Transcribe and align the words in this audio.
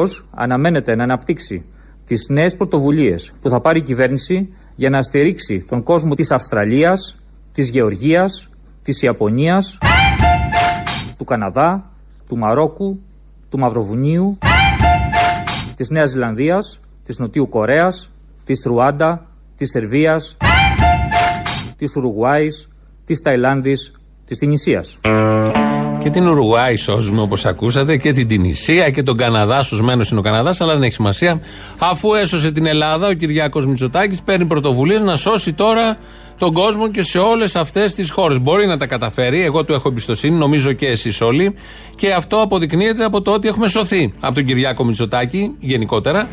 Ο 0.00 0.02
Πρωθυπουργό 0.02 0.28
αναμένεται 0.34 0.94
να 0.94 1.02
αναπτύξει 1.02 1.64
τις 2.04 2.26
νέες 2.28 2.56
πρωτοβουλίες 2.56 3.32
που 3.42 3.48
θα 3.48 3.60
πάρει 3.60 3.78
η 3.78 3.82
κυβέρνηση 3.82 4.52
για 4.76 4.90
να 4.90 5.02
στηρίξει 5.02 5.64
τον 5.68 5.82
κόσμο 5.82 6.14
της 6.14 6.30
Αυστραλίας, 6.30 7.16
της 7.52 7.68
Γεωργίας, 7.68 8.48
της 8.82 9.02
Ιαπωνίας, 9.02 9.78
του 11.18 11.24
Καναδά, 11.24 11.90
του 12.28 12.36
Μαρόκου, 12.36 13.00
του 13.50 13.58
Μαυροβουνίου, 13.58 14.38
της 15.76 15.90
Νέας 15.90 16.10
Ζηλανδίας, 16.10 16.80
της 17.04 17.18
Νοτιού 17.18 17.48
Κορέας, 17.48 18.10
της 18.44 18.62
Ρουάντα, 18.64 19.26
της 19.56 19.70
Σερβίας, 19.70 20.36
της 21.76 21.96
Ουρουγουάης, 21.96 22.68
της 23.04 23.20
Ταϊλάνδης, 23.20 23.92
της 24.24 24.38
Τινησίας. 24.38 24.98
Και 26.00 26.10
την 26.10 26.28
Ουρουγουάη 26.28 26.76
σώζουμε 26.76 27.20
όπως 27.20 27.44
ακούσατε 27.44 27.96
και 27.96 28.12
την 28.12 28.28
Τινησία 28.28 28.90
και 28.90 29.02
τον 29.02 29.16
Καναδά. 29.16 29.62
Σωσμένος 29.62 30.10
είναι 30.10 30.20
ο 30.20 30.22
Καναδάς, 30.22 30.60
αλλά 30.60 30.72
δεν 30.72 30.82
έχει 30.82 30.92
σημασία. 30.92 31.40
Αφού 31.78 32.14
έσωσε 32.14 32.52
την 32.52 32.66
Ελλάδα, 32.66 33.08
ο 33.08 33.12
Κυριάκος 33.12 33.66
Μητσοτάκης 33.66 34.22
παίρνει 34.22 34.44
πρωτοβουλίες 34.44 35.00
να 35.00 35.16
σώσει 35.16 35.52
τώρα 35.52 35.96
τον 36.40 36.52
κόσμο 36.52 36.90
και 36.90 37.02
σε 37.02 37.18
όλες 37.18 37.56
αυτές 37.56 37.94
τις 37.94 38.10
χώρες. 38.10 38.38
Μπορεί 38.40 38.66
να 38.66 38.76
τα 38.76 38.86
καταφέρει, 38.86 39.42
εγώ 39.42 39.64
του 39.64 39.72
έχω 39.72 39.88
εμπιστοσύνη, 39.88 40.36
νομίζω 40.36 40.72
και 40.72 40.86
εσείς 40.86 41.20
όλοι. 41.20 41.54
Και 41.96 42.12
αυτό 42.12 42.40
αποδεικνύεται 42.40 43.04
από 43.04 43.22
το 43.22 43.32
ότι 43.32 43.48
έχουμε 43.48 43.68
σωθεί 43.68 44.12
από 44.20 44.34
τον 44.34 44.44
Κυριάκο 44.44 44.84
Μητσοτάκη 44.84 45.54
γενικότερα 45.60 46.28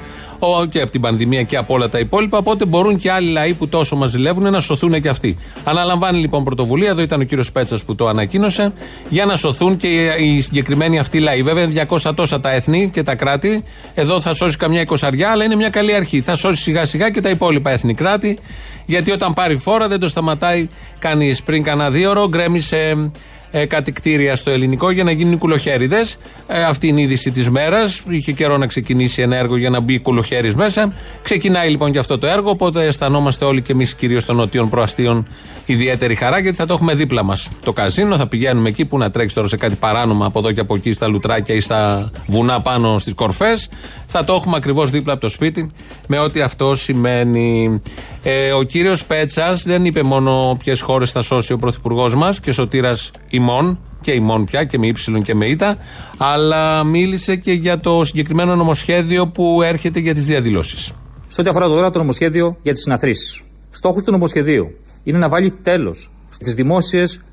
και 0.69 0.81
από 0.81 0.91
την 0.91 1.01
πανδημία 1.01 1.43
και 1.43 1.57
από 1.57 1.73
όλα 1.73 1.89
τα 1.89 1.99
υπόλοιπα. 1.99 2.37
Οπότε 2.37 2.65
μπορούν 2.65 2.97
και 2.97 3.11
άλλοι 3.11 3.29
λαοί 3.29 3.53
που 3.53 3.67
τόσο 3.67 3.95
μας 3.95 4.09
ζηλεύουν 4.09 4.51
να 4.51 4.59
σωθούν 4.59 5.01
και 5.01 5.09
αυτοί. 5.09 5.37
Αναλαμβάνει 5.63 6.19
λοιπόν 6.19 6.43
πρωτοβουλία, 6.43 6.89
εδώ 6.89 7.01
ήταν 7.01 7.19
ο 7.19 7.23
κύριος 7.23 7.51
Πέτσας 7.51 7.83
που 7.83 7.95
το 7.95 8.07
ανακοίνωσε, 8.07 8.73
για 9.09 9.25
να 9.25 9.35
σωθούν 9.35 9.77
και 9.77 9.87
οι 10.19 10.41
συγκεκριμένοι 10.41 10.99
αυτοί 10.99 11.19
λαοί. 11.19 11.43
Βέβαια, 11.43 11.87
200 11.89 12.11
τόσα 12.15 12.39
τα 12.39 12.51
έθνη 12.51 12.89
και 12.93 13.03
τα 13.03 13.15
κράτη. 13.15 13.63
Εδώ 13.93 14.21
θα 14.21 14.33
σώσει 14.33 14.57
καμιά 14.57 14.81
εικοσαριά, 14.81 15.29
αλλά 15.31 15.43
είναι 15.43 15.55
μια 15.55 15.69
καλή 15.69 15.93
αρχή. 15.93 16.21
Θα 16.21 16.35
σώσει 16.35 16.61
σιγά 16.61 16.85
σιγά 16.85 17.09
και 17.09 17.21
τα 17.21 17.29
υπόλοιπα 17.29 17.71
έθνη 17.71 17.93
κράτη, 17.93 18.39
γιατί 18.87 19.11
όταν 19.11 19.33
πάρει 19.33 19.57
φόρα 19.57 19.87
δεν 19.87 19.99
το 19.99 20.07
σταματάει 20.07 20.67
κανείς. 20.99 21.43
Πριν 21.43 21.63
κανένα 21.63 21.89
δύο 21.89 22.09
ώρο 22.09 22.27
γκρέμισε 22.27 23.11
ε, 23.51 23.65
κάτι 23.65 23.91
κτίρια 23.91 24.35
στο 24.35 24.51
ελληνικό 24.51 24.91
για 24.91 25.03
να 25.03 25.11
γίνουν 25.11 25.37
κουλοχέριδες. 25.37 26.17
Ε, 26.47 26.63
αυτή 26.63 26.87
είναι 26.87 26.99
η 26.99 27.03
είδηση 27.03 27.31
της 27.31 27.49
μέρας. 27.49 28.03
Είχε 28.07 28.31
καιρό 28.31 28.57
να 28.57 28.67
ξεκινήσει 28.67 29.21
ένα 29.21 29.35
έργο 29.35 29.57
για 29.57 29.69
να 29.69 29.79
μπει 29.79 29.99
κουλοχέρι 29.99 30.55
μέσα. 30.55 30.93
Ξεκινάει 31.21 31.69
λοιπόν 31.69 31.91
και 31.91 31.99
αυτό 31.99 32.17
το 32.17 32.27
έργο. 32.27 32.49
Οπότε 32.49 32.85
αισθανόμαστε 32.85 33.45
όλοι 33.45 33.61
και 33.61 33.71
εμείς, 33.71 33.95
κυρίως 33.95 34.25
των 34.25 34.35
νοτιών 34.35 34.69
προαστίων, 34.69 35.27
ιδιαίτερη 35.65 36.15
χαρά 36.15 36.39
γιατί 36.39 36.57
θα 36.57 36.65
το 36.65 36.73
έχουμε 36.73 36.93
δίπλα 36.93 37.23
μας. 37.23 37.49
Το 37.63 37.73
καζίνο 37.73 38.15
θα 38.15 38.27
πηγαίνουμε 38.27 38.69
εκεί 38.69 38.85
που 38.85 38.97
να 38.97 39.11
τρέξει 39.11 39.35
τώρα 39.35 39.47
σε 39.47 39.57
κάτι 39.57 39.75
παράνομα 39.75 40.25
από 40.25 40.39
εδώ 40.39 40.51
και 40.51 40.59
από 40.59 40.75
εκεί, 40.75 40.93
στα 40.93 41.07
λουτράκια 41.07 41.55
ή 41.55 41.59
στα 41.59 42.11
βουνά 42.27 42.61
πάνω 42.61 42.97
στις 42.97 43.13
κορφές. 43.13 43.69
Θα 44.05 44.23
το 44.23 44.33
έχουμε 44.33 44.55
ακριβώς 44.55 44.89
δίπλα 44.89 45.13
από 45.13 45.21
το 45.21 45.29
σπίτι 45.29 45.71
με 46.07 46.19
ό,τι 46.19 46.41
αυτό 46.41 46.75
σημαίνει. 46.75 47.81
Ε, 48.23 48.51
ο 48.51 48.63
κύριος 48.63 49.05
Πέτσας 49.05 49.63
δεν 49.63 49.85
είπε 49.85 50.03
μόνο 50.03 50.57
ποιες 50.63 50.81
χώρες 50.81 51.11
θα 51.11 51.21
σώσει 51.21 51.53
ο 51.53 51.57
πρωθυπουργός 51.57 52.15
μας 52.15 52.39
και 52.39 52.51
σωτήρας 52.51 53.11
ημών 53.37 53.79
και 54.01 54.11
ημών 54.11 54.45
πια 54.45 54.63
και 54.63 54.77
με 54.77 54.87
ύψιλον 54.87 55.21
και 55.21 55.35
με 55.35 55.45
ήττα, 55.45 55.77
αλλά 56.17 56.83
μίλησε 56.83 57.35
και 57.35 57.51
για 57.51 57.79
το 57.79 58.03
συγκεκριμένο 58.03 58.55
νομοσχέδιο 58.55 59.27
που 59.27 59.61
έρχεται 59.61 59.99
για 59.99 60.13
τις 60.13 60.25
διαδηλώσεις. 60.25 60.91
Σε 61.27 61.41
ό,τι 61.41 61.49
αφορά 61.49 61.67
τώρα 61.67 61.91
το 61.91 61.99
νομοσχέδιο 61.99 62.57
για 62.61 62.73
τις 62.73 62.81
συναθρήσεις. 62.81 63.41
Στόχος 63.69 64.03
του 64.03 64.11
νομοσχεδίου 64.11 64.71
είναι 65.03 65.17
να 65.17 65.29
βάλει 65.29 65.51
τέλος 65.51 66.09
στις 66.29 66.55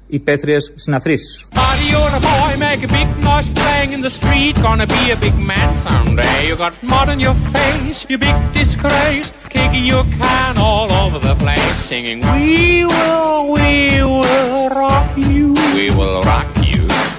δημόσιε 0.06 0.16
υπαίθριε 0.16 0.56
συναθρήσεις. 0.74 1.46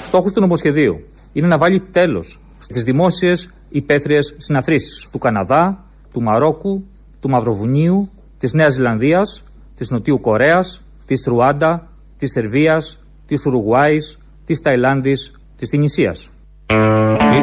Στόχος 0.04 0.34
του 0.34 0.40
νομοσχεδίου 0.40 1.00
είναι 1.34 1.48
να 1.48 1.58
βάλει 1.58 1.80
τέλος 1.80 2.40
στις 2.60 2.84
δημόσιες 2.84 3.50
υπαίθριες 3.70 4.34
συναθρήσεις 4.38 5.08
του 5.12 5.18
Καναδά, 5.18 5.84
του 6.14 6.22
Μαρόκου, 6.22 6.84
του 7.20 7.30
Μαυροβουνίου, 7.30 8.10
της 8.38 8.54
Νέας 8.54 8.74
Ζηλανδίας, 8.74 9.44
της 9.76 9.90
Νοτιού 9.90 10.22
Κορέας, 10.22 10.82
της 11.06 11.24
Ρουάντα, 11.26 11.88
της 12.26 12.34
Σερβίας, 12.34 13.00
της 13.26 13.46
Ουρουγουάης, 13.46 14.18
της 14.46 14.62
Ταϊλάνδης, 14.62 15.32
της 15.58 15.70
Τινησίας. 15.70 16.28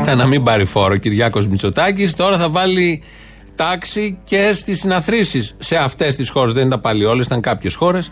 Ήταν 0.01 0.19
να 0.19 0.27
μην 0.27 0.43
πάρει 0.43 0.65
φόρο 0.65 0.95
ο 0.95 0.97
Κυριάκος 0.97 1.47
Μητσοτάκης, 1.47 2.15
τώρα 2.15 2.39
θα 2.39 2.49
βάλει 2.49 3.03
τάξη 3.55 4.19
και 4.25 4.53
στις 4.55 4.79
συναθρήσεις 4.79 5.55
σε 5.59 5.77
αυτές 5.77 6.17
τις 6.17 6.31
χώρες. 6.31 6.53
Δεν 6.53 6.67
ήταν 6.67 6.81
πάλι 6.81 7.05
όλες, 7.05 7.27
ήταν 7.27 7.41
κάποιες 7.41 7.75
χώρες. 7.75 8.11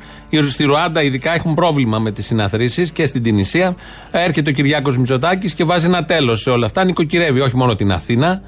Στη 0.49 0.65
Ρουάντα, 0.65 1.03
ειδικά, 1.03 1.35
έχουν 1.35 1.55
πρόβλημα 1.55 1.99
με 1.99 2.11
τις 2.11 2.27
συναθρήσεις 2.27 2.91
και 2.91 3.07
στην 3.07 3.23
Τινησία. 3.23 3.77
Έρχεται 4.11 4.51
ο 4.51 4.53
Κυριάκος 4.53 4.99
Μητσοτάκης 4.99 5.55
και 5.55 5.65
βάζει 5.65 5.87
ένα 5.87 6.05
τέλος 6.05 6.41
σε 6.43 6.51
όλα 6.51 6.67
αυτά. 6.67 6.85
Νοικοκυρεύει 6.85 7.41
όχι 7.41 7.57
μόνο 7.57 7.75
την 7.75 7.93
Αθήνα, 7.93 8.43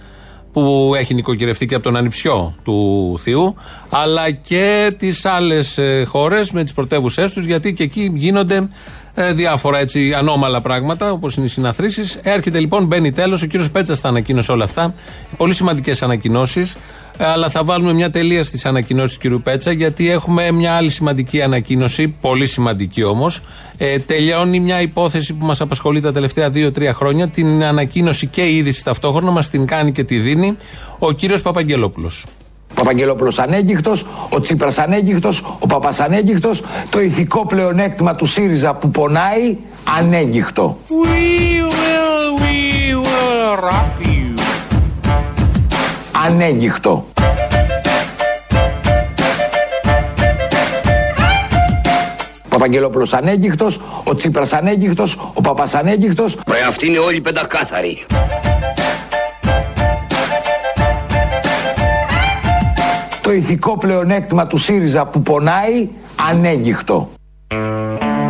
που 0.53 0.93
έχει 0.97 1.15
νοικοκυρευτεί 1.15 1.67
και 1.67 1.75
από 1.75 1.85
τον 1.85 1.97
ανιψιό 1.97 2.55
του 2.65 3.15
Θεού, 3.23 3.55
αλλά 3.89 4.31
και 4.31 4.95
τις 4.99 5.25
άλλες 5.25 5.79
χώρες 6.07 6.51
με 6.51 6.63
τις 6.63 6.73
πρωτεύουσές 6.73 7.33
τους, 7.33 7.45
γιατί 7.45 7.73
και 7.73 7.83
εκεί 7.83 8.13
γίνονται 8.15 8.69
ε, 9.15 9.33
διάφορα 9.33 9.79
έτσι 9.79 10.15
ανώμαλα 10.15 10.61
πράγματα, 10.61 11.13
όπως 11.13 11.37
είναι 11.37 11.47
οι 11.47 11.49
συναθρήσεις. 11.49 12.19
Έρχεται 12.23 12.59
λοιπόν, 12.61 12.87
μπαίνει 12.87 13.13
τέλος. 13.13 13.43
Ο 13.43 13.47
κύριος 13.47 13.71
Πέτσα 13.71 13.95
θα 13.95 14.09
ανακοίνωσε 14.09 14.53
όλα 14.53 14.65
αυτά. 14.65 14.95
Πολύ 15.37 15.55
σημαντικές 15.55 16.03
ανακοινώσεις. 16.03 16.77
Ε, 17.17 17.25
αλλά 17.25 17.49
θα 17.49 17.65
βάλουμε 17.65 17.93
μια 17.93 18.11
τελεία 18.11 18.45
στις 18.45 18.65
ανακοινώσεις 18.67 19.15
του 19.15 19.21
κύριου 19.21 19.43
Πέτσα, 19.43 19.73
γιατί 19.73 20.11
έχουμε 20.11 20.51
μια 20.51 20.75
άλλη 20.75 20.91
σημαντική 20.91 21.43
ανακοίνωση, 21.43 22.09
πολύ 22.09 22.47
σημαντική 22.47 23.03
όμως. 23.03 23.41
Ε, 23.77 23.99
τελειώνει 23.99 24.61
μια 24.61 24.81
υπόθεση 24.81 25.35
που 25.35 25.47
μας 25.47 25.61
απασχολεί 25.61 26.01
τα 26.01 26.13
τελευταία 26.13 26.51
2-3 26.51 26.93
χρόνια. 26.93 27.29
Την 27.29 27.65
ανακοίνωση 27.65 28.27
και 28.27 28.43
η 28.43 28.57
είδηση 28.57 28.85
ταυτόχρονα 28.85 29.31
μας 29.31 29.49
την 29.49 29.67
κάνει 29.67 29.93
και 29.93 30.05
τη 30.05 30.19
δίνει 30.19 30.57
ο 30.99 31.13
κύριος 31.13 31.43
Παπαγγελόπουλος. 31.43 32.25
Ο 32.73 32.85
Παπαγγελόπουλος 32.85 33.39
ανέγκυχτος, 33.39 34.07
ο 34.29 34.41
Τσίπρας 34.41 34.79
ανέγκυχτος, 34.79 35.57
ο 35.59 35.67
Παπάς 35.67 36.01
ανέγκυχτος, 36.01 36.63
το 36.91 37.01
ηθικό 37.01 37.47
πλεονέκτημα 37.47 38.15
του 38.15 38.27
ΣΥΡΙΖΑ 38.27 38.75
που 38.75 38.91
πονάει 38.91 39.57
ανέγκυχτο. 39.99 40.79
We 40.89 40.95
will, 41.73 42.41
we 42.41 42.95
will 43.05 43.65
rock 43.65 44.07
you. 44.07 44.41
Ανέγκυχτο. 46.27 47.07
Ο 52.45 52.49
Παπαγγελόπουλος 52.49 53.13
ανέγκυχτος, 53.13 53.81
ο 54.05 54.15
Τσίπρας 54.15 54.53
ανέγκυχτος, 54.53 55.19
ο 55.35 55.41
Παπάς 55.41 55.75
ανέγκυχτος. 55.75 56.39
Ρε 56.51 56.63
αυτοί 56.69 56.87
είναι 56.87 56.99
όλοι 56.99 57.21
πεντακάθαροι. 57.21 58.05
Το 63.23 63.33
ηθικό 63.33 63.79
πλεονέκτημα 63.79 64.47
του 64.47 64.57
ΣΥΡΙΖΑ 64.57 65.07
που 65.07 65.23
πονάει 65.23 65.89
ανέγκυχτο. 66.31 67.11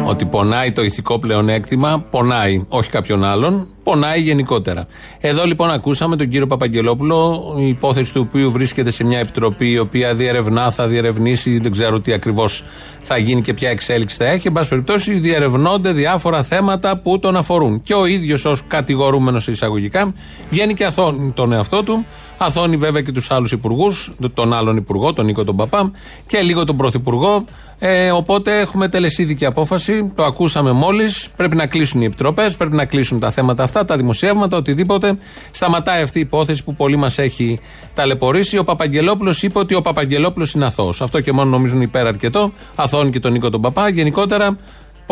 Ότι 0.05 0.25
πονάει 0.25 0.73
το 0.73 0.83
ηθικό 0.83 1.19
πλεονέκτημα, 1.19 2.05
πονάει, 2.11 2.65
όχι 2.69 2.91
κάποιον 2.91 3.25
άλλον, 3.25 3.67
πονάει 3.83 4.21
γενικότερα. 4.21 4.87
Εδώ 5.21 5.45
λοιπόν 5.45 5.71
ακούσαμε 5.71 6.17
τον 6.17 6.29
κύριο 6.29 6.47
Παπαγγελόπουλο, 6.47 7.55
η 7.59 7.69
υπόθεση 7.69 8.13
του 8.13 8.27
οποίου 8.29 8.51
βρίσκεται 8.51 8.91
σε 8.91 9.05
μια 9.05 9.19
επιτροπή 9.19 9.71
η 9.71 9.79
οποία 9.79 10.15
διερευνά, 10.15 10.71
θα 10.71 10.87
διερευνήσει, 10.87 11.59
δεν 11.59 11.71
ξέρω 11.71 12.01
τι 12.01 12.13
ακριβώς 12.13 12.65
θα 13.03 13.17
γίνει 13.17 13.41
και 13.41 13.55
ποια 13.55 13.71
εξέλιξη 13.71 14.17
θα 14.17 14.27
έχει. 14.27 14.47
Εν 14.47 14.53
πάση 14.53 14.69
περιπτώσει, 14.69 15.19
διερευνώνται 15.19 15.93
διάφορα 15.93 16.43
θέματα 16.43 16.99
που 16.99 17.19
τον 17.19 17.37
αφορούν. 17.37 17.83
Και 17.83 17.95
ο 17.95 18.07
ίδιος 18.07 18.45
ως 18.45 18.63
κατηγορούμενος 18.67 19.49
εισαγωγικά 19.49 20.15
βγαίνει 20.51 20.75
και 20.75 20.85
αθώνει 20.85 21.31
τον 21.31 21.53
εαυτό 21.53 21.83
του 21.83 22.07
Αθώνει 22.45 22.77
βέβαια 22.77 23.03
και 23.03 23.13
τους 23.13 23.31
άλλους 23.31 23.53
υπουργούς, 23.53 24.13
τον 24.35 24.53
άλλον 24.53 24.77
υπουργό, 24.77 25.13
τον 25.13 25.25
Νίκο 25.25 25.45
τον 25.45 25.57
Παπά 25.57 25.91
και 26.27 26.41
λίγο 26.41 26.65
τον 26.65 26.77
πρωθυπουργό. 26.77 27.45
Ε, 27.79 28.11
οπότε 28.11 28.61
έχουμε 28.61 28.89
τελεσίδικη 28.89 29.45
απόφαση. 29.45 30.13
Το 30.15 30.25
ακούσαμε 30.25 30.73
μόλις. 30.73 31.29
Πρέπει 31.37 31.57
να 31.57 31.67
κλείσουν 31.67 32.01
οι 32.01 32.05
επιτροπές, 32.05 32.57
πρέπει 32.57 32.77
να 32.77 32.85
κλείσουν 32.85 33.21
τα 33.21 33.31
θέματα 33.31 33.63
αυτά, 33.63 33.85
τα 33.85 33.97
δημοσιεύματα, 33.97 34.57
οτιδήποτε. 34.57 35.19
Σταματάει 35.51 36.03
αυτή 36.03 36.19
η 36.19 36.21
υπόθεση 36.21 36.65
που 36.65 36.75
πολύ 36.75 36.97
μας 36.97 37.19
έχει 37.19 37.61
ταλαιπωρήσει. 37.95 38.59
Ο 38.59 38.65
Παπαγγελόπουλος 38.65 39.43
είπε 39.43 39.59
ότι 39.59 39.75
ο 39.75 39.83
Παπαγγελόπουλος 39.83 40.53
είναι 40.53 40.65
αθώος. 40.65 41.01
Αυτό 41.01 41.21
και 41.21 41.33
μόνο 41.33 41.51
νομίζουν 41.51 41.81
υπέρ 41.81 42.07
αρκετό. 42.07 42.53
Αθώνει 42.75 43.11
και 43.11 43.21
τον 43.21 43.33
Νίκο 43.33 43.51
τον 43.51 43.61
Παπά. 43.61 43.89
Γενικότερα 43.89 44.59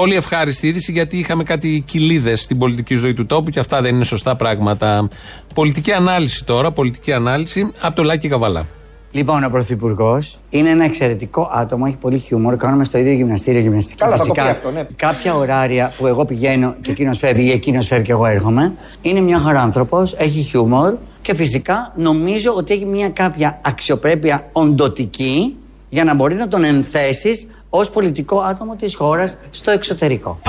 Πολύ 0.01 0.15
ευχάριστη 0.15 0.67
είδηση 0.67 0.93
γιατί 0.93 1.19
είχαμε 1.19 1.43
κάτι 1.43 1.83
κοιλίδες 1.87 2.43
στην 2.43 2.59
πολιτική 2.59 2.95
ζωή 2.95 3.15
του 3.15 3.27
τόπου 3.27 3.51
και 3.51 3.61
αυτά 3.61 3.81
δεν 3.81 3.95
είναι 3.95 4.05
σωστά 4.05 4.37
πράγματα. 4.37 5.09
Πολιτική 5.55 5.93
ανάλυση 5.93 6.45
τώρα, 6.45 6.73
πολιτική 6.73 7.13
ανάλυση 7.13 7.73
από 7.81 7.95
το 7.95 8.03
Λάκη 8.03 8.29
Καβαλά. 8.29 8.67
Λοιπόν, 9.11 9.45
ο 9.45 9.49
Πρωθυπουργός 9.51 10.39
είναι 10.51 10.71
ένα 10.71 10.85
εξαιρετικό 10.85 11.51
άτομο, 11.55 11.85
έχει 11.89 11.97
πολύ 11.97 12.19
χιούμορ. 12.19 12.57
Κάνουμε 12.57 12.85
στο 12.85 12.99
ίδιο 12.99 13.13
γυμναστήριο 13.13 13.61
γυμναστική. 13.61 13.99
Καλά, 13.99 14.17
Βασικά, 14.17 14.45
θα 14.45 14.51
αυτό, 14.51 14.71
ναι. 14.71 14.87
Κάποια 14.97 15.35
ωράρια 15.35 15.93
που 15.99 16.07
εγώ 16.07 16.25
πηγαίνω 16.25 16.75
και 16.81 16.91
εκείνος 16.91 17.19
φεύγει 17.19 17.47
ή 17.47 17.51
εκείνος 17.51 17.87
φεύγει 17.87 18.05
και 18.05 18.13
εγώ 18.13 18.27
έρχομαι. 18.27 18.73
Είναι 19.03 19.21
μια 19.21 19.39
χαρά 19.39 19.63
άνθρωπος, 19.63 20.15
έχει 20.19 20.43
χιούμορ, 20.43 20.95
Και 21.23 21.35
φυσικά 21.35 21.93
νομίζω 21.97 22.55
ότι 22.57 22.73
έχει 22.73 22.85
μια 22.85 23.09
κάποια 23.09 23.61
αξιοπρέπεια 23.63 24.49
οντοτική 24.53 25.57
για 25.89 26.05
να 26.05 26.15
μπορεί 26.15 26.35
να 26.35 26.49
τον 26.49 26.65
ενθέσεις 26.65 27.47
ως 27.71 27.91
πολιτικό 27.91 28.41
άτομο 28.41 28.77
της 28.77 28.95
χώρας 28.95 29.37
στο 29.51 29.71
εξωτερικό. 29.71 30.41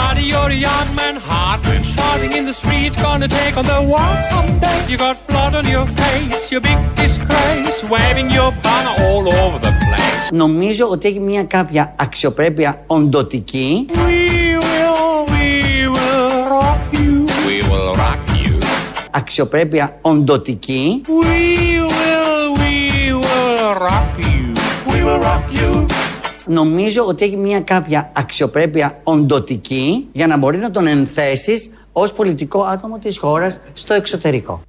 Νομίζω 10.32 10.88
ότι 10.88 11.08
έχει 11.08 11.20
μια 11.20 11.44
κάποια 11.44 11.94
αξιοπρέπεια 11.96 12.84
οντοτική. 12.88 13.86
Αξιοπρέπεια 19.12 19.98
οντοτική 20.02 21.02
νομίζω 26.48 27.06
ότι 27.06 27.26
έχει 27.26 27.38
μια 27.38 27.60
κάποια 27.60 28.12
αξιοπρέπεια 28.14 29.00
οντοτική 29.04 30.08
για 30.12 30.28
να 30.28 30.38
μπορεί 30.38 30.58
να 30.58 30.72
τον 30.72 30.88
ενθέσεις 30.88 31.70
ως 31.92 32.14
πολιτικό 32.14 32.64
άτομο 32.64 32.98
της 33.00 33.18
χώρας 33.18 33.60
στο 33.74 33.94
εξωτερικό. 33.94 34.62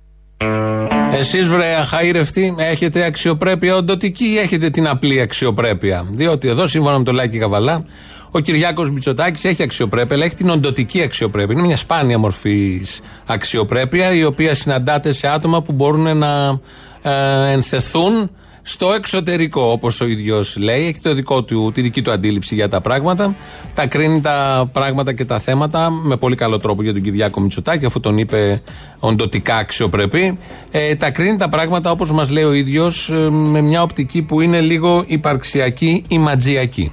Εσείς 1.13 1.47
βρε 1.47 1.75
αχαήρευτοι 1.75 2.55
έχετε 2.59 3.05
αξιοπρέπεια 3.05 3.77
οντοτική 3.77 4.25
ή 4.25 4.39
έχετε 4.39 4.71
την 4.71 4.89
απλή 4.89 5.21
αξιοπρέπεια; 5.21 6.07
Διότι 6.11 6.49
εδώ 6.49 6.67
σύμφωνα 6.67 6.99
με 6.99 7.05
το 7.05 7.13
Λάκη 7.13 7.39
Καβαλά 7.39 7.85
ο 8.31 8.39
Κυριάκος 8.41 8.91
Μητσοτάκης 8.91 9.45
έχει 9.45 9.63
αξιοπρέπεια 9.63 10.17
αλλά 10.17 10.25
έχει 10.25 10.35
την 10.35 10.51
οντοτική 10.51 11.03
αξιοπρέπεια. 11.03 11.55
Είναι 11.55 11.67
μια 11.67 11.77
σπάνια 11.77 12.19
μορφή 12.19 12.87
αξιοπρέπεια 13.27 14.13
η 14.13 14.25
οποία 14.25 14.55
συναντάται 14.55 15.13
σε 15.13 15.29
άτομα 15.29 15.63
που 15.63 15.73
μπορούν 15.73 16.17
να 16.17 16.61
ε, 17.03 17.53
ενθεθούν 17.53 18.31
στο 18.63 18.93
εξωτερικό, 18.93 19.63
όπως 19.63 20.01
ο 20.01 20.07
ίδιος 20.07 20.57
λέει. 20.57 20.87
Έχει 20.87 21.01
το 21.03 21.15
δικό 21.15 21.43
του, 21.43 21.71
τη 21.75 21.81
δική 21.81 22.03
του 22.03 22.11
αντίληψη 22.11 22.55
για 22.55 22.69
τα 22.69 22.81
πράγματα. 22.81 23.35
Τα 23.75 23.87
κρίνει 23.87 24.21
τα 24.21 24.69
πράγματα 24.73 25.13
και 25.13 25.25
τα 25.25 25.39
θέματα 25.39 25.91
με 25.91 26.17
πολύ 26.17 26.35
καλό 26.37 26.59
τρόπο 26.59 26.83
για 26.83 26.93
τον 26.93 27.03
Κυριάκο 27.03 27.41
Μητσοτάκη, 27.41 27.85
αφού 27.85 28.01
τον 28.01 28.19
είπε 28.19 28.63
οντοτικά 28.99 29.57
αξιοπρεπή. 29.57 30.39
Ε, 30.71 30.95
τα 30.95 31.11
κρίνει 31.11 31.37
τα 31.37 31.49
πράγματα 31.49 31.91
όπως 31.91 32.13
μας 32.13 32.31
λέει 32.31 32.45
ο 32.45 32.53
ίδιος, 32.53 33.11
ε, 33.11 33.31
με 33.31 33.61
μια 33.61 33.83
οπτική 33.83 34.23
που 34.23 34.41
είναι 34.41 34.61
λίγο 34.61 35.05
υπαρξιακή 35.07 36.05
ή 36.09 36.19
ματζιακή. 36.19 36.93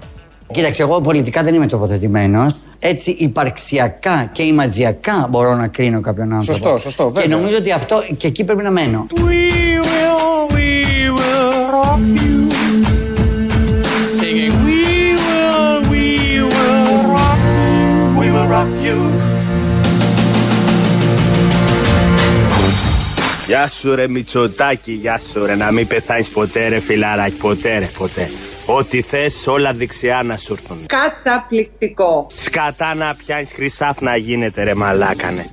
Κοίταξε, 0.51 0.81
εγώ 0.81 1.01
πολιτικά 1.01 1.43
δεν 1.43 1.53
είμαι 1.55 1.67
τοποθετημένος. 1.67 2.55
Έτσι, 2.79 3.11
υπαρξιακά 3.19 4.29
και 4.31 4.43
ηματζιακά 4.43 5.27
μπορώ 5.29 5.55
να 5.55 5.67
κρίνω 5.67 6.01
κάποιον 6.01 6.33
άνθρωπο. 6.33 6.59
Σωστό, 6.59 6.77
σωστό. 6.77 7.05
Βέβαια. 7.05 7.23
Και 7.23 7.29
νομίζω 7.29 7.57
ότι 7.57 7.71
αυτό 7.71 8.03
και 8.17 8.27
εκεί 8.27 8.43
πρέπει 8.43 8.63
να 8.63 8.71
μένω. 8.71 9.05
Γεια 23.47 23.67
σου 23.67 23.95
ρε 23.95 24.07
Μητσοτάκη, 24.07 24.91
γεια 24.91 25.17
σου 25.17 25.45
ρε. 25.45 25.55
Να 25.55 25.71
μην 25.71 25.87
πεθάνεις 25.87 26.27
ποτέ 26.27 26.67
ρε 26.67 26.79
φιλαράκι, 26.79 27.35
ποτέ 27.35 27.77
ρε 27.77 27.89
ποτέ. 27.97 28.29
Ό,τι 28.65 29.01
θες 29.01 29.47
όλα 29.47 29.73
δεξιά 29.73 30.23
να 30.23 30.37
σου 30.37 30.53
έρθουν. 30.53 30.85
Καταπληκτικό. 30.85 32.27
Σκατά 32.35 32.95
να 32.95 33.15
πιάνεις 33.15 33.51
χρυσάφ 33.53 34.01
να 34.01 34.15
γίνεται 34.15 34.63
ρε 34.63 34.73
μαλάκανε 34.73 35.49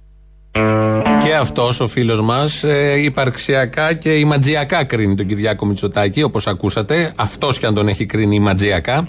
και 1.27 1.35
αυτός 1.35 1.81
ο 1.81 1.87
φίλος 1.87 2.21
μας 2.21 2.65
ε, 2.65 3.01
υπαρξιακά 3.03 3.93
και 3.93 4.15
ηματζιακά 4.15 4.85
κρίνει 4.85 5.15
τον 5.15 5.27
Κυριάκο 5.27 5.67
Μητσοτάκη, 5.67 6.23
όπως 6.23 6.47
ακούσατε. 6.47 7.13
Αυτός 7.17 7.59
κι 7.59 7.67
αν 7.67 7.75
τον 7.75 7.89
έχει 7.89 8.07
κρίνει 8.07 8.35
ηματζιακά 8.35 9.09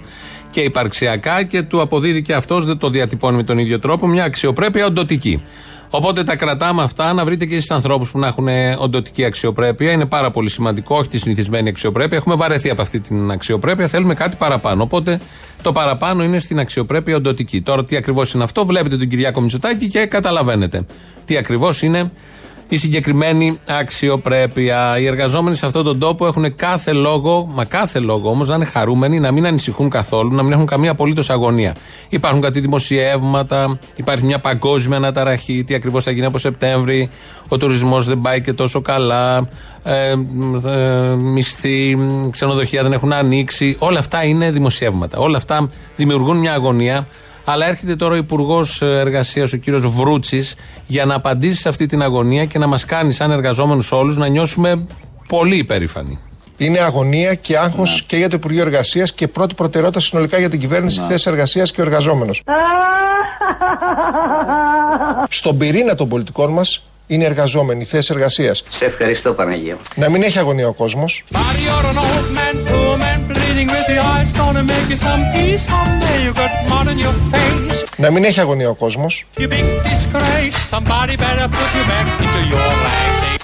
και 0.50 0.62
υπαρξιακά 0.62 1.44
και 1.44 1.62
του 1.62 1.82
αποδίδει 1.82 2.22
και 2.22 2.34
αυτός, 2.34 2.66
δεν 2.66 2.78
το 2.78 2.90
διατυπώνει 2.90 3.36
με 3.36 3.44
τον 3.44 3.58
ίδιο 3.58 3.80
τρόπο, 3.80 4.08
μια 4.08 4.24
αξιοπρέπεια 4.24 4.86
οντοτική. 4.86 5.44
Οπότε 5.90 6.24
τα 6.24 6.36
κρατάμε 6.36 6.84
αυτά, 6.84 7.14
να 7.14 7.26
βρείτε 7.26 7.46
και 7.46 7.56
εσείς 7.56 7.72
ανθρώπους 7.72 8.12
που 8.12 8.20
να 8.20 8.28
έχουν 8.28 8.48
οντοτική 8.80 9.26
αξιοπρέπεια. 9.26 9.92
Είναι 9.92 10.06
πάρα 10.06 10.32
πολύ 10.32 10.50
σημαντικό, 10.50 10.96
όχι 10.98 11.10
τη 11.10 11.18
συνηθισμένη 11.18 11.70
αξιοπρέπεια. 11.70 12.18
Έχουμε 12.18 12.36
βαρεθεί 12.36 12.70
από 12.70 12.82
αυτή 12.82 13.00
την 13.00 13.32
αξιοπρέπεια, 13.32 13.88
θέλουμε 13.88 14.14
κάτι 14.14 14.36
παραπάνω. 14.36 14.84
Οπότε 14.84 15.20
το 15.62 15.72
παραπάνω 15.72 16.24
είναι 16.24 16.40
στην 16.40 16.60
αξιοπρέπεια 16.60 17.16
οντοτική. 17.16 17.62
Τώρα 17.62 17.86
τι 17.86 17.96
ακριβώς 17.96 18.34
είναι 18.34 18.44
αυτό, 18.44 18.66
βλέπετε 18.66 18.98
τον 18.98 19.08
Κυριάκο 19.08 19.42
Μητσοτάκη 19.42 19.88
και 19.88 20.06
καταλαβαίνετε 20.06 20.86
τι 21.26 21.38
ακριβώς 21.38 21.82
είναι 21.82 22.12
η 22.70 22.78
συγκεκριμένη 22.78 23.60
αξιοπρέπεια. 23.68 25.00
Οι 25.00 25.06
εργαζόμενοι 25.06 25.56
σε 25.56 25.66
αυτόν 25.66 25.84
τον 25.84 26.00
τόπο 26.00 26.28
έχουν 26.28 26.56
κάθε 26.56 26.92
λόγο, 26.92 27.46
μα 27.54 27.66
κάθε 27.66 28.00
λόγο 28.00 28.30
όμως 28.30 28.48
να 28.48 28.56
είναι 28.56 28.66
χαρούμενοι, 28.66 29.20
να 29.20 29.32
μην 29.32 29.46
ανησυχούν 29.46 29.90
καθόλου, 29.90 30.36
να 30.36 30.44
μην 30.44 30.52
έχουν 30.52 30.66
καμία 30.66 30.92
απολύτως 30.92 31.30
αγωνία. 31.30 31.76
Υπάρχουν 32.10 32.42
κάτι 32.42 32.60
δημοσιεύματα, 32.60 33.80
υπάρχει 33.96 34.26
μια 34.26 34.40
παγκόσμια 34.40 34.98
αναταραχή, 34.98 35.64
τι 35.64 35.74
ακριβώς 35.74 36.04
θα 36.04 36.12
γίνει 36.12 36.26
από 36.26 36.38
Σεπτέμβρη, 36.38 37.10
ο 37.48 37.58
τουρισμός 37.58 38.06
δεν 38.06 38.22
πάει 38.22 38.42
και 38.42 38.54
τόσο 38.54 38.82
καλά, 38.82 39.50
ε, 39.84 40.12
ε, 40.12 41.16
μισθοί, 41.16 41.98
ξενοδοχεία 42.32 42.84
δεν 42.84 42.94
έχουν 42.94 43.14
ανοίξει. 43.14 43.76
Όλα 43.80 44.00
αυτά 44.00 44.24
είναι 44.24 44.52
δημοσιεύματα. 44.52 45.18
Όλα 45.18 45.38
αυτά 45.38 45.70
δημιουργούν 45.96 46.38
μια 46.38 46.54
αγωνία 46.54 47.08
αλλά 47.50 47.68
έρχεται 47.68 47.96
τώρα 47.96 48.14
ο 48.14 48.18
Υπουργός 48.18 48.82
Εργασίας, 48.82 49.54
ο 49.54 49.58
κύριος 49.58 49.88
Βρούτσης, 49.88 50.56
για 50.88 51.06
να 51.06 51.16
απαντήσει 51.16 51.62
σε 51.62 51.70
αυτή 51.70 51.86
την 51.86 52.02
αγωνία 52.02 52.46
και 52.46 52.58
να 52.58 52.68
μας 52.68 52.86
κάνει, 52.86 53.14
σαν 53.14 53.32
εργαζόμενους 53.32 53.92
όλους, 53.92 54.18
να 54.18 54.28
νιώσουμε 54.28 54.86
πολύ 55.28 55.58
υπερήφανοι. 55.58 56.20
Είναι 56.58 56.80
αγωνία 56.80 57.34
και 57.34 57.58
άγχος 57.58 57.94
ναι. 57.94 58.06
και 58.08 58.18
για 58.18 58.30
το 58.30 58.36
Υπουργείο 58.36 58.62
Εργασίας 58.62 59.14
και 59.14 59.28
πρώτη 59.28 59.54
προτεραιότητα 59.54 60.00
συνολικά 60.00 60.40
για 60.40 60.50
την 60.50 60.60
κυβέρνηση, 60.60 61.00
ναι. 61.00 61.08
θέση 61.08 61.30
εργασίας 61.30 61.72
και 61.72 61.82
ο 61.82 61.84
εργαζόμενος. 61.84 62.44
Στον 65.30 65.58
πυρήνα 65.58 65.96
των 65.96 66.10
πολιτικών 66.10 66.52
μας 66.52 66.84
είναι 67.08 67.26
εργαζόμενοι, 67.26 67.84
θέση 67.84 68.14
εργασίας. 68.14 68.64
Σε 68.70 68.86
ευχαριστώ, 68.86 69.34
Παναγία. 69.34 69.78
Να 69.96 70.10
μην 70.10 70.24
έχει 70.24 70.40
αγωνία 70.40 70.68
ο 70.68 70.74
κόσμος. 70.74 71.24
Να 77.98 78.12
μην 78.12 78.24
έχει 78.24 78.40
αγωνία 78.40 78.70
ο 78.70 78.74
κόσμος 78.74 79.26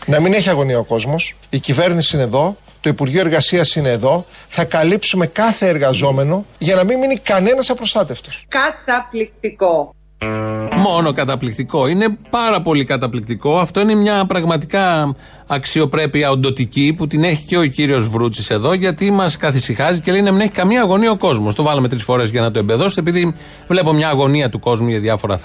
Να 0.05 0.19
μην 0.19 0.33
έχει 0.33 0.49
αγωνία 0.49 0.79
ο 0.79 0.83
κόσμος 0.83 1.35
Η 1.49 1.59
κυβέρνηση 1.59 2.15
είναι 2.15 2.25
εδώ 2.25 2.57
το 2.83 2.89
Υπουργείο 2.89 3.19
Εργασίας 3.19 3.75
είναι 3.75 3.89
εδώ. 3.89 4.25
Θα 4.49 4.63
καλύψουμε 4.63 5.27
κάθε 5.27 5.67
εργαζόμενο 5.67 6.45
για 6.57 6.75
να 6.75 6.83
μην 6.83 6.99
μείνει 6.99 7.17
κανένας 7.17 7.69
απροστάτευτος. 7.69 8.45
Καταπληκτικό. 8.47 9.93
Μόνο 10.77 11.13
καταπληκτικό. 11.13 11.87
Είναι 11.87 12.17
πάρα 12.29 12.61
πολύ 12.61 12.83
καταπληκτικό. 12.83 13.59
Αυτό 13.59 13.79
είναι 13.79 13.95
μια 13.95 14.25
πραγματικά 14.25 15.15
αξιοπρέπεια 15.47 16.29
οντοτική 16.29 16.93
που 16.97 17.07
την 17.07 17.23
έχει 17.23 17.45
και 17.45 17.57
ο 17.57 17.65
κύριος 17.65 18.09
Βρούτσης 18.09 18.49
εδώ, 18.49 18.73
γιατί 18.73 19.11
μας 19.11 19.37
καθησυχάζει 19.37 19.99
και 19.99 20.11
λέει 20.11 20.21
να 20.21 20.31
μην 20.31 20.41
έχει 20.41 20.51
καμία 20.51 20.81
αγωνία 20.81 21.11
ο 21.11 21.17
κόσμος. 21.17 21.55
Το 21.55 21.63
βάλαμε 21.63 21.87
τρεις 21.87 22.03
φορές 22.03 22.29
για 22.29 22.41
να 22.41 22.51
το 22.51 22.59
εμπεδώσετε, 22.59 23.01
επειδή 23.01 23.35
βλέπω 23.67 23.93
μια 23.93 24.09
αγωνία 24.09 24.49
του 24.49 24.59
κόσμου 24.59 24.89
για 24.89 24.99
διάφορα 24.99 25.39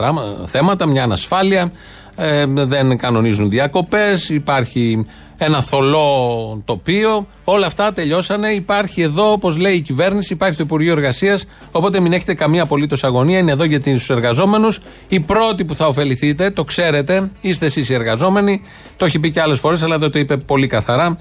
θέματα, 0.47 0.87
μια 0.87 1.03
ανασφάλεια, 1.03 1.73
ε, 2.17 2.45
δεν 2.47 2.99
κανονίζουν 2.99 3.51
διακοπές, 3.51 4.29
υπάρχει 4.29 5.07
ένα 5.38 5.62
θολό 5.62 6.62
τοπίο. 6.64 7.26
Όλα 7.45 7.66
αυτά 7.66 7.92
τελειώσανε. 7.92 8.49
Υπάρχει 8.49 9.02
εδώ, 9.02 9.33
όπως 9.33 9.57
λέει 9.57 9.75
η 9.75 9.80
κυβέρνηση, 9.80 10.33
υπάρχει 10.33 10.57
το 10.57 10.62
Υπουργείο 10.62 10.92
Εργασίας. 10.92 11.47
Οπότε 11.71 12.00
μην 12.00 12.12
έχετε 12.12 12.35
καμία 12.35 12.62
απολύτως 12.62 13.04
αγωνία. 13.04 13.38
Είναι 13.38 13.52
εδώ 13.52 13.64
για 13.64 13.80
τους 13.80 14.11
εργαζόμενους. 14.11 14.80
Οι 15.09 15.21
πρώτοι 15.21 15.64
που 15.64 15.75
θα 15.75 15.87
ωφεληθείτε, 15.87 16.50
το 16.50 16.64
ξέρετε, 16.64 17.30
είστε 17.40 17.66
εσείς 17.66 17.88
οι 17.88 17.95
εργαζόμενοι. 17.95 18.62
Το 18.97 19.04
έχει 19.04 19.18
πει 19.18 19.30
και 19.30 19.40
άλλες 19.40 19.59
φορές, 19.59 19.83
αλλά 19.83 19.99
δεν 19.99 20.11
το 20.11 20.18
είπε 20.18 20.37
πολύ 20.37 20.66
καθαρά. 20.66 21.18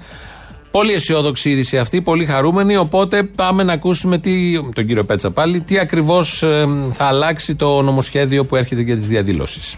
Πολύ 0.70 0.92
αισιόδοξη 0.92 1.50
είδηση 1.50 1.78
αυτή, 1.78 2.02
πολύ 2.02 2.24
χαρούμενη. 2.24 2.76
Οπότε 2.76 3.22
πάμε 3.22 3.62
να 3.62 3.72
ακούσουμε 3.72 4.18
τι, 4.18 4.62
τον 4.72 4.86
κύριο 4.86 5.04
Πέτσα 5.04 5.30
πάλι, 5.30 5.60
τι 5.60 5.78
ακριβώς 5.78 6.42
ε, 6.42 6.68
θα 6.92 7.04
αλλάξει 7.04 7.54
το 7.54 7.82
νομοσχέδιο 7.82 8.44
που 8.44 8.56
έρχεται 8.56 8.80
για 8.80 8.96
τις 8.96 9.08
διαδηλώσεις. 9.08 9.76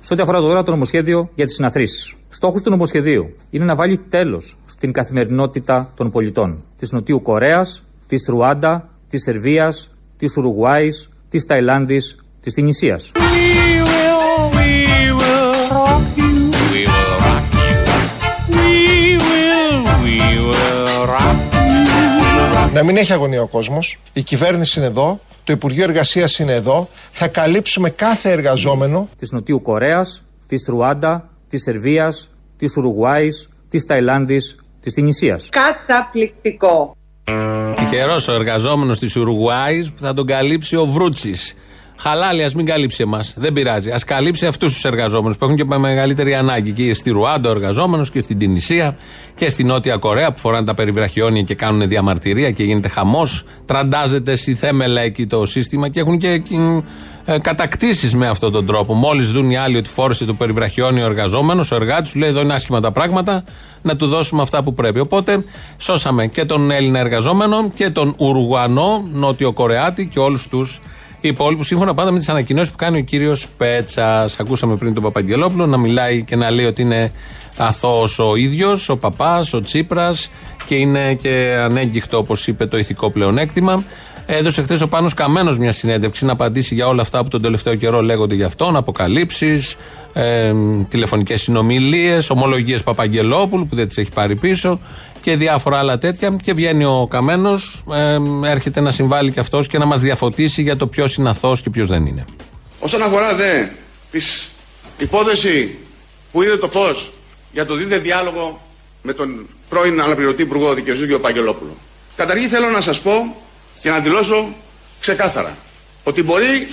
Σε 0.00 0.12
ό,τι 0.12 0.22
αφορά 0.22 0.40
τώρα 0.40 0.64
το 0.64 0.70
νομοσχέδιο 0.70 1.30
για 1.34 1.44
τις 1.44 1.54
συναθρήσεις. 1.54 2.17
Στόχο 2.30 2.60
του 2.60 2.70
νομοσχεδίου 2.70 3.34
είναι 3.50 3.64
να 3.64 3.74
βάλει 3.74 3.96
τέλος 3.96 4.56
στην 4.66 4.92
καθημερινότητα 4.92 5.90
των 5.96 6.10
πολιτών 6.10 6.62
της 6.76 6.92
Νοτιού 6.92 7.22
Κορέας, 7.22 7.84
της 8.06 8.26
Ρουάντα, 8.28 8.88
της 9.08 9.22
Σερβίας, 9.22 9.90
της 10.16 10.36
Ουρουγουάης, 10.36 11.08
της 11.28 11.46
Ταϊλάνδης, 11.46 12.24
της 12.40 12.54
Τινησίας. 12.54 13.12
Να 22.74 22.82
μην 22.84 22.96
έχει 22.96 23.12
αγωνία 23.12 23.42
ο 23.42 23.46
κόσμος. 23.46 23.98
Η 24.12 24.22
κυβέρνηση 24.22 24.78
είναι 24.78 24.88
εδώ. 24.88 25.20
Το 25.44 25.52
Υπουργείο 25.52 25.82
Εργασίας 25.82 26.38
είναι 26.38 26.54
εδώ. 26.54 26.88
Θα 27.12 27.28
καλύψουμε 27.28 27.90
κάθε 27.90 28.30
εργαζόμενο 28.30 29.08
της 29.16 29.32
Νοτιού 29.32 29.62
Κορέας, 29.62 30.24
της 30.46 30.64
Ρουάντα, 30.68 31.27
της 31.48 31.62
Σερβίας, 31.62 32.30
της 32.56 32.76
Ουρουγουάης, 32.76 33.48
της 33.68 33.86
Ταϊλάνδης, 33.86 34.56
της 34.80 34.94
Τινησίας. 34.94 35.48
Καταπληκτικό. 35.48 36.96
Τυχερός 37.76 38.28
ο 38.28 38.32
εργαζόμενος 38.32 38.98
της 38.98 39.16
Ουρουγουάης 39.16 39.92
που 39.92 40.00
θα 40.00 40.14
τον 40.14 40.26
καλύψει 40.26 40.76
ο 40.76 40.86
Βρούτσης. 40.86 41.54
Χαλάλη, 42.00 42.42
ας 42.44 42.54
μην 42.54 42.66
καλύψει 42.66 43.02
εμάς. 43.02 43.34
Δεν 43.36 43.52
πειράζει. 43.52 43.90
Α 43.90 44.00
καλύψει 44.06 44.46
αυτούς 44.46 44.72
τους 44.72 44.84
εργαζόμενους 44.84 45.36
που 45.36 45.44
έχουν 45.44 45.56
και 45.56 45.64
μεγαλύτερη 45.64 46.34
ανάγκη. 46.34 46.70
Και 46.70 46.94
στη 46.94 47.10
Ρουάντα 47.10 47.48
ο 47.48 47.52
εργαζόμενος 47.52 48.10
και 48.10 48.20
στην 48.20 48.38
Τινησία 48.38 48.96
και 49.34 49.48
στη 49.48 49.64
Νότια 49.64 49.96
Κορέα 49.96 50.32
που 50.32 50.38
φοράνε 50.38 50.66
τα 50.66 50.74
περιβραχιόνια 50.74 51.42
και 51.42 51.54
κάνουν 51.54 51.88
διαμαρτυρία 51.88 52.50
και 52.50 52.62
γίνεται 52.62 52.88
χαμός. 52.88 53.44
Τραντάζεται 53.64 54.36
στη 54.36 54.54
θέμελα 54.54 55.00
εκεί 55.00 55.26
το 55.26 55.46
σύστημα 55.46 55.88
και 55.88 56.00
έχουν 56.00 56.18
και 56.18 56.42
ε, 57.30 57.38
κατακτήσεις 57.38 58.14
με 58.14 58.28
αυτόν 58.28 58.52
τον 58.52 58.66
τρόπο. 58.66 58.94
Μόλις 58.94 59.30
δουν 59.30 59.50
οι 59.50 59.56
άλλοι 59.56 59.76
ότι 59.76 59.88
φόρεσε 59.88 60.24
το 60.24 60.34
περιβραχιόνιο 60.34 61.02
ο 61.02 61.06
εργαζόμενος, 61.06 61.70
ο 61.70 61.74
εργάτης 61.74 62.12
του 62.12 62.18
λέει: 62.18 62.28
Εδώ 62.28 62.40
είναι 62.40 62.54
άσχημα 62.54 62.80
τα 62.80 62.92
πράγματα, 62.92 63.44
να 63.82 63.96
του 63.96 64.06
δώσουμε 64.06 64.42
αυτά 64.42 64.62
που 64.62 64.74
πρέπει. 64.74 65.00
Οπότε 65.00 65.44
σώσαμε 65.76 66.26
και 66.26 66.44
τον 66.44 66.70
Έλληνα 66.70 66.98
εργαζόμενο 66.98 67.70
και 67.74 67.90
τον 67.90 68.14
Ουρουγουανό, 68.18 69.08
Νότιο 69.12 69.52
Κορεάτη 69.52 70.06
και 70.06 70.18
όλους 70.18 70.48
τους 70.48 70.80
υπόλοιπους. 71.20 71.66
Σύμφωνα 71.66 71.94
πάντα 71.94 72.10
με 72.10 72.18
τις 72.18 72.28
ανακοινώσεις 72.28 72.70
που 72.70 72.76
κάνει 72.76 72.98
ο 72.98 73.02
κύριος 73.02 73.46
Πέτσας. 73.56 74.38
Ακούσαμε 74.40 74.76
πριν 74.76 74.94
τον 74.94 75.02
Παπαγγελόπουλο 75.02 75.66
να 75.66 75.76
μιλάει 75.76 76.22
και 76.22 76.36
να 76.36 76.50
λέει 76.50 76.66
ότι 76.66 76.82
είναι 76.82 77.12
αθώος 77.56 78.18
ο 78.18 78.36
ίδιος, 78.36 78.88
ο 78.88 78.96
παπάς, 78.96 79.52
ο 79.52 79.60
Τσίπρας 79.60 80.30
και 80.66 80.74
είναι 80.74 81.14
και 81.14 81.58
ανέγκυχτο, 81.60 82.18
όπως 82.18 82.46
είπε, 82.46 82.66
το 82.66 82.78
ηθικό 82.78 83.10
πλεονέκτημα. 83.10 83.84
Έδωσε 84.30 84.62
χθες 84.62 84.80
ο 84.80 84.88
Πάνος 84.88 85.14
Καμένος 85.14 85.58
μια 85.58 85.72
συνέντευξη 85.72 86.24
να 86.24 86.32
απαντήσει 86.32 86.74
για 86.74 86.86
όλα 86.86 87.02
αυτά 87.02 87.22
που 87.22 87.28
τον 87.28 87.42
τελευταίο 87.42 87.74
καιρό 87.74 88.02
λέγονται 88.02 88.34
για 88.34 88.46
αυτόν, 88.46 88.76
αποκαλύψεις, 88.76 89.76
ε, 90.12 90.52
τηλεφωνικές 90.88 91.42
συνομιλίες, 91.42 92.30
ομολογίες 92.30 92.82
Παπαγγελόπουλου 92.82 93.66
που 93.66 93.74
δεν 93.74 93.88
τις 93.88 93.96
έχει 93.96 94.10
πάρει 94.10 94.36
πίσω 94.36 94.80
και 95.20 95.36
διάφορα 95.36 95.78
άλλα 95.78 95.98
τέτοια. 95.98 96.36
Και 96.42 96.52
βγαίνει 96.52 96.84
ο 96.84 97.06
Καμένος, 97.10 97.82
ε, 97.92 98.18
έρχεται 98.44 98.80
να 98.80 98.90
συμβάλλει 98.90 99.30
και 99.30 99.40
αυτός 99.40 99.66
και 99.66 99.78
να 99.78 99.84
μας 99.84 100.00
διαφωτίσει 100.00 100.62
για 100.62 100.76
το 100.76 100.86
ποιος 100.86 101.14
είναι 101.14 101.28
αθώος 101.28 101.62
και 101.62 101.70
ποιος 101.70 101.88
δεν 101.88 102.06
είναι. 102.06 102.24
Όσον 102.78 103.02
αφορά 103.02 103.34
δε 103.34 103.64
τη 104.10 104.20
υπόθεση 104.98 105.78
που 106.32 106.42
είδε 106.42 106.56
το 106.56 106.68
φως 106.68 107.12
για 107.52 107.66
το 107.66 107.74
δίδε 107.74 107.98
διάλογο 107.98 108.60
με 109.02 109.12
τον 109.12 109.46
πρώην 109.68 110.00
αναπληρωτή 110.00 110.42
υπουργό 110.42 110.74
δικαιοσύνης 110.74 111.16
κ. 111.16 111.18
Παγγελόπουλο. 111.18 111.76
Καταρχήν 112.16 112.48
θέλω 112.48 112.68
να 112.68 112.80
σας 112.80 113.00
πω 113.00 113.12
και 113.82 113.90
να 113.90 113.98
δηλώσω 113.98 114.54
ξεκάθαρα 115.00 115.56
ότι 116.02 116.22
μπορεί 116.22 116.68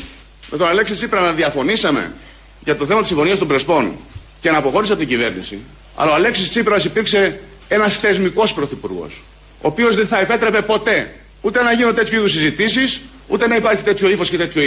με 0.52 0.58
τον 0.58 0.68
Αλέξη 0.68 0.94
Τσίπρα 0.94 1.22
να 1.22 1.32
διαφωνήσαμε 1.32 2.14
για 2.64 2.76
το 2.76 2.86
θέμα 2.86 3.00
της 3.00 3.08
συμφωνίας 3.08 3.38
των 3.38 3.48
Πρεσπών 3.48 3.96
και 4.42 4.52
να 4.52 4.58
αποχώρησε 4.58 4.92
από 4.92 5.02
την 5.02 5.10
κυβέρνηση, 5.10 5.60
αλλά 5.96 6.12
ο 6.12 6.14
Αλέξης 6.14 6.50
Τσίπρας 6.50 6.86
υπήρξε 6.86 7.40
ένας 7.68 7.98
θεσμικός 7.98 8.54
πρωθυπουργός, 8.54 9.24
ο 9.62 9.68
οποίος 9.68 9.96
δεν 9.96 10.08
θα 10.08 10.20
επέτρεπε 10.20 10.62
ποτέ 10.62 11.14
ούτε 11.42 11.62
να 11.62 11.72
γίνουν 11.72 11.96
τέτοιου 11.96 12.18
είδους 12.18 12.32
συζητήσεις, 12.32 13.02
ούτε 13.28 13.48
να 13.48 13.56
υπάρχει 13.56 13.84
τέτοιο 13.84 14.10
ύφος 14.10 14.30
και 14.30 14.38
τέτοιο 14.38 14.62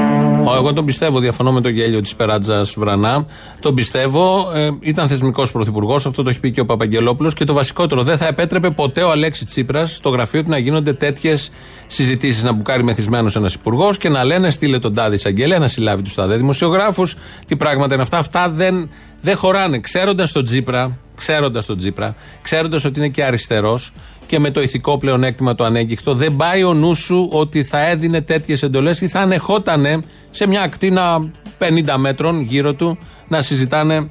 ήθος. 0.50 0.62
Εγώ 0.62 0.72
τον 0.72 0.84
πιστεύω, 0.84 1.18
διαφωνώ 1.18 1.52
με 1.52 1.60
το 1.60 1.68
γέλιο 1.68 2.00
της 2.00 2.14
Περάτζας 2.14 2.74
Βρανά. 2.76 3.26
Τον 3.60 3.74
πιστεύω, 3.74 4.50
ε, 4.54 4.70
ήταν 4.80 5.08
θεσμικός 5.08 5.52
πρωθυπουργός, 5.52 6.06
αυτό 6.06 6.22
το 6.22 6.30
έχει 6.30 6.40
πει 6.40 6.50
και 6.50 6.60
ο 6.60 6.66
Παπαγγελόπουλος. 6.66 7.34
Και 7.34 7.44
το 7.44 7.52
βασικότερο, 7.52 8.02
δεν 8.02 8.16
θα 8.18 8.26
επέτρεπε 8.26 8.70
ποτέ 8.70 9.02
ο 9.02 9.10
Αλέξη 9.10 9.44
Τσίπρας 9.44 9.94
στο 9.94 10.08
γραφείο 10.08 10.42
του 10.42 10.50
να 10.50 10.58
γίνονται 10.58 10.92
τέτοιες 10.92 11.50
συζητήσεις. 11.86 12.42
Να 12.42 12.52
μπουκάρει 12.52 12.82
μεθυσμένος 12.82 13.36
ένας 13.36 13.54
υπουργός 13.54 13.98
και 13.98 14.08
να 14.08 14.24
λένε 14.24 14.50
στείλε 14.50 14.78
τον 14.78 14.94
τάδε 14.94 15.14
εισαγγελέα 15.14 15.58
να 15.58 15.68
συλλάβει 15.68 16.02
τους 16.02 16.14
τάδε 16.14 16.36
δημοσιογράφους. 16.36 17.14
Τι 17.46 17.56
πράγματα 17.56 17.94
είναι 17.94 18.02
αυτά. 18.02 18.18
Αυτά 18.18 18.50
δεν, 18.50 18.90
δεν 19.20 19.36
χωράνε. 19.36 19.78
Ξέροντας 19.78 20.32
τον 20.32 20.44
Τσίπρα, 20.44 20.98
ξέροντας 21.16 21.66
τον 21.66 21.76
Τσίπρα, 21.78 22.14
ξέροντας 22.42 22.84
ότι 22.84 22.98
είναι 22.98 23.08
και 23.08 23.24
αριστερός 23.24 23.92
και 24.26 24.38
με 24.38 24.50
το 24.50 24.60
ηθικό 24.62 24.98
πλεονέκτημα 24.98 25.54
το 25.54 25.64
ανέγκυχτο, 25.64 26.14
δεν 26.14 26.36
πάει 26.36 26.64
ο 26.64 26.74
νους 26.74 26.98
σου 26.98 27.28
ότι 27.32 27.64
θα 27.64 27.86
έδινε 27.86 28.20
τέτοιες 28.20 28.62
εντολές 28.62 29.00
ή 29.00 29.08
θα 29.08 29.20
ανεχότανε 29.20 30.02
σε 30.30 30.46
μια 30.46 30.62
ακτίνα 30.62 31.30
50 31.58 31.94
μέτρων 31.96 32.40
γύρω 32.40 32.74
του 32.74 32.98
να 33.28 33.42
συζητάνε 33.42 34.10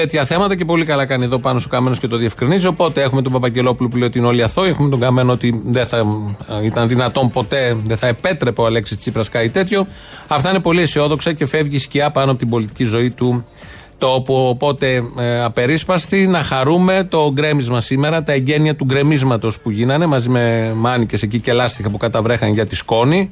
τέτοια 0.00 0.24
θέματα 0.24 0.56
και 0.56 0.64
πολύ 0.64 0.84
καλά 0.84 1.06
κάνει 1.06 1.24
εδώ 1.24 1.38
πάνω 1.38 1.60
ο 1.66 1.68
Καμένο 1.68 1.96
και 1.96 2.06
το 2.06 2.16
διευκρινίζει. 2.16 2.66
Οπότε 2.66 3.02
έχουμε 3.02 3.22
τον 3.22 3.32
Παπαγγελόπουλο 3.32 3.88
που 3.88 3.96
λέει 3.96 4.08
ότι 4.08 4.18
είναι 4.18 4.26
όλοι 4.26 4.42
αθώοι, 4.42 4.68
έχουμε 4.68 4.88
τον 4.88 5.00
Καμένο 5.00 5.32
ότι 5.32 5.62
δεν 5.64 5.86
θα 5.86 5.96
ε, 6.48 6.64
ήταν 6.64 6.88
δυνατόν 6.88 7.30
ποτέ, 7.30 7.76
δεν 7.84 7.96
θα 7.96 8.06
επέτρεπε 8.06 8.60
ο 8.60 8.66
Αλέξης 8.66 8.98
Τσίπρας 8.98 9.28
κάτι 9.28 9.50
τέτοιο. 9.50 9.86
Αυτά 10.26 10.50
είναι 10.50 10.60
πολύ 10.60 10.80
αισιόδοξα 10.80 11.32
και 11.32 11.46
φεύγει 11.46 11.76
η 11.76 11.78
σκιά 11.78 12.10
πάνω 12.10 12.30
από 12.30 12.38
την 12.38 12.48
πολιτική 12.48 12.84
ζωή 12.84 13.10
του 13.10 13.44
τόπο. 13.98 14.48
Οπότε 14.48 15.02
ε, 15.18 15.42
απερίσπαστη 15.42 16.26
να 16.26 16.42
χαρούμε 16.42 17.06
το 17.10 17.30
γκρέμισμα 17.32 17.80
σήμερα, 17.80 18.22
τα 18.22 18.32
εγγένεια 18.32 18.76
του 18.76 18.84
γκρεμίσματος 18.84 19.58
που 19.58 19.70
γίνανε 19.70 20.06
μαζί 20.06 20.28
με 20.28 20.72
μάνικες 20.76 21.22
εκεί 21.22 21.40
και 21.40 21.52
λάστιχα 21.52 21.90
που 21.90 21.96
καταβρέχαν 21.96 22.52
για 22.52 22.66
τη 22.66 22.76
σκόνη. 22.76 23.30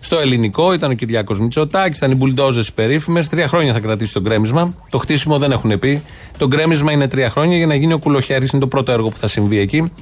Στο 0.00 0.18
ελληνικό 0.18 0.72
ήταν 0.72 0.90
ο 0.90 0.94
Κυριάκος 0.94 1.40
Μητσοτάκης, 1.40 1.98
ήταν 1.98 2.10
οι 2.10 2.14
μπουλντόζες 2.14 2.72
περίφημες. 2.72 3.28
Τρία 3.28 3.48
χρόνια 3.48 3.72
θα 3.72 3.80
κρατήσει 3.80 4.12
το 4.12 4.20
γκρέμισμα. 4.20 4.74
Το 4.90 4.98
χτίσιμο 4.98 5.38
δεν 5.38 5.52
έχουν 5.52 5.78
πει. 5.78 6.02
Το 6.36 6.46
γκρέμισμα 6.46 6.92
είναι 6.92 7.08
τρία 7.08 7.30
χρόνια 7.30 7.56
για 7.56 7.66
να 7.66 7.74
γίνει 7.74 7.92
ο 7.92 7.98
κουλοχέρι. 7.98 8.46
Είναι 8.52 8.60
το 8.60 8.68
πρώτο 8.68 8.92
έργο 8.92 9.08
που 9.08 9.16
θα 9.16 9.26
συμβεί 9.26 9.58
εκεί. 9.58 9.92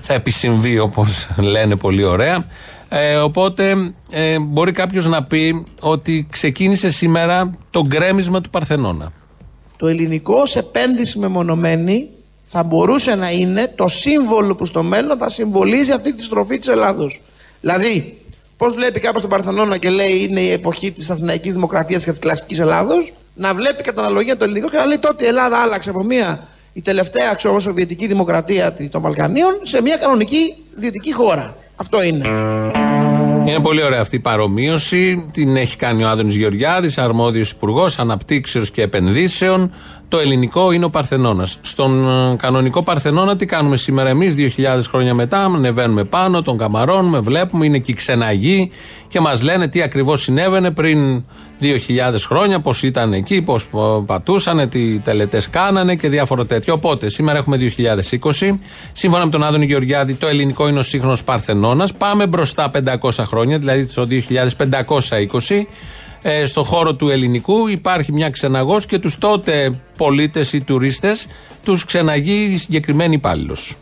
Θα 0.00 0.14
επισυμβεί 0.14 0.78
όπως 0.78 1.28
λένε 1.36 1.76
πολύ 1.76 2.04
ωραία. 2.04 2.46
Ε, 2.88 3.16
οπότε 3.16 3.92
ε, 4.10 4.38
μπορεί 4.38 4.72
κάποιος 4.72 5.06
να 5.06 5.24
πει 5.24 5.66
ότι 5.80 6.26
ξεκίνησε 6.30 6.90
σήμερα 6.90 7.54
το 7.70 7.86
γκρέμισμα 7.86 8.40
του 8.40 8.50
Παρθενώνα 8.50 9.12
το 9.76 9.86
ελληνικό 9.86 10.34
ως 10.34 10.56
επένδυση 10.56 11.18
μεμονωμένη 11.18 12.08
θα 12.44 12.62
μπορούσε 12.62 13.14
να 13.14 13.30
είναι 13.30 13.72
το 13.76 13.88
σύμβολο 13.88 14.54
που 14.54 14.64
στο 14.64 14.82
μέλλον 14.82 15.18
θα 15.18 15.28
συμβολίζει 15.28 15.92
αυτή 15.92 16.14
τη 16.14 16.22
στροφή 16.22 16.58
της 16.58 16.68
Ελλάδος. 16.68 17.20
Δηλαδή, 17.60 18.18
πώς 18.56 18.74
βλέπει 18.74 19.00
κάποιος 19.00 19.20
τον 19.20 19.30
Παρθενώνα 19.30 19.78
και 19.78 19.90
λέει 19.90 20.26
είναι 20.28 20.40
η 20.40 20.50
εποχή 20.50 20.92
της 20.92 21.10
Αθηναϊκής 21.10 21.54
Δημοκρατίας 21.54 22.04
και 22.04 22.10
της 22.10 22.18
κλασικής 22.18 22.58
Ελλάδος, 22.58 23.12
να 23.34 23.54
βλέπει 23.54 23.82
κατά 23.82 24.00
αναλογία 24.00 24.36
το 24.36 24.44
ελληνικό 24.44 24.68
και 24.70 24.76
να 24.76 24.84
λέει 24.84 24.98
τότε 24.98 25.24
η 25.24 25.26
Ελλάδα 25.26 25.56
άλλαξε 25.56 25.90
από 25.90 26.02
μια 26.04 26.48
η 26.74 26.82
τελευταία 26.82 27.34
ξέρω, 27.34 27.58
Σοβιετική 27.60 28.06
Δημοκρατία 28.06 28.76
των 28.90 29.00
Βαλκανίων 29.00 29.58
σε 29.62 29.82
μια 29.82 29.96
κανονική 29.96 30.54
δυτική 30.74 31.12
χώρα. 31.12 31.56
Αυτό 31.76 32.02
είναι. 32.02 32.24
Είναι 33.46 33.60
πολύ 33.60 33.82
ωραία 33.82 34.00
αυτή 34.00 34.16
η 34.16 34.20
παρομοίωση. 34.20 35.26
Την 35.32 35.56
έχει 35.56 35.76
κάνει 35.76 36.04
ο 36.04 36.08
Άδωνης 36.08 36.34
Γεωργιάδης, 36.34 36.98
αρμόδιος 36.98 37.50
υπουργός 37.50 37.98
αναπτύξεως 37.98 38.70
και 38.70 38.82
επενδύσεων. 38.82 39.72
Το 40.08 40.18
ελληνικό 40.18 40.72
είναι 40.72 40.84
ο 40.84 40.90
Παρθενώνας. 40.90 41.58
Στον 41.60 42.08
ε, 42.08 42.36
κανονικό 42.36 42.82
Παρθενώνα 42.82 43.36
τι 43.36 43.46
κάνουμε 43.46 43.76
σήμερα 43.76 44.08
εμείς, 44.08 44.34
2.000 44.36 44.80
χρόνια 44.88 45.14
μετά, 45.14 45.44
ανεβαίνουμε 45.44 46.04
πάνω, 46.04 46.42
τον 46.42 46.56
καμαρώνουμε, 46.56 47.18
βλέπουμε, 47.18 47.66
είναι 47.66 47.78
και 47.78 47.90
οι 47.90 47.94
ξεναγοί 47.94 48.70
και 49.14 49.20
μας 49.20 49.42
λένε 49.42 49.68
τι 49.68 49.82
ακριβώς 49.82 50.22
συνέβαινε 50.22 50.70
πριν 50.70 51.24
2.000 51.60 51.70
χρόνια, 52.26 52.60
πώς 52.60 52.82
ήταν 52.82 53.12
εκεί, 53.12 53.42
πώς 53.42 53.66
πατούσαν, 54.06 54.68
τι 54.68 54.98
τελετές 54.98 55.50
κάνανε 55.50 55.94
και 55.94 56.08
διάφορα 56.08 56.46
τέτοια. 56.46 56.72
Οπότε 56.72 57.10
σήμερα 57.10 57.38
έχουμε 57.38 57.56
2020. 57.56 58.58
Σύμφωνα 58.92 59.24
με 59.24 59.30
τον 59.30 59.42
Άδωνη 59.42 59.64
Γεωργιάδη, 59.64 60.14
το 60.14 60.26
ελληνικό 60.26 60.68
είναι 60.68 60.78
ο 60.78 60.82
σύγχρονος 60.82 61.24
Παρθενώνας. 61.24 61.94
Πάμε 61.94 62.26
μπροστά 62.26 62.70
500 63.00 63.10
χρόνια, 63.18 63.58
δηλαδή 63.58 63.84
το 63.84 64.06
2520. 64.06 65.66
Ε, 66.22 66.46
στο 66.46 66.64
χώρο 66.64 66.94
του 66.94 67.08
ελληνικού 67.08 67.68
υπάρχει 67.68 68.12
μια 68.12 68.30
ξεναγός 68.30 68.86
και 68.86 68.98
τους 68.98 69.18
τότε 69.18 69.80
πολίτες 69.96 70.52
ή 70.52 70.60
τουρίστες 70.60 71.26
τους 71.62 71.84
ξεναγεί 71.84 72.50
η 72.52 72.56
συγκεκριμένη 72.56 73.14
υπάλληλος. 73.14 73.76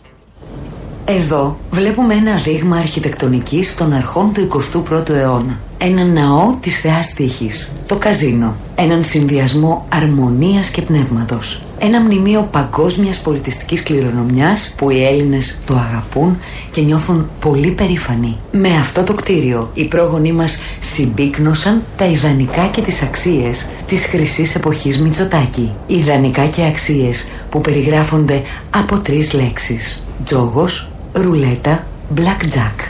Εδώ 1.05 1.59
βλέπουμε 1.71 2.15
ένα 2.15 2.35
δείγμα 2.35 2.77
αρχιτεκτονικής 2.77 3.75
των 3.75 3.93
αρχών 3.93 4.33
του 4.33 4.49
21ου 4.85 5.09
αιώνα. 5.09 5.61
Ένα 5.79 6.05
ναό 6.05 6.57
της 6.61 6.81
θεάς 6.81 7.15
τύχης, 7.15 7.73
το 7.89 7.97
καζίνο. 7.97 8.57
Έναν 8.75 9.05
συνδυασμό 9.05 9.87
αρμονίας 9.89 10.71
και 10.71 10.83
πνεύματος. 10.83 11.65
Ένα 11.79 12.01
μνημείο 12.01 12.49
παγκόσμιας 12.51 13.21
πολιτιστικής 13.21 13.83
κληρονομιάς 13.83 14.75
που 14.77 14.91
οι 14.91 15.05
Έλληνες 15.05 15.59
το 15.65 15.75
αγαπούν 15.75 16.39
και 16.71 16.81
νιώθουν 16.81 17.31
πολύ 17.41 17.71
περήφανοι. 17.71 18.37
Με 18.53 18.69
αυτό 18.69 19.03
το 19.03 19.15
κτίριο 19.15 19.71
οι 19.75 19.85
πρόγονοί 19.85 20.33
μας 20.33 20.61
συμπίκνωσαν 20.81 21.83
τα 21.97 22.05
ιδανικά 22.05 22.67
και 22.67 22.81
τις 22.81 23.03
αξίες 23.03 23.69
της 23.87 24.05
χρυσής 24.05 24.55
εποχής 24.55 25.01
Μητσοτάκη. 25.01 25.73
Ιδανικά 25.87 26.47
και 26.47 26.65
αξίες 26.65 27.29
που 27.51 27.61
περιγράφονται 27.61 28.43
από 28.71 28.99
τρεις 28.99 29.33
λέξεις. 29.33 30.03
Τζόγος, 30.25 30.92
ρουλέτα, 31.13 31.87
blackjack. 32.17 32.85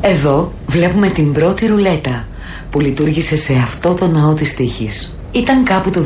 Εδώ 0.00 0.52
βλέπουμε 0.66 1.08
την 1.08 1.32
πρώτη 1.32 1.66
ρουλέτα 1.66 2.26
που 2.70 2.80
λειτουργήσε 2.80 3.36
σε 3.36 3.54
αυτό 3.54 3.94
το 3.94 4.06
ναό 4.06 4.34
της 4.34 4.54
τύχης. 4.54 5.16
Ήταν 5.32 5.64
κάπου 5.64 5.90
το 5.90 6.00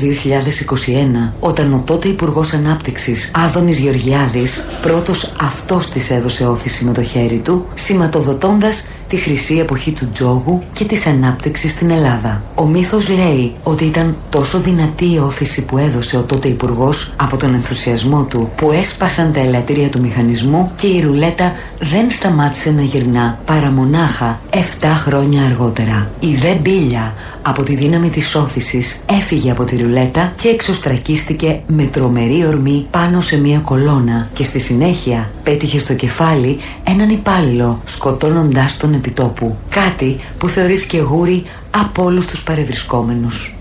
2021 1.29 1.33
όταν 1.41 1.73
ο 1.73 1.83
τότε 1.87 2.09
Υπουργός 2.09 2.53
Ανάπτυξης 2.53 3.31
Άδωνης 3.35 3.79
Γεωργιάδης 3.79 4.67
πρώτος 4.83 5.33
αυτός 5.41 5.91
της 5.91 6.11
έδωσε 6.11 6.47
όθηση 6.47 6.85
με 6.85 6.93
το 6.93 7.03
χέρι 7.03 7.39
του 7.39 7.67
σηματοδοτώντας 7.75 8.89
τη 9.11 9.17
χρυσή 9.17 9.59
εποχή 9.59 9.93
του 9.93 10.09
τζόγου 10.13 10.63
και 10.73 10.85
της 10.85 11.07
ανάπτυξης 11.07 11.71
στην 11.71 11.91
Ελλάδα. 11.91 12.43
Ο 12.55 12.67
μύθος 12.67 13.09
λέει 13.09 13.53
ότι 13.63 13.85
ήταν 13.85 14.17
τόσο 14.31 14.61
δυνατή 14.61 15.13
η 15.13 15.19
όθηση 15.19 15.65
που 15.65 15.79
έδωσε 15.79 16.17
ο 16.17 16.23
τότε 16.23 16.49
υπουργός 16.49 17.13
από 17.17 17.37
τον 17.37 17.55
ενθουσιασμό 17.55 18.25
του 18.25 18.51
που 18.57 18.73
έσπασαν 18.73 19.33
τα 19.33 19.41
ελαττήρια 19.41 19.89
του 19.89 20.01
μηχανισμού 20.01 20.71
και 20.77 20.87
η 20.87 21.01
ρουλέτα 21.01 21.53
δεν 21.81 22.11
σταμάτησε 22.11 22.71
να 22.71 22.83
γυρνά 22.83 23.39
παρά 23.45 23.71
μονάχα 23.71 24.41
7 24.51 24.57
χρόνια 24.95 25.43
αργότερα. 25.43 26.11
Η 26.21 26.35
δε 26.35 26.55
μπίλια 26.55 27.15
από 27.43 27.63
τη 27.63 27.75
δύναμη 27.75 28.09
της 28.09 28.35
όθησης 28.35 29.01
έφυγε 29.11 29.51
από 29.51 29.65
τη 29.65 29.77
ρουλέτα 29.77 30.33
και 30.37 30.49
εξωστρακίστηκε 30.49 31.61
με 31.67 31.85
τρομερή 31.85 32.47
ορμή 32.47 32.87
πάνω 32.91 33.21
σε 33.21 33.41
μια 33.41 33.59
κολόνα 33.59 34.29
και 34.33 34.45
στη 34.45 34.59
συνέχεια 34.59 35.31
πέτυχε 35.43 35.79
στο 35.79 35.95
κεφάλι 35.95 36.59
έναν 36.85 37.11
υπάλληλο 37.11 37.81
σκοτώνοντάς 37.85 38.77
τον 38.77 38.95
επιτόπου. 39.01 39.57
Κάτι 39.71 40.19
που 40.39 40.49
θεωρήθηκε 40.49 40.99
γούρι 40.99 41.45
από 41.71 42.05
όλους 42.05 42.27
τους 42.27 42.43
παρευρισκόμενους. 42.43 43.55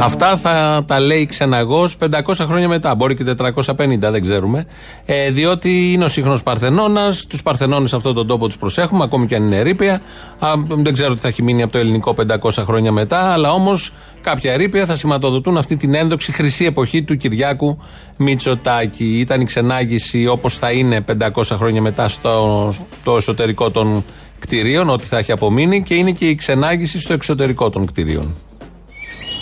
Αυτά 0.00 0.36
θα 0.36 0.84
τα 0.86 1.00
λέει 1.00 1.26
ξεναγό 1.26 1.88
500 1.98 2.18
χρόνια 2.36 2.68
μετά. 2.68 2.94
Μπορεί 2.94 3.14
και 3.14 3.24
450, 3.24 3.98
δεν 3.98 4.22
ξέρουμε. 4.22 4.66
Ε, 5.06 5.30
διότι 5.30 5.92
είναι 5.92 6.04
ο 6.04 6.08
σύγχρονος 6.08 6.42
Παρθενώνας. 6.42 7.26
Τους 7.26 7.42
Παρθενώνες 7.42 7.90
σε 7.90 7.96
αυτόν 7.96 8.14
τον 8.14 8.26
τόπο 8.26 8.46
τους 8.46 8.56
προσέχουμε, 8.58 9.04
ακόμη 9.04 9.26
και 9.26 9.34
αν 9.34 9.42
είναι 9.42 9.56
ερήπια. 9.56 10.00
Α, 10.38 10.52
δεν 10.66 10.92
ξέρω 10.92 11.14
τι 11.14 11.20
θα 11.20 11.28
έχει 11.28 11.42
μείνει 11.42 11.62
από 11.62 11.72
το 11.72 11.78
ελληνικό 11.78 12.14
500 12.40 12.50
χρόνια 12.64 12.92
μετά. 12.92 13.32
Αλλά 13.32 13.52
όμως 13.52 13.92
κάποια 14.20 14.52
ερήπια 14.52 14.86
θα 14.86 14.96
σηματοδοτούν 14.96 15.56
αυτή 15.56 15.76
την 15.76 15.94
ένδοξη 15.94 16.32
χρυσή 16.32 16.64
εποχή 16.64 17.02
του 17.02 17.16
Κυριάκου 17.16 17.78
Μητσοτάκη. 18.16 19.18
Ήταν 19.18 19.40
η 19.40 19.44
ξενάγηση 19.44 20.26
όπως 20.26 20.58
θα 20.58 20.70
είναι 20.70 21.04
500 21.34 21.42
χρόνια 21.44 21.82
μετά 21.82 22.08
στο, 22.08 22.68
στο 23.00 23.16
εσωτερικό 23.16 23.70
των 23.70 24.04
κτηρίων, 24.38 24.88
ό,τι 24.88 25.06
θα 25.06 25.18
έχει 25.18 25.32
απομείνει, 25.32 25.82
και 25.82 25.94
είναι 25.94 26.10
και 26.10 26.28
η 26.28 26.34
ξενάγηση 26.34 27.00
στο 27.00 27.12
εξωτερικό 27.12 27.70
των 27.70 27.86
κτηρίων. 27.86 28.34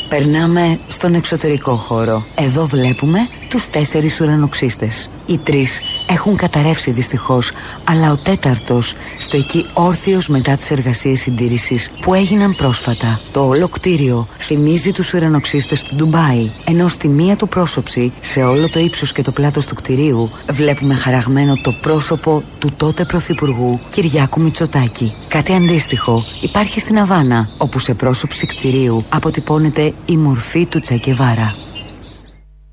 Περνάμε 0.08 0.78
στον 0.88 1.14
εξωτερικό 1.14 1.76
χώρο. 1.76 2.24
Εδώ 2.34 2.66
βλέπουμε 2.66 3.18
τους 3.48 3.70
τέσσερις 3.70 4.20
ουρανοξύστες. 4.20 5.10
Οι 5.26 5.38
τρεις 5.38 5.80
έχουν 6.08 6.36
καταρρεύσει 6.36 6.90
δυστυχώς, 6.90 7.52
αλλά 7.84 8.12
ο 8.12 8.16
τέταρτος 8.16 8.94
στεκεί 9.18 9.66
όρθιος 9.72 10.28
μετά 10.28 10.56
τις 10.56 10.70
εργασίες 10.70 11.20
συντήρησης 11.20 11.90
που 12.00 12.14
έγιναν 12.14 12.54
πρόσφατα. 12.56 13.20
Το 13.32 13.46
όλο 13.46 13.68
κτίριο 13.68 14.28
θυμίζει 14.38 14.92
τους 14.92 15.12
ουρανοξύστες 15.12 15.82
του 15.82 15.94
Ντουμπάι, 15.94 16.50
ενώ 16.64 16.88
στη 16.88 17.08
μία 17.08 17.36
του 17.36 17.48
πρόσωψη, 17.48 18.12
σε 18.20 18.40
όλο 18.42 18.68
το 18.68 18.78
ύψος 18.78 19.12
και 19.12 19.22
το 19.22 19.32
πλάτος 19.32 19.66
του 19.66 19.74
κτιρίου, 19.74 20.30
βλέπουμε 20.50 20.94
χαραγμένο 20.94 21.56
το 21.62 21.72
πρόσωπο 21.82 22.42
του 22.58 22.74
τότε 22.76 23.04
Πρωθυπουργού 23.04 23.80
Κυριάκου 23.90 24.40
Μητσοτάκη. 24.40 25.12
Κάτι 25.28 25.52
αντίστοιχο 25.52 26.24
υπάρχει 26.40 26.80
στην 26.80 26.98
Αβάνα, 26.98 27.48
όπου 27.58 27.78
σε 27.78 27.94
πρόσωψη 27.94 28.46
κτηρίου 28.46 29.04
αποτυπώνεται 29.08 29.92
η 30.06 30.16
μορφή 30.16 30.66
του 30.66 30.78
Τσακεβάρα. 30.78 31.67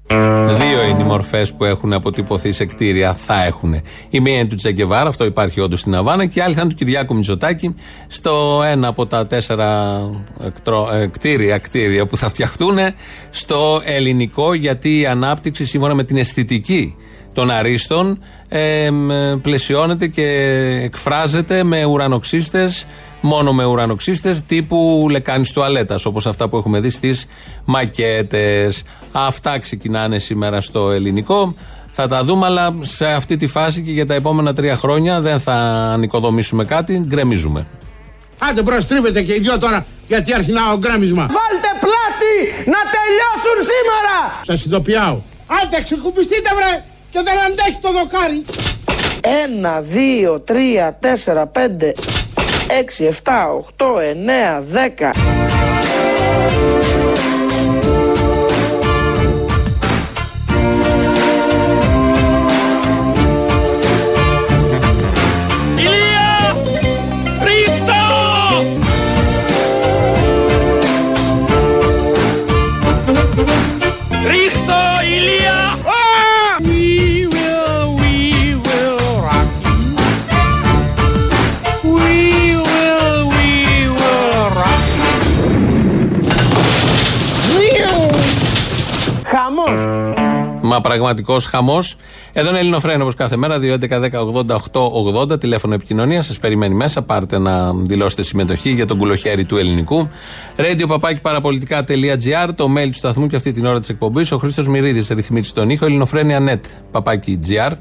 Δύο 0.07 0.85
είναι 0.89 1.01
οι 1.01 1.05
μορφές 1.05 1.53
που 1.53 1.65
έχουν 1.65 1.93
αποτυπωθεί 1.93 2.51
σε 2.51 2.65
κτίρια, 2.65 3.13
θα 3.13 3.43
έχουν. 3.43 3.81
Η 4.09 4.19
μία 4.19 4.33
είναι 4.33 4.45
του 4.45 4.55
Τσεκεβάρα, 4.55 5.09
αυτό 5.09 5.25
υπάρχει 5.25 5.59
όντως 5.59 5.79
στην 5.79 5.95
Αβάνα, 5.95 6.25
και 6.25 6.39
η 6.39 6.41
άλλη 6.41 6.53
θα 6.53 6.61
είναι 6.61 6.69
του 6.69 6.75
Κυριάκου 6.75 7.15
Μητσοτάκη, 7.15 7.75
στο 8.07 8.61
ένα 8.65 8.87
από 8.87 9.05
τα 9.05 9.27
τέσσερα 9.27 9.99
εκτρο, 10.43 10.89
ε, 10.93 11.07
κτίρια, 11.07 11.57
κτίρια 11.57 12.05
που 12.05 12.17
θα 12.17 12.29
φτιαχτούν 12.29 12.77
στο 13.29 13.81
ελληνικό, 13.83 14.53
γιατί 14.53 14.99
η 14.99 15.05
ανάπτυξη 15.05 15.65
σύμφωνα 15.65 15.93
με 15.93 16.03
την 16.03 16.17
αισθητική 16.17 16.95
των 17.33 17.51
αρίστων 17.51 18.23
ε, 18.49 18.89
πλαισιώνεται 19.41 20.07
και 20.07 20.27
εκφράζεται 20.83 21.63
με 21.63 21.85
ουρανοξύστες 21.85 22.85
μόνο 23.25 23.53
με 23.53 23.65
ουρανοξύστες 23.65 24.43
τύπου 24.43 25.07
λεκάνης 25.11 25.51
τουαλέτας, 25.51 26.05
όπως 26.05 26.25
αυτά 26.25 26.49
που 26.49 26.57
έχουμε 26.57 26.79
δει 26.79 26.89
στις 26.89 27.27
μακέτες. 27.65 28.83
Αυτά 29.11 29.59
ξεκινάνε 29.59 30.19
σήμερα 30.19 30.61
στο 30.61 30.91
ελληνικό. 30.91 31.55
Θα 31.91 32.07
τα 32.07 32.23
δούμε, 32.23 32.45
αλλά 32.45 32.75
σε 32.81 33.05
αυτή 33.05 33.37
τη 33.37 33.47
φάση 33.47 33.81
και 33.81 33.91
για 33.91 34.05
τα 34.05 34.13
επόμενα 34.13 34.53
τρία 34.53 34.75
χρόνια 34.75 35.21
δεν 35.21 35.39
θα 35.39 35.53
ανοικοδομήσουμε 35.93 36.63
κάτι, 36.63 37.03
γκρεμίζουμε. 37.07 37.65
Άντε 38.39 38.61
μπρος 38.61 38.87
τρίβετε 38.87 39.21
και 39.21 39.33
οι 39.33 39.39
δυο 39.39 39.57
τώρα 39.57 39.85
γιατί 40.07 40.33
αρχινά 40.33 40.71
ο 40.73 40.77
γκρέμισμα. 40.77 41.21
Βάλτε 41.21 41.71
πλάτη 41.79 42.35
να 42.65 42.79
τελειώσουν 42.95 43.57
σήμερα. 43.71 44.41
Σας 44.45 44.65
ειδοποιάω. 44.65 45.17
Άντε 45.63 45.81
ξεκουμπιστείτε 45.83 46.49
βρε 46.55 46.83
και 47.11 47.19
δεν 47.23 47.33
αντέχει 47.47 47.79
το 47.81 47.91
δοκάρι. 47.91 48.45
Ένα, 49.43 49.81
δύο, 49.81 50.39
τρία, 50.39 50.97
τέσσερα, 50.99 51.45
πέντε, 51.47 51.93
6, 52.69 53.11
7, 53.11 53.63
8, 53.77 54.15
9, 54.15 54.61
10. 54.61 55.34
Μα 90.75 90.81
πραγματικός 90.81 91.45
χαμός. 91.45 91.95
Εδώ 92.33 92.49
είναι 92.49 92.59
Ελληνοφρένο 92.59 93.03
όπω 93.03 93.13
κάθε 93.13 93.35
μέρα. 93.35 93.57
2.11.10.80.880 93.59 95.39
τηλέφωνο 95.39 95.73
επικοινωνίας. 95.73 96.25
Σας 96.25 96.39
περιμένει 96.39 96.75
μέσα. 96.75 97.01
Πάρτε 97.01 97.37
να 97.37 97.73
δηλώσετε 97.73 98.23
συμμετοχή 98.23 98.69
για 98.69 98.85
τον 98.85 98.97
κουλοχέρι 98.97 99.45
του 99.45 99.57
ελληνικού. 99.57 100.09
Radio 100.57 100.85
παπάκι 100.87 101.21
παραπολιτικά.gr. 101.21 102.49
Το 102.55 102.67
mail 102.77 102.87
του 102.87 102.93
σταθμού 102.93 103.27
και 103.27 103.35
αυτή 103.35 103.51
την 103.51 103.65
ώρα 103.65 103.79
της 103.79 103.89
εκπομπής. 103.89 104.31
Ο 104.31 104.37
Χρήστος 104.37 104.67
Μυρίδης 104.67 105.07
ρυθμίζει 105.07 105.51
τον 105.51 105.69
ήχο. 105.69 105.85
Ελληνοφρένια.net 105.85 106.59
παπάκι 106.91 107.39
gr. 107.47 107.71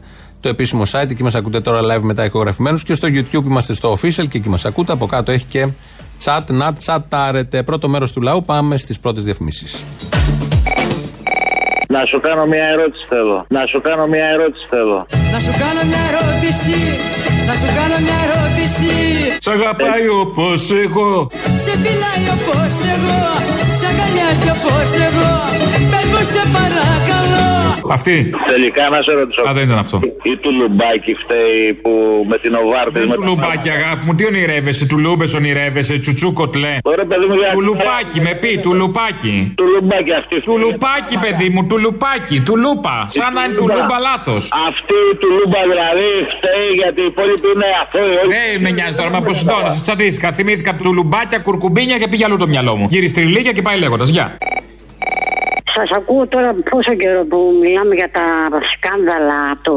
Το 0.40 0.48
επίσημο 0.48 0.82
site. 0.90 1.10
Εκεί 1.10 1.22
μας 1.22 1.34
ακούτε 1.34 1.60
τώρα 1.60 1.80
live 1.82 2.02
μετά 2.02 2.24
ηχογραφημένους. 2.24 2.82
Και 2.82 2.94
στο 2.94 3.08
YouTube 3.10 3.44
είμαστε 3.44 3.74
στο 3.74 3.92
official 3.92 4.28
και 4.28 4.38
εκεί 4.38 4.48
μας 4.48 4.64
ακούτε. 4.64 4.92
Από 4.92 5.06
κάτω 5.06 5.32
έχει 5.32 5.44
και 5.44 5.68
chat 6.24 6.44
να 6.50 6.72
τσατάρετε. 6.72 7.62
Πρώτο 7.62 7.88
μέρος 7.88 8.12
του 8.12 8.20
λαού. 8.20 8.44
Πάμε 8.44 8.76
στις 8.76 8.98
πρώτες 8.98 9.24
διαφημίσεις. 9.24 9.84
Να 11.88 12.04
σου 12.06 12.20
κάνω 12.20 12.46
μια 12.46 12.64
ερώτηση 12.64 13.04
θέλω. 13.08 13.46
Να 13.48 13.66
σου 13.66 13.80
κάνω 13.80 14.06
μια 14.06 14.26
ερώτηση 14.34 14.66
θέλω. 14.70 15.06
Να 15.32 15.38
σου 15.44 15.52
κάνω 15.62 15.82
μια 15.90 16.02
ερώτηση. 16.10 16.76
Να 17.48 17.54
σου 17.60 17.68
κάνω 17.78 17.96
μια 18.06 18.18
ερώτηση. 18.26 18.90
Σ' 19.44 19.48
αγαπάει 19.56 20.06
όπως 20.22 20.70
εγώ. 20.84 21.26
Σε 21.64 21.72
φυλάει 21.82 22.24
όπως 22.36 22.74
εγώ. 22.94 23.20
Σ' 23.78 23.84
αγκαλιάζει 23.88 24.48
όπως 24.56 24.90
εγώ. 25.08 25.32
Πες 25.90 26.06
μου 26.12 26.22
σε 26.32 26.42
παρακαλώ. 26.54 27.63
Αυτή. 27.90 28.34
Τελικά 28.46 28.88
να 28.88 29.02
σε 29.02 29.12
ρωτήσω. 29.12 29.42
Α, 29.48 29.52
δεν 29.52 29.62
ήταν 29.62 29.78
αυτό. 29.78 30.00
Ή 30.22 30.36
του 30.36 30.50
λουμπάκι 30.52 31.14
φταίει 31.22 31.72
που 31.82 31.90
με 32.28 32.36
την 32.38 32.54
οβάρτη. 32.54 32.98
Δεν 32.98 33.10
του 33.10 33.22
λουμπάκι, 33.22 33.70
αγάπη 33.70 34.06
μου. 34.06 34.14
Τι 34.14 34.26
ονειρεύεσαι, 34.26 34.86
του 34.86 34.98
λούμπες 34.98 35.34
ονειρεύεσαι, 35.34 35.98
τσουτσού 35.98 36.32
κοτλέ. 36.32 36.76
Ωραία, 36.84 37.04
παιδί 37.04 37.26
μου, 37.26 37.34
του 37.52 37.60
λουπάκι, 37.60 38.20
με 38.20 38.34
πει, 38.34 38.58
του 38.58 38.74
λουπάκι. 38.74 39.52
Του 39.56 39.64
λουμπάκι 39.74 40.12
αυτή. 40.12 40.40
Του 40.40 40.58
λουπάκι, 40.58 41.18
παιδί 41.18 41.48
μου, 41.48 41.66
του 41.66 41.78
λουπάκι, 41.78 42.40
του 42.40 42.56
λούπα. 42.56 43.06
Σαν 43.08 43.32
να 43.34 43.44
είναι 43.44 43.54
του 43.54 43.68
λούπα 43.76 43.98
λάθος. 44.08 44.42
Αυτή 44.68 44.98
του 45.20 45.28
λούπα 45.38 45.60
δηλαδή 45.72 46.08
φταίει 46.34 46.68
γιατί 46.80 47.00
οι 47.00 47.08
υπόλοιποι 47.12 47.48
είναι 47.54 47.68
αθώοι. 47.82 48.14
Δεν 48.34 48.60
με 48.60 48.70
νοιάζει 48.70 48.96
τώρα, 48.96 49.10
με 49.10 49.16
αποσυντώνεσαι. 49.16 49.82
Τσαντίστηκα. 49.82 50.32
Θυμήθηκα 50.32 50.74
του 50.82 50.94
λουμπάκια, 50.94 51.38
κουρκουμπίνια 51.38 51.98
και 51.98 52.08
πήγε 52.08 52.24
αλλού 52.24 52.36
το 52.36 52.48
μυαλό 52.48 52.76
μου. 52.76 52.86
Γυριστριλίκια 52.88 53.52
και 53.52 53.62
πάει 53.62 53.78
λέγοντας. 53.78 54.08
Γεια. 54.08 54.38
Σας 55.76 55.90
ακούω 55.98 56.26
τώρα 56.26 56.54
πόσο 56.70 56.94
καιρό 56.94 57.24
που 57.24 57.38
μιλάμε 57.60 57.94
για 57.94 58.10
τα 58.10 58.26
σκάνδαλα 58.72 59.42
του, 59.62 59.76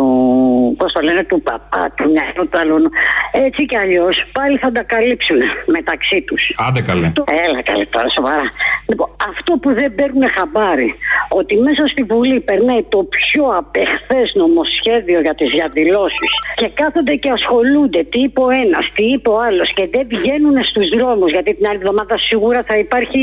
πώς 0.77 0.91
το 0.93 1.01
λένε, 1.01 1.23
του 1.23 1.41
παπά, 1.41 1.83
του 1.95 2.03
μυαλού 2.13 2.49
του 2.49 2.57
άλλου. 2.59 2.89
Έτσι 3.31 3.65
κι 3.65 3.77
αλλιώς 3.77 4.15
πάλι 4.31 4.57
θα 4.57 4.71
τα 4.71 4.83
καλύψουν 4.83 5.39
μεταξύ 5.65 6.21
τους. 6.27 6.41
Άντε 6.67 6.81
καλέ. 6.81 7.11
Έλα 7.45 7.61
καλέ 7.69 7.85
τώρα, 7.85 8.09
σοβαρά. 8.09 8.45
Λοιπόν, 8.89 9.09
αυτό 9.29 9.51
που 9.61 9.69
δεν 9.73 9.95
παίρνουν 9.95 10.25
χαμπάρι 10.37 10.95
ότι 11.29 11.53
μέσα 11.57 11.87
στη 11.87 12.03
Βουλή 12.03 12.39
περνάει 12.39 12.83
το 12.83 12.99
πιο 13.15 13.45
απεχθές 13.61 14.27
νομοσχέδιο 14.35 15.19
για 15.21 15.35
τις 15.35 15.49
διαδηλώσεις 15.49 16.31
και 16.55 16.69
κάθονται 16.73 17.15
και 17.15 17.31
ασχολούνται 17.31 18.03
τι 18.03 18.19
είπε 18.19 18.41
ο 18.41 18.49
ένας, 18.49 18.91
τι 18.95 19.03
είπε 19.13 19.29
ο 19.29 19.39
άλλος 19.47 19.73
και 19.73 19.87
δεν 19.93 20.05
βγαίνουν 20.13 20.63
στους 20.63 20.87
δρόμους 20.89 21.31
γιατί 21.31 21.53
την 21.55 21.65
άλλη 21.69 21.79
εβδομάδα 21.81 22.17
σίγουρα 22.17 22.63
θα 22.63 22.77
υπάρχει, 22.77 23.21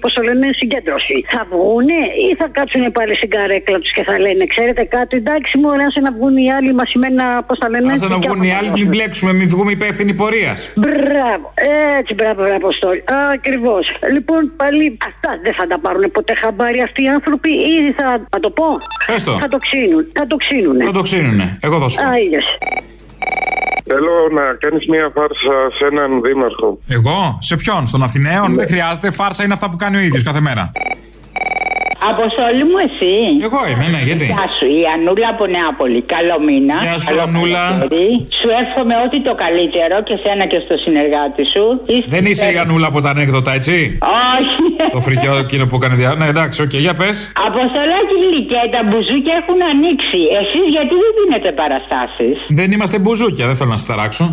πώς 0.00 0.12
το 0.12 0.22
λένε, 0.22 0.46
συγκέντρωση. 0.52 1.24
Θα 1.32 1.46
βγούνε 1.50 1.99
ή 2.28 2.34
θα 2.40 2.46
κάτσουν 2.56 2.84
πάλι 2.92 3.14
στην 3.20 3.30
καρέκλα 3.36 3.78
τους 3.82 3.92
και 3.96 4.02
θα 4.08 4.14
λένε, 4.24 4.44
ξέρετε 4.54 4.84
κάτι, 4.96 5.14
εντάξει, 5.22 5.52
μου 5.58 5.68
άρεσε 5.72 6.00
να 6.06 6.10
βγουν 6.16 6.34
οι 6.44 6.48
άλλοι 6.56 6.72
μασημένα, 6.80 7.24
πώς 7.46 7.58
τα 7.58 7.68
λένε. 7.72 7.92
Άσε 7.92 8.06
να 8.06 8.14
δικιά 8.14 8.30
βγουν 8.30 8.42
οι 8.42 8.48
μας 8.48 8.58
άλλοι, 8.58 8.68
να 8.68 8.72
μην 8.76 8.84
δώσουν. 8.84 8.92
μπλέξουμε, 8.92 9.32
μην 9.38 9.48
βγούμε 9.54 9.70
υπεύθυνοι 9.78 10.12
πορείας. 10.22 10.58
Μπράβο, 10.82 11.46
έτσι 11.98 12.12
μπράβο, 12.18 12.40
μπράβο, 12.42 12.56
Αποστόλη. 12.62 13.00
Ακριβώς. 13.36 13.84
Λοιπόν, 14.16 14.40
πάλι 14.60 14.84
αυτά 15.10 15.30
δεν 15.44 15.54
θα 15.58 15.64
τα 15.66 15.78
πάρουν 15.84 16.04
ποτέ 16.16 16.34
χαμπάρι 16.42 16.80
αυτοί 16.88 17.00
οι 17.02 17.10
άνθρωποι 17.16 17.50
ή 17.72 17.74
θα, 17.98 18.08
θα 18.32 18.40
το 18.44 18.50
πω; 18.58 18.68
Πες 19.06 19.24
το. 19.24 19.32
Θα 19.44 19.48
το 19.48 19.58
ξύνουν. 19.66 20.02
Θα 20.18 20.26
το 20.26 20.36
ξύνουνε. 20.36 20.84
Θα 20.84 20.92
το 20.92 21.02
ξύνουνε. 21.02 21.58
Εγώ 21.66 21.76
δώσω. 21.78 21.98
Α, 22.06 22.18
είδες. 22.24 22.46
Θέλω 23.84 24.14
να 24.32 24.42
κάνεις 24.58 24.86
μια 24.88 25.10
φάρσα 25.14 25.54
σε 25.76 25.84
έναν 25.84 26.20
δήμαρχο. 26.22 26.78
Εγώ, 26.88 27.38
σε 27.40 27.56
ποιον, 27.56 27.86
στον 27.86 28.02
Αθηναίων, 28.02 28.54
δεν 28.54 28.66
χρειάζεται. 28.66 29.10
Φάρσα 29.10 29.44
είναι 29.44 29.52
αυτά 29.52 29.70
που 29.70 29.76
κάνει 29.76 29.96
ο 29.96 30.00
ίδιος 30.00 30.22
κάθε 30.22 30.40
μέρα. 30.40 30.72
Αποστολή 32.12 32.64
μου 32.70 32.78
εσύ. 32.86 33.12
Εγώ 33.46 33.60
είμαι, 33.70 33.86
ναι, 33.94 34.00
γιατί; 34.08 34.24
Γεια 34.32 34.46
σου, 34.56 34.66
η 34.80 34.82
Ανούλα 34.94 35.28
από 35.34 35.44
Νεάπολη. 35.54 36.00
Καλό 36.14 36.36
μήνα. 36.46 36.76
Γεια 36.86 36.96
σου, 37.02 37.08
Καλό 37.10 37.22
Ανούλα. 37.28 37.62
καλοκαίρι. 37.68 38.08
Σου 38.38 38.48
εύχομαι 38.62 38.94
ό,τι 39.04 39.18
το 39.28 39.32
καλύτερο 39.44 39.96
και 40.08 40.14
σένα 40.24 40.44
και 40.52 40.58
στο 40.64 40.74
συνεργάτη 40.84 41.42
σου. 41.54 41.64
Δεν 42.14 42.24
είσαι 42.30 42.46
η 42.54 42.56
Ανούλα 42.64 42.86
από 42.92 42.98
τα 43.04 43.10
ανέκδοτα, 43.14 43.50
έτσι; 43.58 43.74
Όχι. 44.38 44.64
Το 44.96 45.00
φρικιό 45.06 45.34
εκείνο 45.44 45.64
που 45.68 45.76
έκανε 45.80 45.94
διά. 46.00 46.10
Ναι, 46.20 46.26
εντάξει, 46.34 46.58
οκ, 46.66 46.74
για 46.86 46.94
πες. 47.00 47.16
Αποστολάκι 47.50 48.14
γλυκέ, 48.24 48.62
τα 48.76 48.80
μπουζούκια 48.86 49.34
έχουν 49.40 49.58
ανοίξει. 49.72 50.20
Εσείς 50.40 50.64
γιατί 50.76 50.94
δεν 51.02 51.12
δίνετε 51.18 51.50
παραστάσεις; 51.60 52.36
Δεν 52.60 52.68
είμαστε 52.74 52.96
μπουζούκια, 53.02 53.44
δεν 53.48 53.56
θέλω 53.58 53.70
να 53.70 53.76
σας 53.80 53.86
ταράξω. 53.90 54.26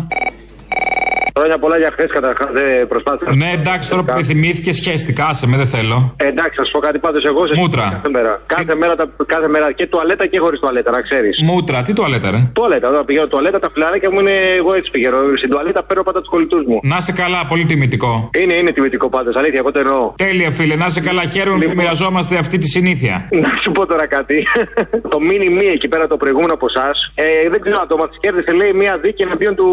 Χρόνια 1.38 1.58
πολλά 1.62 1.76
για 1.82 1.90
χθες 1.94 2.10
καταρχάς. 2.18 2.46
Δεν 2.58 2.68
προσπάθησα. 2.92 3.30
Ναι, 3.42 3.48
εντάξει, 3.58 3.90
τώρα 3.90 4.02
που 4.04 4.12
με 4.16 4.22
θυμήθηκε, 4.30 4.72
σχέστηκα, 4.80 5.22
άσε 5.30 5.46
με, 5.50 5.56
δεν 5.62 5.66
θέλω. 5.66 5.96
Ε, 6.16 6.26
εντάξει, 6.32 6.54
θα 6.60 6.64
σου 6.64 6.72
πω 6.76 6.78
κάτι 6.86 6.98
πάντως. 6.98 7.24
Εγώ 7.24 7.40
σε 7.46 7.54
Μούτρα. 7.60 7.86
Κάθε 7.96 8.10
μέρα. 8.16 8.32
Κάθε 8.46 8.74
μέρα, 8.80 8.94
τα- 9.00 9.10
κάθε 9.34 9.48
μέρα 9.54 9.66
και 9.78 9.86
τουαλέτα 9.86 10.26
και 10.26 10.38
χωρίς 10.38 10.58
τουαλέτα, 10.60 10.90
να 10.90 11.00
ξέρεις. 11.00 11.34
Μούτρα, 11.48 11.82
τι 11.82 11.92
τουαλέτα, 11.92 12.30
ρε; 12.30 12.40
Τουαλέτα, 12.52 12.88
όταν 12.88 13.04
πηγαίνω 13.04 13.26
τουαλέτα, 13.26 13.58
τα 13.58 13.68
φιλαράκια 13.72 14.10
μου 14.12 14.18
είναι. 14.20 14.36
Εγώ 14.60 14.70
έτσι 14.78 14.90
πηγαίνω. 14.90 15.16
Στην 15.36 15.50
τουαλέτα 15.50 15.82
παίρνω 15.82 16.02
πάντα 16.02 16.18
τους 16.20 16.28
κολλητούς 16.28 16.62
μου. 16.68 16.78
Να 16.82 17.00
σε 17.00 17.12
καλά, 17.12 17.40
πολύ 17.48 17.64
τιμητικό. 17.64 18.30
Είναι, 18.42 18.54
είναι 18.54 18.72
τιμητικό 18.72 19.08
πάντως, 19.08 19.36
αλήθεια, 19.36 19.58
εγώ 19.62 19.72
το 19.72 19.80
εννοώ. 19.84 20.12
Τέλεια, 20.16 20.50
φίλε, 20.50 20.74
να 20.76 20.88
σε 20.88 21.00
καλά, 21.00 21.22
χαίρομαι 21.24 21.64
που 21.64 21.72
μοιραζόμαστε 21.76 22.36
αυτή 22.38 22.58
τη 22.58 22.68
συνήθεια. 22.68 23.28
Να 23.30 23.48
σου 23.62 23.70
πω 23.72 23.86
τώρα 23.86 24.06
κάτι. 24.06 24.36
το 25.12 25.20
μήνυ 25.20 25.48
μη 25.48 25.66
εκεί 25.66 25.88
πέρα 25.88 26.06
το 26.06 26.16
προηγούμενο 26.16 26.52
από 26.54 26.66
εσάς. 26.72 27.12
Ε, 27.14 27.48
δεν 27.52 27.60
ξέρω 27.60 27.76
αν 27.80 27.88
το 27.88 27.96
μα 27.96 28.06
κέρδισε, 28.20 28.50
λέει, 28.60 28.72
μία 28.72 28.98
δίκη 29.02 29.22
εναντίον 29.22 29.54
του 29.54 29.68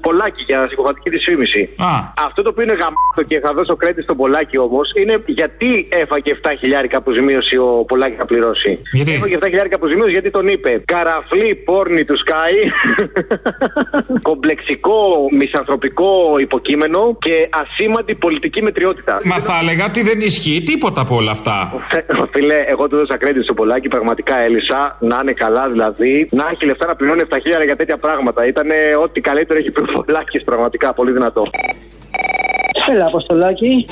Πολάκη 0.00 0.42
για 0.46 0.63
συκοφαντική 0.68 1.10
τη 1.10 1.18
φήμηση. 1.18 1.62
Α. 1.76 1.92
Αυτό 2.26 2.42
το 2.42 2.48
οποίο 2.52 2.62
είναι 2.66 2.76
γαμάτο 2.82 3.22
και 3.30 3.38
θα 3.44 3.50
δώσω 3.56 3.74
credit 3.82 4.02
στον 4.02 4.16
Πολάκη 4.16 4.56
όμως 4.58 4.86
είναι 5.00 5.14
γιατί 5.26 5.88
έφαγε 6.02 6.30
7 6.42 6.50
χιλιάρικα 6.60 6.96
αποζημίωση 6.98 7.56
ο 7.56 7.84
Πολάκη 7.90 8.16
να 8.22 8.26
πληρώσει. 8.30 8.70
Γιατί; 8.92 9.12
Έφαγε 9.14 9.36
7 9.40 9.46
χιλιάρικα 9.50 9.76
αποζημίωση 9.76 10.10
γιατί 10.10 10.30
τον 10.30 10.48
είπε 10.48 10.82
Καραφλή 10.84 11.54
πόρνη 11.54 12.04
του 12.04 12.16
Sky, 12.24 12.54
κομπλεξικό 14.28 14.98
μισανθρωπικό 15.38 16.10
υποκείμενο 16.46 17.00
και 17.26 17.36
ασήμαντη 17.62 18.14
πολιτική 18.14 18.62
μετριότητα. 18.62 19.20
Μα 19.24 19.38
θα 19.38 19.58
έλεγα 19.62 19.84
ότι 19.84 20.02
δεν 20.02 20.20
ισχύει 20.20 20.62
τίποτα 20.70 21.00
από 21.00 21.14
όλα 21.16 21.30
αυτά. 21.30 21.56
Φίλε, 22.32 22.58
εγώ 22.72 22.88
του 22.88 22.96
δώσα 22.96 23.16
credit 23.22 23.42
στο 23.42 23.54
Πολάκη, 23.54 23.88
πραγματικά 23.88 24.38
έλυσα. 24.38 24.96
Να 25.00 25.18
είναι 25.22 25.32
καλά 25.32 25.64
δηλαδή. 25.74 26.28
Να 26.30 26.44
έχει 26.52 26.64
λεφτά 26.66 26.86
να 26.86 26.94
πληρώνει 26.94 27.20
7 27.28 27.36
χιλιάρικα 27.42 27.68
για 27.70 27.76
τέτοια 27.76 27.98
πράγματα. 28.04 28.46
Ήταν 28.46 28.68
ό,τι 29.04 29.20
καλύτερο 29.20 29.58
έχει 29.58 29.70
πει 29.70 29.82
ο 29.82 29.86
Πολάκης, 29.96 30.42
πραγματικά 30.54 30.92
πολύ 30.92 31.12
δυνατό. 31.12 31.42
Έλα, 32.90 33.06
Αποστολάκη. 33.06 33.86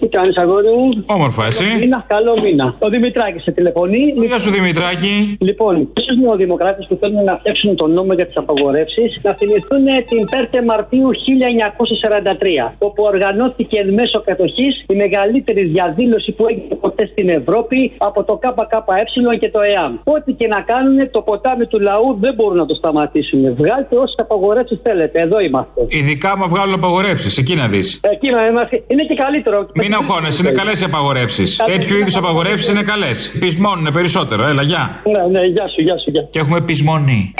Τι 0.00 0.06
κάνεις, 0.16 0.36
αγόρι 0.36 0.70
μου; 0.76 1.04
Όμορφα, 1.06 1.42
εσύ. 1.50 1.68
Μήνα, 1.80 2.04
καλό 2.14 2.34
μήνα. 2.42 2.66
Ο 2.78 2.88
Δημητράκη 2.88 3.38
σε 3.46 3.50
τηλεφωνεί. 3.50 4.02
Γεια 4.26 4.38
σου, 4.38 4.50
Δημητράκη. 4.50 5.36
Λοιπόν, 5.40 5.74
στου 6.02 6.14
νεοδημοκράτες 6.20 6.86
που 6.88 6.96
θέλουν 7.00 7.24
να 7.24 7.34
φτιάξουν 7.38 7.76
τον 7.76 7.90
νόμο 7.92 8.12
για 8.12 8.26
τις 8.26 8.36
απαγορεύσεις, 8.36 9.20
να 9.22 9.34
θυμηθούν 9.38 9.84
την 10.10 10.20
5η 10.32 10.60
Μαρτίου 10.70 11.08
1943, 11.14 12.74
όπου 12.78 13.02
οργανώθηκε 13.02 13.80
εν 13.80 13.88
μέσω 13.92 14.18
κατοχής 14.28 14.84
η 14.92 14.94
μεγαλύτερη 14.94 15.62
διαδήλωση 15.64 16.32
που 16.32 16.44
έγινε 16.48 16.74
ποτέ 16.74 17.06
στην 17.12 17.28
Ευρώπη 17.28 17.92
από 17.98 18.24
το 18.24 18.34
ΚΚΕ 18.42 19.36
και 19.40 19.50
το 19.50 19.60
ΕΑΜ. 19.72 19.92
Ό,τι 20.04 20.32
και 20.32 20.46
να 20.46 20.60
κάνουν, 20.60 21.10
το 21.10 21.20
ποτάμι 21.22 21.66
του 21.66 21.80
λαού 21.80 22.16
δεν 22.20 22.34
μπορούν 22.34 22.56
να 22.56 22.66
το 22.66 22.74
σταματήσουν. 22.74 23.54
Βγάλτε 23.54 23.96
όσες 23.96 24.14
απαγορεύσεις 24.18 24.78
θέλετε. 24.82 25.20
Εδώ 25.20 25.40
είμαστε. 25.40 25.86
Ειδικά 25.88 26.36
μα 26.36 26.46
βγάλουν 26.46 26.74
απαγορεύσεις, 26.74 27.38
εκεί 27.38 27.54
να 27.54 27.66
δεις. 27.68 28.00
Εκεί 28.12 28.28
να 28.30 28.46
είμαστε. 28.46 28.82
Είναι 28.86 29.04
και 29.08 29.14
καλύτερο. 29.14 29.66
Μην 29.74 29.89
αγχώνεσαι, 29.96 30.42
είναι 30.42 30.52
καλές 30.52 30.80
οι 30.80 30.84
απαγορεύσεις. 30.84 31.56
Τέτοιου 31.56 31.96
είδους 31.96 32.16
απαγορεύσεις 32.16 32.68
είναι 32.68 32.82
καλές. 32.82 33.36
Πεισμώνουν 33.38 33.92
περισσότερο, 33.92 34.46
έλα, 34.46 34.62
γεια. 34.62 35.02
Ναι, 35.04 35.38
ναι, 35.40 35.46
γεια 35.46 35.68
σου, 35.68 35.82
γεια 35.82 35.98
σου, 35.98 36.10
γεια. 36.10 36.28
Και 36.30 36.38
έχουμε 36.38 36.60
πεισμονή. 36.60 37.34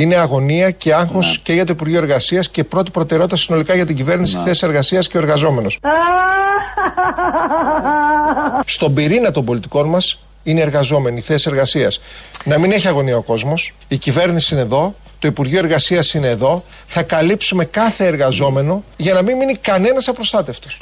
Είναι 0.00 0.16
αγωνία 0.16 0.70
και 0.70 0.94
άγχος 0.94 1.40
και 1.42 1.52
για 1.52 1.64
το 1.64 1.72
Υπουργείο 1.72 1.98
Εργασίας 1.98 2.48
και 2.48 2.64
πρώτη 2.64 2.90
προτεραιότητα 2.90 3.36
συνολικά 3.36 3.74
για 3.74 3.86
την 3.86 3.96
κυβέρνηση, 3.96 4.38
θέση 4.44 4.66
εργασίας 4.66 5.08
και 5.08 5.16
ο 5.16 5.20
εργαζόμενος. 5.20 5.78
Στον 8.66 8.94
πυρήνα 8.94 9.30
των 9.30 9.44
πολιτικών 9.44 9.88
μας 9.88 10.18
είναι 10.42 10.58
οι 10.58 10.62
εργαζόμενοι, 10.62 11.18
η 11.18 11.20
θέση 11.20 11.48
εργασίας. 11.50 12.00
Να 12.44 12.58
μην 12.58 12.72
έχει 12.72 12.88
αγωνία 12.88 13.16
ο 13.16 13.22
κόσμος. 13.22 13.74
Η 13.88 13.96
κυβέρνηση 13.96 14.54
είναι 14.54 14.62
εδώ. 14.62 14.94
Το 15.18 15.28
Υπουργείο 15.28 15.58
Εργασίας 15.58 16.14
είναι 16.14 16.28
εδώ. 16.28 16.64
Θα 16.86 17.02
καλύψουμε 17.02 17.64
κάθε 17.64 18.06
εργαζόμενο 18.06 18.84
για 18.96 19.14
να 19.14 19.22
μην 19.22 19.36
μείνει 19.36 19.54
κανένας 19.54 20.08
απροστάτευτος. 20.08 20.78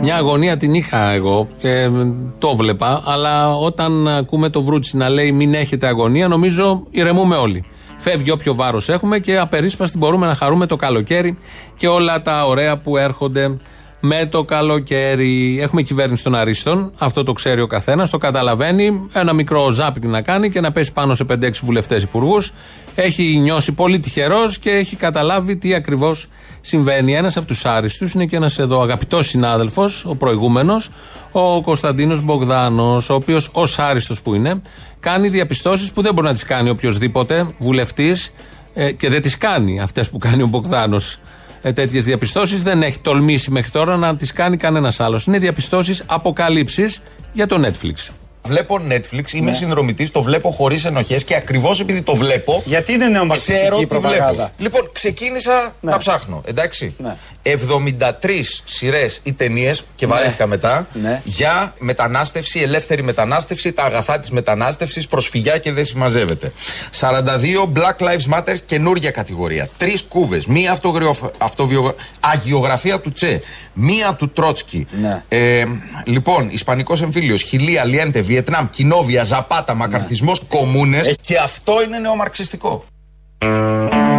Μια 0.00 0.16
αγωνία 0.16 0.56
την 0.56 0.74
είχα 0.74 1.10
εγώ 1.10 1.48
και 1.58 1.90
το 2.38 2.56
βλέπα, 2.56 3.02
αλλά 3.06 3.56
όταν 3.56 4.08
ακούμε 4.08 4.48
το 4.48 4.62
Βρούτσι 4.62 4.96
να 4.96 5.08
λέει 5.08 5.32
μην 5.32 5.54
έχετε 5.54 5.86
αγωνία, 5.86 6.28
νομίζω 6.28 6.86
ηρεμούμε 6.90 7.36
όλοι. 7.36 7.64
Φεύγει 8.02 8.30
όποιο 8.30 8.54
βάρος 8.54 8.88
έχουμε 8.88 9.18
και 9.18 9.38
απερίσπαστη 9.38 9.98
μπορούμε 9.98 10.26
να 10.26 10.34
χαρούμε 10.34 10.66
το 10.66 10.76
καλοκαίρι 10.76 11.38
και 11.76 11.88
όλα 11.88 12.22
τα 12.22 12.46
ωραία 12.46 12.78
που 12.78 12.96
έρχονται 12.96 13.56
με 14.00 14.26
το 14.26 14.44
καλοκαίρι. 14.44 15.58
Έχουμε 15.60 15.82
κυβέρνηση 15.82 16.22
των 16.22 16.34
Αρίστων, 16.34 16.92
αυτό 16.98 17.22
το 17.22 17.32
ξέρει 17.32 17.60
ο 17.60 17.66
καθένας, 17.66 18.10
το 18.10 18.18
καταλαβαίνει. 18.18 19.06
Ένα 19.12 19.32
μικρό 19.32 19.70
ζάπινγκ 19.70 20.12
να 20.12 20.22
κάνει 20.22 20.50
και 20.50 20.60
να 20.60 20.72
πέσει 20.72 20.92
πάνω 20.92 21.14
σε 21.14 21.24
5-6 21.24 21.50
βουλευτές 21.62 22.02
υπουργούς. 22.02 22.52
Έχει 22.94 23.38
νιώσει 23.42 23.72
πολύ 23.72 23.98
τυχερός 23.98 24.58
και 24.58 24.70
έχει 24.70 24.96
καταλάβει 24.96 25.56
τι 25.56 25.74
ακριβώς 25.74 26.28
συμβαίνει. 26.60 27.14
Ένας 27.14 27.36
από 27.36 27.46
τους 27.46 27.64
άριστους 27.64 28.12
είναι 28.12 28.26
και 28.26 28.36
ένας 28.36 28.58
εδώ 28.58 28.82
αγαπητός 28.82 29.26
συνάδελφος, 29.26 30.04
ο 30.04 30.14
προηγούμενος, 30.14 30.90
ο 31.32 31.62
Κωνσταντίνος 31.62 32.20
Μπογδάνος, 32.22 33.10
ο 33.10 33.14
οποίος 33.14 33.48
ως 33.52 33.78
άριστος 33.78 34.22
που 34.22 34.34
είναι, 34.34 34.62
κάνει 35.02 35.28
διαπιστώσεις 35.28 35.92
που 35.92 36.02
δεν 36.02 36.14
μπορεί 36.14 36.26
να 36.26 36.32
τις 36.32 36.44
κάνει 36.44 36.70
οποιοδήποτε 36.70 37.54
βουλευτής 37.58 38.32
ε, 38.74 38.92
και 38.92 39.08
δεν 39.08 39.22
τις 39.22 39.38
κάνει 39.38 39.80
αυτές 39.80 40.10
που 40.10 40.18
κάνει 40.18 40.42
ο 40.42 40.46
Μπογδάνος. 40.46 41.18
Ε, 41.62 41.72
Τέτοιες 41.72 42.04
διαπιστώσεις 42.04 42.62
δεν 42.62 42.82
έχει 42.82 42.98
τολμήσει 42.98 43.50
μέχρι 43.50 43.70
τώρα 43.70 43.96
να 43.96 44.16
τις 44.16 44.32
κάνει 44.32 44.56
κανένας 44.56 45.00
άλλος. 45.00 45.26
Είναι 45.26 45.38
διαπιστώσεις 45.38 46.02
αποκαλύψεις 46.06 47.02
για 47.32 47.46
το 47.46 47.60
Netflix. 47.66 48.12
Βλέπω 48.46 48.80
Netflix, 48.90 49.32
είμαι 49.32 49.50
Ναι. 49.50 49.56
συνδρομητής, 49.56 50.10
το 50.10 50.22
βλέπω 50.22 50.50
χωρίς 50.50 50.84
ενοχές 50.84 51.24
και 51.24 51.34
ακριβώς 51.34 51.80
επειδή 51.80 52.02
το 52.02 52.14
βλέπω. 52.14 52.62
Γιατί 52.66 52.92
είναι 52.92 53.06
νεομαρξιστική 53.08 53.58
Ξέρω 53.58 53.76
η 53.76 53.86
τι 53.86 53.86
βλέπω. 53.86 54.08
προπαγάνδα. 54.08 54.52
Λοιπόν, 54.58 54.90
ξεκίνησα 54.92 55.74
Ναι. 55.80 55.90
να 55.90 55.98
ψάχνω, 55.98 56.42
εντάξει. 56.46 56.94
Ναι. 56.98 57.16
73 57.42 58.62
σειρές 58.64 59.20
ή 59.22 59.32
ταινίες 59.32 59.84
και 59.94 60.06
βαρέθηκα 60.06 60.46
μετά 60.46 60.86
Ναι. 60.92 61.20
για 61.24 61.74
μετανάστευση, 61.78 62.60
ελεύθερη 62.60 63.02
μετανάστευση, 63.02 63.72
τα 63.72 63.82
αγαθά 63.82 64.20
της 64.20 64.30
μετανάστευσης, 64.30 65.06
προσφυγιά 65.08 65.58
και 65.58 65.72
δεν 65.72 65.84
συμμαζεύεται. 65.84 66.52
42 66.90 67.72
Black 67.74 67.96
Lives 68.06 68.38
Matter, 68.38 68.56
καινούργια 68.66 69.10
κατηγορία. 69.10 69.68
Τρεις 69.78 70.02
κούβες. 70.02 70.46
Μία 70.46 70.72
αυτογραφία, 70.72 71.30
αυτοβιογρα... 71.38 71.94
αγιογραφία 72.20 73.00
του 73.00 73.12
Τσε. 73.12 73.40
Μία 73.72 74.14
του 74.14 74.30
Τρότσκι. 74.30 74.86
Ναι. 75.00 75.22
Ε, 75.28 75.64
λοιπόν, 76.04 76.48
Ισπανικός 76.50 77.02
εμφύλιος, 77.02 77.42
Χιλή, 77.42 77.78
Αλιέντε, 77.78 78.20
Βιετνάμ, 78.32 78.66
Κοινόβια, 78.70 79.24
Ζαπάτα, 79.24 79.74
Μακαρθισμός, 79.74 80.42
Κομμούνε. 80.48 81.00
Και 81.22 81.36
αυτό 81.36 81.72
είναι 81.86 81.98
νεομαρξιστικό. 81.98 82.84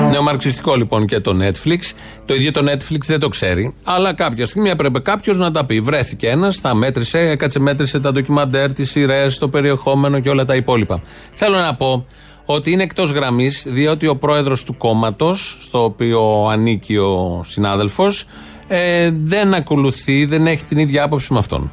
Νεομαρξιστικό 0.09 0.75
λοιπόν 0.75 1.05
και 1.05 1.19
το 1.19 1.37
Netflix. 1.41 1.79
Το 2.25 2.33
ίδιο 2.33 2.51
το 2.51 2.71
Netflix 2.71 2.99
δεν 3.05 3.19
το 3.19 3.27
ξέρει. 3.27 3.75
Αλλά 3.83 4.13
κάποια 4.13 4.45
στιγμή 4.45 4.69
έπρεπε 4.69 4.99
κάποιος 4.99 5.37
να 5.37 5.51
τα 5.51 5.65
πει. 5.65 5.79
Βρέθηκε 5.79 6.29
ένας, 6.29 6.61
τα 6.61 6.73
μέτρησε, 6.73 7.19
έκατσε, 7.19 7.59
μέτρησε 7.59 7.99
τα 7.99 8.11
ντοκιμαντέρ, 8.11 8.73
τις 8.73 8.91
σειρές, 8.91 9.37
το 9.37 9.49
περιεχόμενο 9.49 10.19
και 10.19 10.29
όλα 10.29 10.45
τα 10.45 10.55
υπόλοιπα. 10.55 11.01
Θέλω 11.33 11.57
να 11.57 11.75
πω 11.75 12.05
ότι 12.45 12.71
είναι 12.71 12.83
εκτός 12.83 13.11
γραμμής, 13.11 13.65
διότι 13.67 14.07
ο 14.07 14.15
πρόεδρος 14.15 14.63
του 14.63 14.77
κόμματος, 14.77 15.57
στο 15.61 15.83
οποίο 15.83 16.47
ανήκει 16.51 16.97
ο 16.97 17.43
συνάδελφος, 17.47 18.25
ε, 18.67 19.11
δεν 19.23 19.53
ακολουθεί, 19.53 20.25
δεν 20.25 20.47
έχει 20.47 20.65
την 20.65 20.77
ίδια 20.77 21.03
άποψη 21.03 21.33
με 21.33 21.39
αυτόν. 21.39 21.71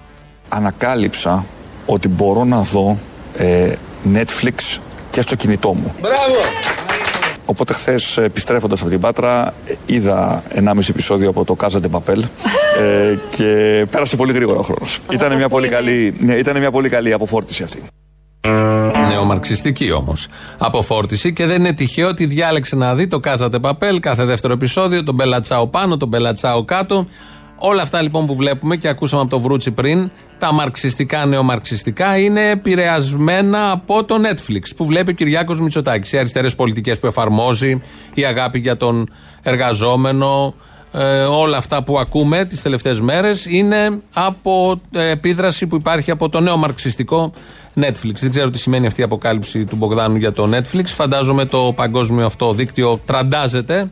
Ανακάλυψα 0.48 1.44
ότι 1.92 2.09
μπορώ 2.09 2.44
να 2.44 2.61
δω 2.61 2.98
ε, 3.37 3.72
Netflix 4.14 4.79
και 5.11 5.20
στο 5.20 5.35
κινητό 5.35 5.72
μου. 5.74 5.94
Μπράβο! 6.00 6.40
Οπότε 7.44 7.72
χθες, 7.72 8.16
επιστρέφοντας 8.16 8.81
από 8.81 8.90
την 8.90 9.00
Πάτρα, 9.00 9.55
ε, 9.66 9.74
είδα 9.87 10.42
1,5 10.55 10.88
επεισόδιο 10.88 11.29
από 11.29 11.44
το 11.44 11.57
Casa 11.61 11.81
de 11.81 11.90
Papel 11.90 12.22
ε, 12.81 13.14
και 13.37 13.46
πέρασε 13.90 14.16
πολύ 14.16 14.33
γρήγορα 14.33 14.59
ο 14.59 14.62
χρόνος. 14.62 14.98
Ήταν 15.11 15.37
μια 15.37 15.48
πολύ 15.48 15.68
καλή, 15.68 16.14
ναι, 16.18 16.35
ήταν 16.35 16.59
μια 16.59 16.70
πολύ 16.70 16.88
καλή 16.88 17.12
αποφόρτιση 17.12 17.62
αυτή. 17.62 17.83
Νεομαρξιστική 19.09 19.92
όμως. 19.92 20.26
Αποφόρτιση 20.59 21.33
και 21.33 21.46
δεν 21.46 21.59
είναι 21.59 21.72
τυχαίο 21.72 22.09
ότι 22.09 22.26
διάλεξε 22.26 22.76
να 22.76 22.94
δει 22.94 23.07
το 23.07 23.20
Casa 23.24 23.50
de 23.50 23.61
Papel 23.61 23.98
κάθε 24.00 24.24
δεύτερο 24.24 24.53
επεισόδιο, 24.53 25.05
τον 25.05 25.14
Μπελατσάο 25.14 25.66
πάνω, 25.66 25.96
τον 25.96 26.09
Μπελατσάο 26.09 26.64
κάτω. 26.64 27.07
Όλα 27.62 27.83
αυτά 27.83 28.03
λοιπόν 28.03 28.27
που 28.27 28.35
βλέπουμε 28.35 28.77
και 28.77 28.88
ακούσαμε 28.88 29.23
από 29.23 29.31
το 29.31 29.38
Βρούτσι 29.38 29.70
πριν, 29.70 30.11
τα 30.38 30.53
μαρξιστικά, 30.53 31.27
νεομαρξιστικά, 31.27 32.18
είναι 32.18 32.51
επηρεασμένα 32.51 33.70
από 33.70 34.05
το 34.05 34.16
Netflix 34.23 34.62
που 34.77 34.85
βλέπει 34.85 35.11
ο 35.11 35.14
Κυριάκος 35.14 35.61
Μητσοτάκης. 35.61 36.12
Οι 36.12 36.18
αριστερές 36.18 36.55
πολιτικές 36.55 36.99
που 36.99 37.07
εφαρμόζει, 37.07 37.83
η 38.14 38.25
αγάπη 38.25 38.59
για 38.59 38.77
τον 38.77 39.09
εργαζόμενο, 39.42 40.55
ε, 40.92 41.23
όλα 41.23 41.57
αυτά 41.57 41.83
που 41.83 41.99
ακούμε 41.99 42.44
τις 42.44 42.62
τελευταίες 42.62 43.01
μέρες 43.01 43.46
είναι 43.46 44.01
από 44.12 44.81
ε, 44.92 45.11
επίδραση 45.11 45.66
που 45.66 45.77
υπάρχει 45.77 46.11
από 46.11 46.29
το 46.29 46.40
νέο 46.40 46.57
μαρξιστικό 46.57 47.33
Netflix. 47.81 48.14
Δεν 48.14 48.31
ξέρω 48.31 48.51
τι 48.51 48.59
σημαίνει 48.59 48.87
αυτή 48.87 49.01
η 49.01 49.05
αποκάλυψη 49.05 49.64
του 49.64 49.77
Μπογδάνου 49.77 50.16
για 50.16 50.33
το 50.33 50.51
Netflix. 50.53 50.85
Φαντάζομαι 50.85 51.44
το 51.44 51.73
παγκόσμιο 51.77 52.27
αυτό 52.27 52.53
δίκτυο 52.53 53.01
τραντάζεται 53.05 53.90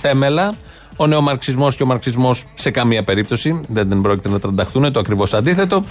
θέμελα. 0.00 0.54
Ο 0.96 1.06
νεομαρξισμό 1.06 1.70
και 1.70 1.82
ο 1.82 1.86
μαρξισμός 1.86 2.44
σε 2.54 2.70
καμία 2.70 3.04
περίπτωση 3.04 3.60
δεν, 3.68 3.88
δεν 3.88 4.00
πρόκειται 4.00 4.28
να 4.28 4.38
τρανταχτούν, 4.38 4.92
το 4.92 4.98
ακριβώς 4.98 5.34
αντίθετο. 5.34 5.84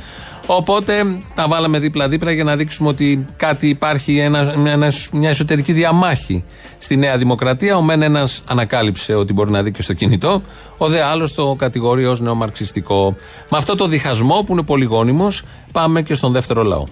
Οπότε 0.45 0.93
τα 1.35 1.47
βάλαμε 1.47 1.79
δίπλα-δίπλα 1.79 2.31
για 2.31 2.43
να 2.43 2.55
δείξουμε 2.55 2.89
ότι 2.89 3.25
κάτι 3.35 3.69
υπάρχει, 3.69 4.17
ένα, 4.17 4.53
μια, 4.57 4.91
μια 5.11 5.29
εσωτερική 5.29 5.71
διαμάχη 5.71 6.43
στη 6.77 6.97
Νέα 6.97 7.17
Δημοκρατία. 7.17 7.77
Ο 7.77 7.81
μεν 7.81 8.01
ένας 8.01 8.43
ανακάλυψε 8.47 9.13
ότι 9.13 9.33
μπορεί 9.33 9.51
να 9.51 9.63
δει 9.63 9.71
και 9.71 9.81
στο 9.81 9.93
κινητό, 9.93 10.41
ο 10.77 10.87
δε 10.87 11.01
άλλος 11.03 11.33
το 11.33 11.55
κατηγορεί 11.57 12.05
ως 12.05 12.19
νεομαρξιστικό. 12.19 13.15
Με 13.49 13.57
αυτό 13.57 13.75
το 13.75 13.87
διχασμό 13.87 14.43
που 14.45 14.51
είναι 14.53 14.63
πολύ 14.63 14.85
γόνιμο, 14.85 15.27
πάμε 15.71 16.01
και 16.01 16.13
στον 16.13 16.31
δεύτερο 16.31 16.63
λαό. 16.63 16.85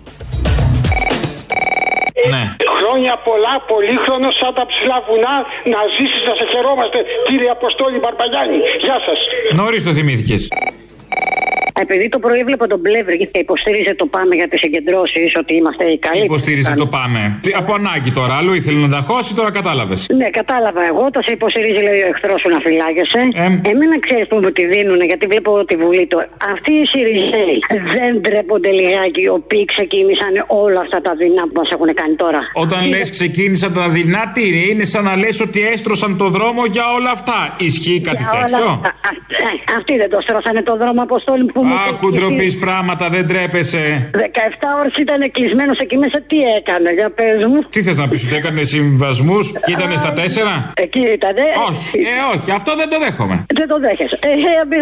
Ναι. 2.29 2.55
Χρόνια 2.93 3.17
πολλά, 3.29 3.53
πολύχρονος 3.71 4.35
σαν 4.41 4.53
τα 4.53 4.65
ψηλά 4.71 4.97
βουνά, 5.07 5.35
να 5.73 5.79
ζήσεις, 5.95 6.21
να 6.29 6.33
σε 6.39 6.45
χαιρόμαστε, 6.51 6.99
κύριε 7.27 7.49
Αποστόλη 7.57 7.97
Μπαρπαγιάννη. 8.01 8.59
Γεια 8.85 8.97
σας. 9.05 9.19
Νωρίς 9.59 9.83
το 9.83 9.91
θυμήθηκες. 9.97 10.41
Επειδή 11.79 12.09
το 12.09 12.19
πρωί 12.19 12.39
έβλεπα 12.39 12.67
τον 12.67 12.81
Πλεύρη 12.81 13.17
και 13.31 13.39
υποστήριζε 13.39 13.93
το 13.95 14.05
πάμε 14.05 14.35
για 14.35 14.47
τις 14.47 14.59
συγκεντρώσει, 14.59 15.31
ότι 15.41 15.53
είμαστε 15.59 15.83
οι 15.91 15.97
καλοί. 15.97 16.23
Υποστήριζε 16.23 16.73
το 16.83 16.87
πάμε. 16.87 17.37
Τι, 17.41 17.51
Από 17.61 17.73
ανάγκη 17.73 18.11
τώρα. 18.11 18.33
Αλλού 18.39 18.53
ήθελε 18.53 18.79
να 18.87 18.89
τα 18.95 19.01
χώσει, 19.09 19.35
τώρα 19.35 19.51
κατάλαβες. 19.51 19.99
Ναι, 20.21 20.29
κατάλαβα 20.29 20.81
εγώ. 20.91 21.03
Το 21.11 21.19
σε 21.25 21.31
υποστηρίζει, 21.33 21.81
λέει 21.87 21.99
ο 22.05 22.07
εχθρός 22.13 22.39
σου 22.41 22.49
να 22.55 22.59
φυλάγεσαι. 22.65 23.21
Ε. 23.43 23.45
Εμένα 23.71 23.95
ξέρεις 24.05 24.27
που 24.27 24.37
μου 24.41 24.51
τη 24.57 24.63
δίνουν, 24.73 25.01
γιατί 25.11 25.25
βλέπω 25.31 25.65
τη 25.65 25.75
Βουλή 25.83 26.05
του. 26.11 26.19
Αυτοί 26.53 26.71
οι 26.81 26.85
Σιριζέοι 26.91 27.57
δεν 27.97 28.11
ντρέπονται 28.21 28.71
λιγάκι, 28.79 29.21
οι 29.21 29.31
οποίοι 29.39 29.65
ξεκίνησαν 29.73 30.33
όλα 30.63 30.79
αυτά 30.85 30.99
τα 31.07 31.13
δεινά 31.19 31.43
που 31.47 31.55
μας 31.61 31.69
έχουν 31.75 31.89
κάνει 31.99 32.15
τώρα. 32.23 32.39
Όταν 32.53 32.79
λες 32.93 33.09
ξεκίνησαν 33.17 33.73
τα 33.73 33.89
δεινά, 33.95 34.21
τι 34.33 34.41
είναι, 34.47 34.63
είναι 34.71 34.83
σαν 34.93 35.03
να 35.03 35.15
λες 35.21 35.35
ότι 35.47 35.59
έστρωσαν 35.73 36.11
το 36.17 36.27
δρόμο 36.35 36.61
για 36.65 36.85
όλα 36.97 37.11
αυτά. 37.17 37.55
Ισχύει 37.67 38.01
κάτι 38.01 38.23
Για 38.23 38.31
όλα 38.31 38.57
τέτοιο; 38.57 38.71
αυτά. 38.73 38.89
Α, 39.09 39.11
ε, 39.49 39.53
Αυτοί 39.77 39.93
δεν 40.01 40.09
το 40.09 40.19
στρώσανε 40.21 40.61
το 40.69 40.77
δρόμο, 40.77 41.01
Αποστόλη 41.01 41.45
που 41.53 41.60
μου 41.67 41.75
Άκου 41.89 42.07
ντροπής 42.11 42.53
πράγματα, 42.65 43.05
δεν 43.15 43.23
τρέπεσαι. 43.27 43.83
17 44.13 44.19
ώρες 44.79 44.93
ήταν 45.05 45.19
κλεισμένο 45.35 45.73
εκεί 45.83 45.97
μέσα, 46.03 46.17
τι 46.29 46.37
έκανε, 46.57 46.89
για 46.99 47.09
πες 47.17 47.39
μου. 47.49 47.59
Τι 47.73 47.79
θες 47.85 47.97
να 48.01 48.07
πεις, 48.09 48.21
ότι 48.25 48.35
έκανε 48.35 48.63
συμβασμούς 48.73 49.45
και 49.65 49.71
ήταν 49.77 49.97
στα 49.97 50.11
τέσσερα; 50.19 50.53
Εκεί 50.85 51.03
ήταν. 51.17 51.35
Όχι, 51.69 51.85
ε, 52.11 52.15
όχι, 52.33 52.49
αυτό 52.59 52.71
δεν 52.81 52.87
το 52.91 52.97
δέχομαι. 53.03 53.35
Δεν 53.59 53.67
το 53.71 53.77
δέχεσαι. 53.85 54.17
Ε, 54.29 54.29
ε, 54.29 54.79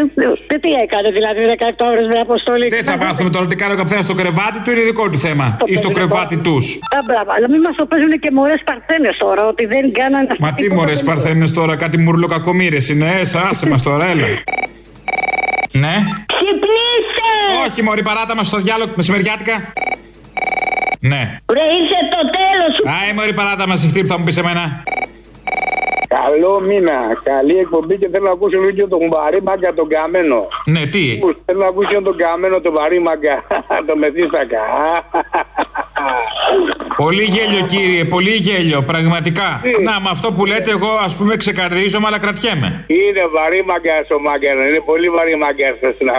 ε, 0.53 0.57
τι 0.63 0.71
έκανε 0.85 1.09
δηλαδή 1.17 1.39
17 1.79 1.85
ώρες 1.93 2.05
με 2.13 2.17
αποστολή; 2.25 2.65
Δεν 2.77 2.83
θα 2.89 2.97
μάθουμε 3.03 3.29
τώρα 3.35 3.45
τι 3.51 3.55
κάνει 3.61 3.73
ο 3.77 3.79
καθένα 3.83 4.01
στο 4.07 4.15
κρεβάτι 4.21 4.57
του, 4.63 4.69
είναι 4.71 4.83
δικό 4.91 5.05
του 5.11 5.19
θέμα. 5.27 5.45
Ή 5.73 5.75
στο 5.75 5.89
κρεβάτι 5.97 6.37
τους. 6.37 6.65
Α, 6.97 6.99
μπράβο. 7.07 7.29
Αλλά 7.35 7.47
μην 7.53 7.61
μας 7.65 7.75
το 7.75 7.85
παίζουν 7.91 8.13
και 8.23 8.31
μωρές 8.37 8.61
παρθένες 8.69 9.15
τώρα, 9.17 9.43
ότι 9.51 9.63
δεν 9.73 9.83
κάνανε. 9.99 10.35
Μα 10.39 10.53
τι 10.53 10.65
μωρές 10.77 11.03
παρθένες 11.03 11.51
τώρα, 11.51 11.73
κάτι 11.75 11.97
μουρλοκακομήρες 11.97 12.89
είναι, 12.89 13.05
ε, 13.05 13.21
άσε 13.49 13.65
μας 13.69 13.81
τώρα, 13.83 14.05
έλα. 14.13 14.27
Ναι. 15.71 15.95
Ξυπνήστε! 16.25 17.29
Όχι, 17.65 17.81
Μωρή, 17.83 18.01
παράτα 18.01 18.35
μας 18.35 18.47
στο 18.47 18.57
διάλογο 18.57 18.91
μεσημεριάτικα. 18.95 19.73
Ναι. 20.99 21.39
Βρε, 21.45 21.61
ήρθε 21.79 21.99
το 22.11 22.29
τέλος 22.37 22.75
σου. 22.75 22.83
Άι, 23.03 23.13
Μωρή, 23.13 23.33
παράτα 23.33 23.67
μας, 23.67 23.83
η 23.83 24.01
που 24.01 24.07
θα 24.07 24.17
μου 24.17 24.23
πεις 24.23 24.37
εμένα. 24.37 24.83
Καλό 26.07 26.59
μήνα. 26.59 26.99
Καλή 27.23 27.57
εκπομπή 27.57 27.97
και 27.97 28.09
θέλω 28.11 28.25
να 28.25 28.31
ακούσω 28.31 28.59
λίγο 28.59 28.87
τον 28.87 28.99
βαρύ 29.09 29.41
μάγκα 29.41 29.73
τον 29.73 29.87
καμένο. 29.87 30.47
Ναι, 30.65 30.85
τι; 30.85 31.19
Θέλω 31.45 31.59
να 31.59 31.65
ακούσω 31.65 32.01
τον 32.01 32.17
καμένο 32.17 32.59
τον 32.61 32.73
βαρύ 32.73 32.99
μάγκα. 32.99 33.43
το 33.87 33.95
μεθύστακα. 33.95 34.61
Πολύ 37.03 37.23
γέλιο, 37.23 37.65
κύριε, 37.65 38.03
πολύ 38.05 38.29
γέλιο, 38.29 38.81
πραγματικά. 38.81 39.61
Να, 39.83 39.99
με 39.99 40.09
αυτό 40.11 40.31
που 40.31 40.45
λέτε, 40.45 40.71
εγώ 40.71 40.87
ας 41.03 41.15
πούμε 41.15 41.35
ξεκαρδίζομαι, 41.35 42.07
αλλά 42.07 42.19
κρατιέμαι. 42.19 42.85
Είναι 42.87 43.23
βαρύ 43.33 43.63
μάγκα 43.65 43.93
ο 44.15 44.19
μάγκα. 44.19 44.51
Είναι 44.69 44.81
πολύ 44.85 45.09
βαρύ 45.09 45.35
μάγκα 45.37 45.67
να. 45.99 46.15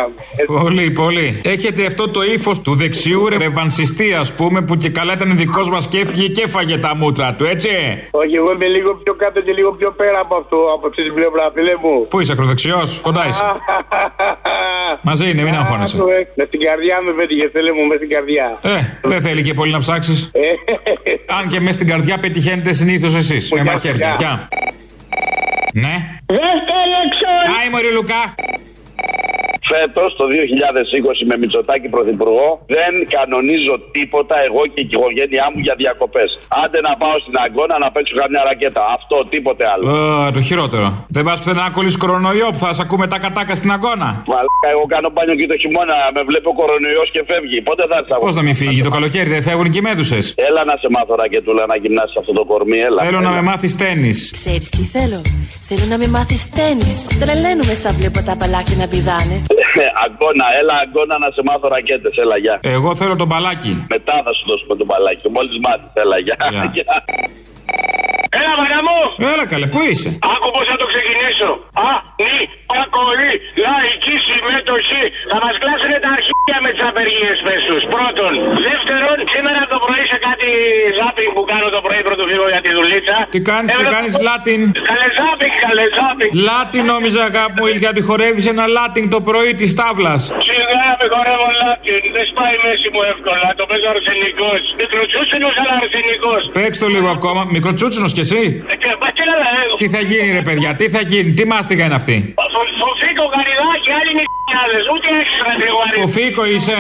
Πολύ, 0.61 0.91
πολύ. 0.91 1.41
Έχετε 1.45 1.87
αυτό 1.87 2.09
το 2.09 2.23
ύφος 2.23 2.61
του 2.61 2.75
δεξιού 2.75 3.29
ρεβανσιστή, 3.29 4.15
ας 4.15 4.33
πούμε, 4.33 4.61
που 4.63 4.77
και 4.77 4.91
καλά 4.91 5.13
ήταν 5.13 5.37
δικός 5.37 5.71
μας 5.71 5.89
και 5.89 5.99
έφυγε 5.99 6.27
και 6.27 6.43
έφαγε 6.43 6.79
τα 6.79 6.95
μούτρα 6.97 7.35
του, 7.35 7.45
έτσι. 7.45 7.69
Όχι, 8.11 8.35
εγώ 8.35 8.53
είμαι 8.53 8.67
λίγο 8.67 8.95
πιο 8.95 9.15
κάτω 9.15 9.41
και 9.41 9.53
λίγο 9.53 9.73
πιο 9.73 9.91
πέρα 9.91 10.21
από 10.21 10.35
αυτό, 10.37 10.57
από 10.75 10.87
αυτή 10.87 11.03
την 11.03 11.15
πλευρά, 11.15 11.51
φίλε 11.55 11.75
μου. 11.83 12.07
Πού 12.11 12.21
είσαι, 12.21 12.33
ακροδεξιός, 12.33 13.01
κοντά 13.03 13.27
είσαι. 13.29 13.45
Μαζί 15.09 15.31
είναι, 15.31 15.43
μην 15.43 15.55
αγχώνεσαι. 15.55 15.97
Άκου, 15.97 16.09
ε, 16.09 16.29
Με 16.35 16.45
στην 16.45 16.61
καρδιά 16.61 17.01
με 17.05 17.13
πέτυχε, 17.13 17.51
φίλε 17.55 17.73
μου, 17.73 17.87
με 17.87 17.95
στην 17.97 18.09
καρδιά. 18.09 18.59
Ε, 18.63 18.79
δεν 19.03 19.21
θέλει 19.21 19.43
και 19.43 19.55
πολύ 19.55 19.73
να 19.73 19.79
ψάξεις. 19.79 20.20
Ε, 20.33 20.41
Αν 21.39 21.49
και 21.49 21.61
μες 21.61 21.75
στην 21.75 21.87
καρδιά 21.87 22.19
πετυχαίνετε 22.19 22.73
συνήθως 22.73 23.15
εσείς. 23.15 23.51
Με 23.53 23.61
γεια, 23.61 23.73
μαχαίρια. 23.73 24.07
γεια. 24.07 24.17
Γεια. 24.19 24.49
Ναι. 25.75 25.95
Δεύτερη 26.27 26.93
εξόρυξη. 27.05 27.61
Άι, 27.63 27.71
Μωρή 27.71 27.93
Λουκά. 27.93 28.35
Φέτος, 29.73 30.11
το 30.21 30.25
2020, 30.35 31.23
με 31.31 31.35
Μητσοτάκη 31.41 31.89
Πρωθυπουργό, 31.95 32.49
δεν 32.77 32.93
κανονίζω 33.17 33.75
τίποτα 33.97 34.37
εγώ 34.47 34.63
και 34.73 34.81
η 34.85 34.87
οικογένειά 34.91 35.47
μου 35.53 35.59
για 35.67 35.75
διακοπές. 35.83 36.29
Άντε 36.63 36.79
να 36.89 36.93
πάω 37.01 37.17
στην 37.25 37.35
Αγκώνα 37.45 37.77
να 37.85 37.89
παίξω 37.95 38.15
καμιά 38.23 38.43
ρακέτα. 38.49 38.83
Αυτό, 38.99 39.17
τίποτε 39.33 39.65
άλλο. 39.73 39.85
Ε, 40.27 40.31
το 40.37 40.41
χειρότερο. 40.49 40.87
Δεν 41.17 41.23
πας 41.27 41.39
πουθενά 41.41 41.63
να 41.67 41.71
κολλήσεις 41.77 41.99
κορονοϊό 42.05 42.49
που 42.53 42.61
θα 42.65 42.69
σα 42.73 42.83
ακούμε 42.87 43.07
τα 43.13 43.19
κατάκα 43.25 43.55
στην 43.61 43.71
αγώνα. 43.77 44.09
Μαλάκα, 44.31 44.69
εγώ 44.75 44.85
κάνω 44.95 45.09
μπάνιο 45.15 45.35
και 45.41 45.47
το 45.53 45.57
χειμώνα. 45.63 45.97
Με 46.17 46.23
βλέπει 46.29 46.49
ο 46.53 46.55
κορονοϊός 46.61 47.09
και 47.15 47.23
φεύγει. 47.31 47.59
Πότε 47.69 47.83
θα 47.91 47.97
έρθεις 47.99 48.17
Πώς 48.27 48.35
να 48.41 48.43
μην 48.47 48.55
φύγει, 48.61 48.81
το 48.89 48.93
καλοκαίρι 48.97 49.29
δεν 49.35 49.43
φεύγουν 49.49 49.69
και 49.73 49.79
οι 49.83 49.87
μέδουσες. 49.89 50.25
Έλα 50.49 50.63
να 50.71 50.75
σε 50.83 50.89
μάθω 50.95 51.15
ρακετούλα 51.23 51.63
να 51.71 51.77
γυμνάσεις 51.83 52.17
αυτό 52.21 52.33
το 52.39 52.45
κορμί, 52.51 52.79
έλα. 52.89 53.01
Θέλω 53.07 53.21
να 53.21 53.33
έλα. 53.33 53.39
με 53.39 53.43
μάθεις 53.51 53.73
τέννη. 53.81 54.13
Ξέρεις 54.41 54.69
τι 54.77 54.83
θέλω; 54.95 55.21
Θέλω 55.69 55.85
να 55.93 55.97
με 56.03 56.07
μάθεις 56.17 56.43
τέννις. 56.57 56.97
Τρελαίνομαι 57.21 57.75
σαν 57.83 57.93
βλέπω 57.99 58.21
τα 58.29 58.35
μπαλάκια 58.39 58.77
να 58.83 58.87
πηδάνε. 58.93 59.37
αγκώνα, 60.05 60.47
έλα 60.61 60.75
αγκώνα 60.83 61.19
να 61.19 61.29
σε 61.35 61.43
μάθω 61.45 61.69
ρακέτες, 61.69 62.17
έλα 62.17 62.37
γεια. 62.45 62.61
Εγώ 62.63 62.95
θέλω 62.95 63.17
τον 63.17 63.27
μπαλάκι. 63.27 63.73
Μετά 63.89 64.15
θα 64.25 64.33
σου 64.37 64.45
δώσουμε 64.51 64.75
το 64.77 64.85
μπαλάκι. 64.85 65.29
Μόλις 65.29 65.59
μάθεις, 65.65 65.91
έλα 66.03 66.19
γεια. 66.19 66.37
Γεια. 66.73 66.95
Έλα, 68.39 68.53
μαγιά 68.61 68.81
μου! 68.87 68.99
Έλα 69.33 69.45
καλέ, 69.53 69.67
πού 69.75 69.81
είσαι; 69.91 70.09
Άκου 70.35 70.49
πώς 70.57 70.65
θα 70.71 70.77
το 70.83 70.87
ξεκινήσω. 70.93 71.51
Α, 71.89 71.91
νι, 72.25 72.37
πακολή, 72.73 73.33
λαϊκή 73.65 74.15
συμμετοχή. 74.29 75.03
Θα 75.33 75.39
μας 75.45 75.55
κλάσουν 75.63 75.93
τα 76.05 76.11
αρχίδια 76.19 76.59
με 76.65 76.69
τις 76.75 76.83
απεργίες, 76.91 77.37
πες 77.47 77.61
τους. 77.69 77.83
Πρώτον. 77.95 78.33
Δεύτερον, 78.69 79.17
σήμερα 79.35 79.61
το 79.73 79.77
πρωί 79.85 80.05
σε 80.13 80.19
κάτι 80.27 80.49
ζάπινγκ 80.99 81.31
που 81.37 81.43
κάνω 81.53 81.67
το 81.77 81.81
πρωί 81.87 82.03
πρώτο 82.09 82.23
φύγω 82.31 82.47
για 82.55 82.63
τη 82.67 82.71
δουλίτσα. 82.79 83.17
Τι 83.35 83.41
κάνεις, 83.51 83.69
τι 83.71 83.75
Έβλεπα- 83.77 83.95
κάνεις 83.95 84.13
Latin; 84.29 84.61
Καλέ 84.91 85.09
ζάπινγκ, 85.21 85.53
καλέ 85.67 85.87
ζάπινγκ. 85.99 86.31
Latin 86.49 86.83
νόμιζα 86.93 87.21
αγάπη 87.31 87.57
μου, 87.61 87.67
γιατί 87.85 88.01
χορεύεις 88.09 88.45
ένα 88.55 88.65
Latin 88.79 89.05
το 89.15 89.19
πρωί 89.29 89.53
της 89.61 89.71
τάβλας. 89.81 90.21
Σιγά 90.49 90.85
με 91.01 91.07
χορεύω 91.15 91.49
λάτιν. 91.63 92.01
Δεν 92.17 92.25
σπάει 92.31 92.55
η 92.59 92.61
μέση 92.65 92.89
μου 92.95 93.03
εύκολα. 93.13 93.47
Το 93.61 93.65
παίζω 93.71 93.89
αρσενικός. 93.95 94.61
Μικροτσούσινο 94.81 95.49
αλλά 95.61 95.75
αρσενικός. 95.83 96.41
Παίξ 96.59 96.73
το 96.83 96.89
λίγο 96.95 97.09
ακόμα. 97.19 97.41
Μικροτσούτσινος 97.57 98.13
κι 98.21 98.27
εσύ. 98.29 98.43
Ε, 98.73 98.75
και- 98.83 98.97
μα 99.03 99.09
τι 99.17 99.23
να 99.31 99.37
λέω, 99.43 99.75
Τι 99.83 99.87
θα 99.95 100.01
γίνει, 100.11 100.29
ρε 100.39 100.43
παιδιά, 100.49 100.71
τι 100.81 100.87
θα 100.95 101.01
γίνει, 101.11 101.31
τι 101.39 101.45
μάστιγα 101.53 101.85
είναι 101.87 101.99
αυτή. 102.03 102.17
Φοφίκο, 102.83 103.25
γαριδάκι, 103.35 103.89
άλλοι 103.99 104.11
είναι 104.15 104.25
k***άδες, 104.51 104.85
ούτε 104.95 105.09
έξι 105.21 105.37
ρε 105.49 105.55
Γρηγόρη. 105.61 105.93
Φοφίκο 106.03 106.43
είσαι. 106.55 106.79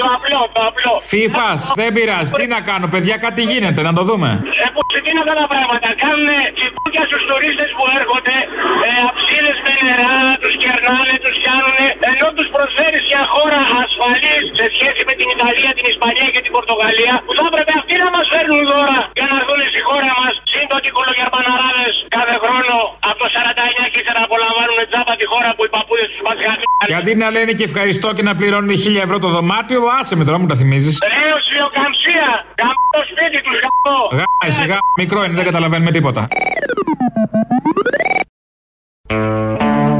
Το 0.00 0.06
απλό, 0.16 0.40
το 0.56 0.60
απλό. 0.70 0.92
Φίφας, 1.12 1.60
δεν 1.80 1.90
πειράζει, 1.96 2.30
τι 2.38 2.44
να 2.54 2.60
κάνω, 2.68 2.86
παιδιά, 2.94 3.16
κάτι 3.26 3.42
γίνεται, 3.50 3.80
να 3.88 3.92
το 3.98 4.02
δούμε. 4.08 4.30
Ε, 4.64 4.66
που 4.74 4.80
σε 4.92 4.98
τι 5.02 5.08
είναι 5.12 5.22
αυτά 5.24 5.34
τα 5.42 5.46
πράγματα. 5.52 5.88
Κάνουν 6.04 6.28
τσιμπούκια 6.56 7.04
στους 7.10 7.22
τουρίστες 7.28 7.70
που 7.76 7.84
έρχονται, 7.98 8.36
ε, 8.86 8.90
αψίδες 9.10 9.58
με 9.66 9.72
νερά, 9.84 10.16
τους 10.42 10.54
κερνάνε, 10.62 11.14
τους 11.24 11.34
πιάνουν, 11.40 11.76
ενώ 12.10 12.26
τους 12.36 12.48
προσφέρεις 12.54 13.02
μια 13.10 13.22
χώρα 13.34 13.60
ασφαλής 13.82 14.42
σε 14.58 14.66
σχέση 14.74 15.00
με 15.08 15.14
την 15.18 15.28
Ιταλία, 15.34 15.70
την 15.78 15.86
Ισπανία 15.92 16.28
και 16.34 16.40
την 16.44 16.52
Πορτογαλία, 16.56 17.14
που 17.26 17.32
θα 17.38 17.44
έπρεπε 17.50 17.72
αυτοί 17.80 17.94
να 18.04 18.08
μας 18.16 18.26
φέρνουν 18.32 18.62
δώρα 18.72 18.98
για 19.18 19.26
να 19.30 19.34
έρθουν 19.40 19.60
στη 19.72 19.80
χώρα 19.88 20.10
μα. 20.20 20.28
Συν 20.52 20.64
το 20.70 20.74
ότι 20.80 20.88
οι 20.90 20.94
κολογερμαναράδε 20.98 21.88
κάθε 22.16 22.34
χρόνο 22.42 22.74
από 23.08 23.18
το 23.22 23.28
49 23.36 23.84
και 23.94 24.00
ύστερα 24.82 24.84
απολαμβάνουν 24.84 24.90
τζάμπα 24.90 25.12
τη 25.20 25.24
χώρα 25.32 25.50
που 25.56 25.62
οι 25.64 25.68
παππούδες 25.76 26.08
τους 26.12 26.20
μα 26.26 26.32
Και 26.88 26.94
αντί 27.00 27.12
να 27.22 27.30
λένε 27.30 27.52
και 27.58 27.64
ευχαριστώ 27.64 28.08
και 28.16 28.22
να 28.22 28.34
πληρώνουν 28.34 28.70
1000 28.70 29.02
ευρώ 29.06 29.18
το 29.18 29.28
δωμάτιο, 29.28 29.80
άσε 29.98 30.16
με 30.16 30.24
τώρα 30.24 30.38
μου 30.38 30.46
τα 30.46 30.56
θυμίζεις. 30.56 30.94
Ρε, 31.12 31.26
οσιοκαμψία! 31.38 32.28
Γαμώ 32.60 32.86
το 32.96 33.02
σπίτι 33.10 33.38
τους, 33.44 33.56
γαμώ! 33.64 33.98
Γάμα, 34.10 34.54
σιγά, 34.58 34.78
μικρό 34.98 35.24
είναι, 35.24 35.34
δεν 35.34 35.44
καταλαβαίνουμε 35.44 35.90
τίποτα. 35.90 36.28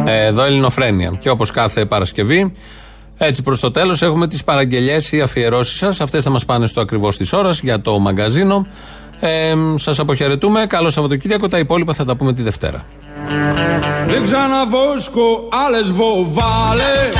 Ε, 0.06 0.24
Εδώ 0.26 0.42
Ελληνοφρένια. 0.42 1.10
Και 1.18 1.30
όπως 1.30 1.50
κάθε 1.50 1.86
Παρασκευή, 1.86 2.54
έτσι 3.18 3.42
προς 3.42 3.60
το 3.60 3.70
τέλος 3.70 4.02
έχουμε 4.02 4.26
τις 4.28 4.44
παραγγελίε 4.44 4.96
ή 5.10 5.20
αφιερώσεις 5.20 5.78
σας. 5.78 6.00
Αυτές 6.00 6.24
θα 6.24 6.30
μας 6.30 6.44
πάνε 6.44 6.66
στο 6.66 6.80
ακριβώς 6.80 7.16
της 7.16 7.32
ώρας 7.32 7.60
για 7.60 7.80
το 7.80 7.98
μαγκαζίνο. 7.98 8.66
Ε, 9.20 9.54
σας 9.74 9.98
αποχαιρετούμε. 9.98 10.66
Καλό 10.66 10.90
Σαββατοκύριακο. 10.90 11.48
Τα 11.48 11.58
υπόλοιπα 11.58 11.92
θα 11.92 12.04
τα 12.04 12.16
πούμε 12.16 12.32
τη 12.32 12.42
Δευτέρα. 12.42 12.84
Δεν 14.06 14.24
ξαναβόσκω 14.24 15.48
άλλες 15.66 15.90
βοβάλες 15.90 17.12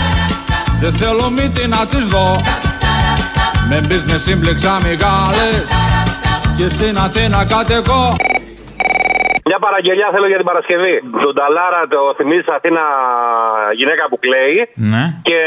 Δεν 0.81 0.93
θέλω 0.93 1.31
μύτη 1.31 1.69
να 1.69 1.87
τις 1.87 2.07
δω 2.07 2.41
Με 3.69 3.81
business 3.89 4.21
σύμπλεξα 4.21 4.79
μεγάλες 4.83 5.65
Και 6.57 6.69
στην 6.69 6.99
Αθήνα 6.99 7.45
κατοικώ 7.45 8.15
Μια 9.59 9.69
παραγγελιά 9.69 10.09
θέλω 10.15 10.27
για 10.33 10.41
την 10.43 10.49
Παρασκευή. 10.51 10.97
Τον 11.25 11.35
Ταλάρα 11.39 11.81
το 11.95 12.01
θυμίζει 12.17 12.43
στην 12.47 12.55
Αθήνα 12.59 12.85
γυναίκα 13.81 14.05
που 14.11 14.19
κλαίει. 14.25 14.59
Ναι. 14.93 15.05
Και 15.29 15.41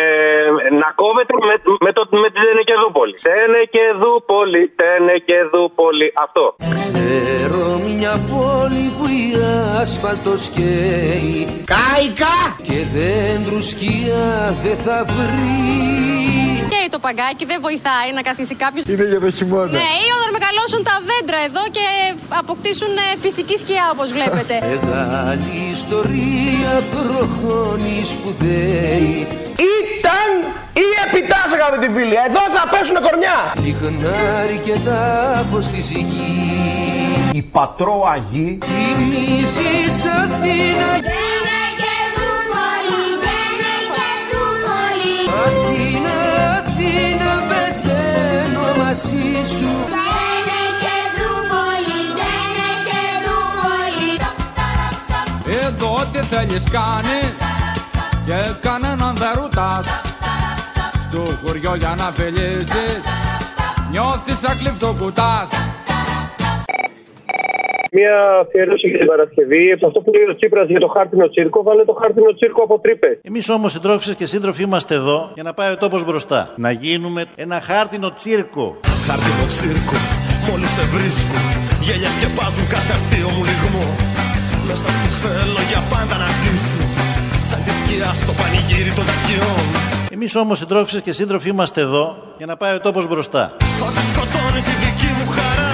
να 0.81 0.89
κόβεται 1.01 1.33
με, 1.49 1.55
με, 1.85 1.91
το, 1.97 2.01
με 2.23 2.29
την 2.33 2.41
Τενεκεδούπολη. 2.45 3.13
Τενεκεδούπολη, 3.27 4.61
Τενεκεδούπολη. 4.79 6.07
Αυτό. 6.25 6.43
Ξέρω 6.79 7.63
μια 7.89 8.13
πόλη 8.31 8.85
που 8.95 9.05
η 9.21 9.25
άσφαλτος 9.81 10.43
καίει 10.55 11.33
Κάικα! 11.73 12.37
Και 12.67 12.79
δέντρου 12.95 13.61
σκιά 13.71 14.27
δεν 14.63 14.77
θα 14.85 14.97
βρει 15.13 15.57
Και 16.73 16.81
το 16.93 16.99
παγκάκι 17.05 17.43
δεν 17.51 17.59
βοηθάει 17.67 18.09
να 18.17 18.21
καθίσει 18.29 18.55
κάποιος. 18.63 18.83
Είναι 18.91 19.05
για 19.13 19.21
το 19.25 19.29
χειμώνα. 19.37 19.73
Ναι, 19.79 19.89
ή 20.05 20.09
όταν 20.17 20.29
μεγαλώσουν 20.37 20.81
τα 20.89 20.95
δέντρα 21.09 21.39
εδώ 21.49 21.63
και 21.75 21.85
αποκτήσουν 22.41 22.91
ε, 23.05 23.07
φυσική 23.23 23.55
σκιά 23.63 23.85
όπως 23.99 24.12
βλέπετε. 24.12 24.53
Μεγάλη 24.62 25.57
ιστορία 25.71 26.73
προχώνεις 26.91 28.07
σπουδαίη 28.07 29.27
Ήταν 29.71 30.29
ή 30.83 30.88
επιτάσσε 31.05 31.55
αγαπητοί 31.62 31.88
φίλοι. 31.93 32.17
Εδώ 32.27 32.43
θα 32.55 32.63
πέσουν 32.71 32.95
κορμιά. 33.07 33.38
Λιχνάρι 33.63 34.57
και 34.65 34.75
τάφος 34.88 35.63
στη 35.63 35.77
γης 35.77 37.39
Η 37.39 37.41
πατρόαγη 37.41 38.57
Θυμίζεις 38.69 40.05
Αθήνα 40.05 40.89
Αθήνα, 40.95 41.28
Εδώ 56.01 56.12
τι 56.12 56.19
θέλεις 56.35 56.63
κάνει 56.71 57.19
Και 58.25 58.67
κανέναν 58.67 59.15
δεν 59.15 59.31
ρωτάς 59.41 59.85
Στο 61.07 61.21
χωριό 61.43 61.75
για 61.75 61.95
να 61.97 62.12
φιλήσεις 62.12 63.01
Νιώθεις 63.91 64.38
σαν 64.39 64.57
κλειφτοκουτάς 64.57 65.49
Μια 67.91 68.15
αφιέρωση 68.41 68.88
για 68.89 68.99
την 68.99 69.07
Παρασκευή. 69.07 69.75
Σε 69.79 69.85
αυτό 69.85 69.99
που 70.01 70.12
λέει 70.13 70.23
ο 70.23 70.35
Τσίπρας 70.35 70.67
για 70.67 70.79
το 70.79 70.88
χάρτινο 70.88 71.29
τσίρκο, 71.29 71.63
βάλε 71.63 71.85
το 71.85 71.93
χάρτινο 72.01 72.33
τσίρκο 72.33 72.63
από 72.63 72.79
τρύπε. 72.79 73.19
Εμείς 73.21 73.49
όμως, 73.49 73.71
συντρόφισσες 73.71 74.15
και 74.15 74.25
σύντροφοι, 74.25 74.63
είμαστε 74.63 74.95
εδώ 74.95 75.31
για 75.33 75.43
να 75.43 75.53
πάει 75.53 75.71
ο 75.71 75.77
τόπος 75.77 76.05
μπροστά. 76.05 76.53
Να 76.55 76.71
γίνουμε 76.71 77.25
ένα 77.35 77.62
χάρτινο 77.62 78.13
τσίρκο. 78.13 78.77
Χάρτινο 79.07 79.45
τσίρκο, 79.47 79.97
μόλις 80.49 80.69
σε 80.69 80.81
βρίσκω. 80.81 81.38
Γέλια 81.81 82.09
σκεπάζουν 82.09 82.67
κάθε 82.67 82.93
αστείο 82.93 83.29
μου 83.29 83.43
λιγμό. 83.49 83.85
Μέσα 84.69 84.89
σου 84.89 85.10
θέλω 85.21 85.62
για 85.71 85.82
πάντα 85.89 86.15
να 86.23 86.29
ζήσω. 86.39 86.84
Σαν 87.49 87.63
τη 87.65 87.71
σκιά 87.79 88.13
στο 88.13 88.32
πανηγύρι 88.39 88.91
των 88.99 89.05
σκιών. 89.17 89.65
Εμείς 90.12 90.36
όμως, 90.36 90.58
συντρόφισσες 90.58 91.01
και 91.01 91.13
σύντροφοι, 91.13 91.49
είμαστε 91.49 91.82
εδώ 91.82 92.17
για 92.38 92.45
να 92.45 92.55
πάει 92.58 92.73
ο 92.75 92.79
τόπος 92.79 93.08
μπροστά. 93.08 93.43
Ό,τι 93.88 94.01
σκοτώνει 94.10 94.62
τη 94.67 94.73
δική 94.84 95.10
μου 95.17 95.27
χαρά. 95.36 95.73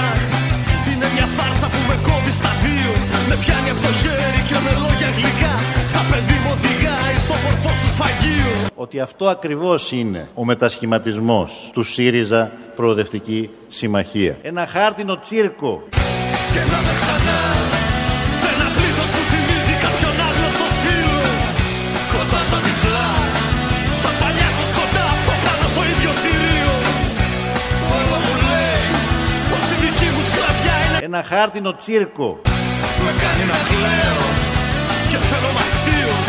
Είναι 0.91 1.07
μια 1.15 1.27
φάρσα 1.37 1.67
που 1.73 1.81
με 1.89 1.95
κόβει 2.07 2.31
στα 2.31 2.51
δύο. 2.63 2.91
Με 3.29 3.35
πιάνει 3.41 3.69
από 3.69 3.81
το 3.87 3.91
χέρι 4.01 4.41
και 4.49 4.57
με 4.65 4.71
λόγια 4.83 5.09
γλυκά. 5.17 5.53
Σαν 5.93 6.05
παιδί 6.11 6.37
μου 6.43 6.51
οδηγάει 6.57 7.15
στο 7.25 7.35
μορφό 7.43 7.71
σου 7.79 7.87
σφαγείο. 7.93 8.51
Ότι 8.75 8.99
αυτό 8.99 9.25
ακριβώς 9.27 9.91
είναι 9.91 10.29
ο 10.33 10.45
μετασχηματισμός 10.45 11.69
του 11.73 11.83
ΣΥΡΙΖΑ 11.83 12.51
Προοδευτική 12.75 13.49
Συμμαχία. 13.67 14.37
Ένα 14.41 14.67
χάρτινο 14.73 15.19
τσίρκο. 15.19 15.83
Και 16.53 16.59
να 16.71 16.77
με 16.85 16.93
ξανά 16.95 17.64
Ένα 31.15 31.23
χάρτινο 31.23 31.75
τσίρκο. 31.75 32.41
με 33.05 33.11
κάνει 33.21 33.43
να 33.51 33.59
κλαίω 33.69 34.25
και 35.09 35.17
θέλω 35.17 35.49
μαστίος, 35.57 36.27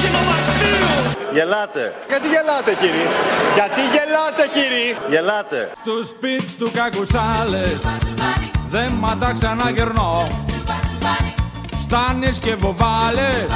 γίνω 0.00 0.20
μαστίος. 0.28 1.32
Γελάτε. 1.32 1.94
Γιατί 2.08 2.28
γελάτε 2.28 2.72
κύριε; 2.80 3.08
Γιατί 3.54 3.80
γελάτε 3.94 4.44
κύριε; 4.56 4.96
Γελάτε. 5.10 5.72
Στους 5.80 6.08
σπίτς 6.08 6.56
του 6.58 6.70
κακουσάλες 6.74 7.78
Δεν 8.68 8.92
μα 9.00 9.16
τα 9.16 9.32
ξαναγερνώ 9.32 10.28
Στάνεις 11.82 12.38
και 12.38 12.54
βοβάλες 12.54 13.46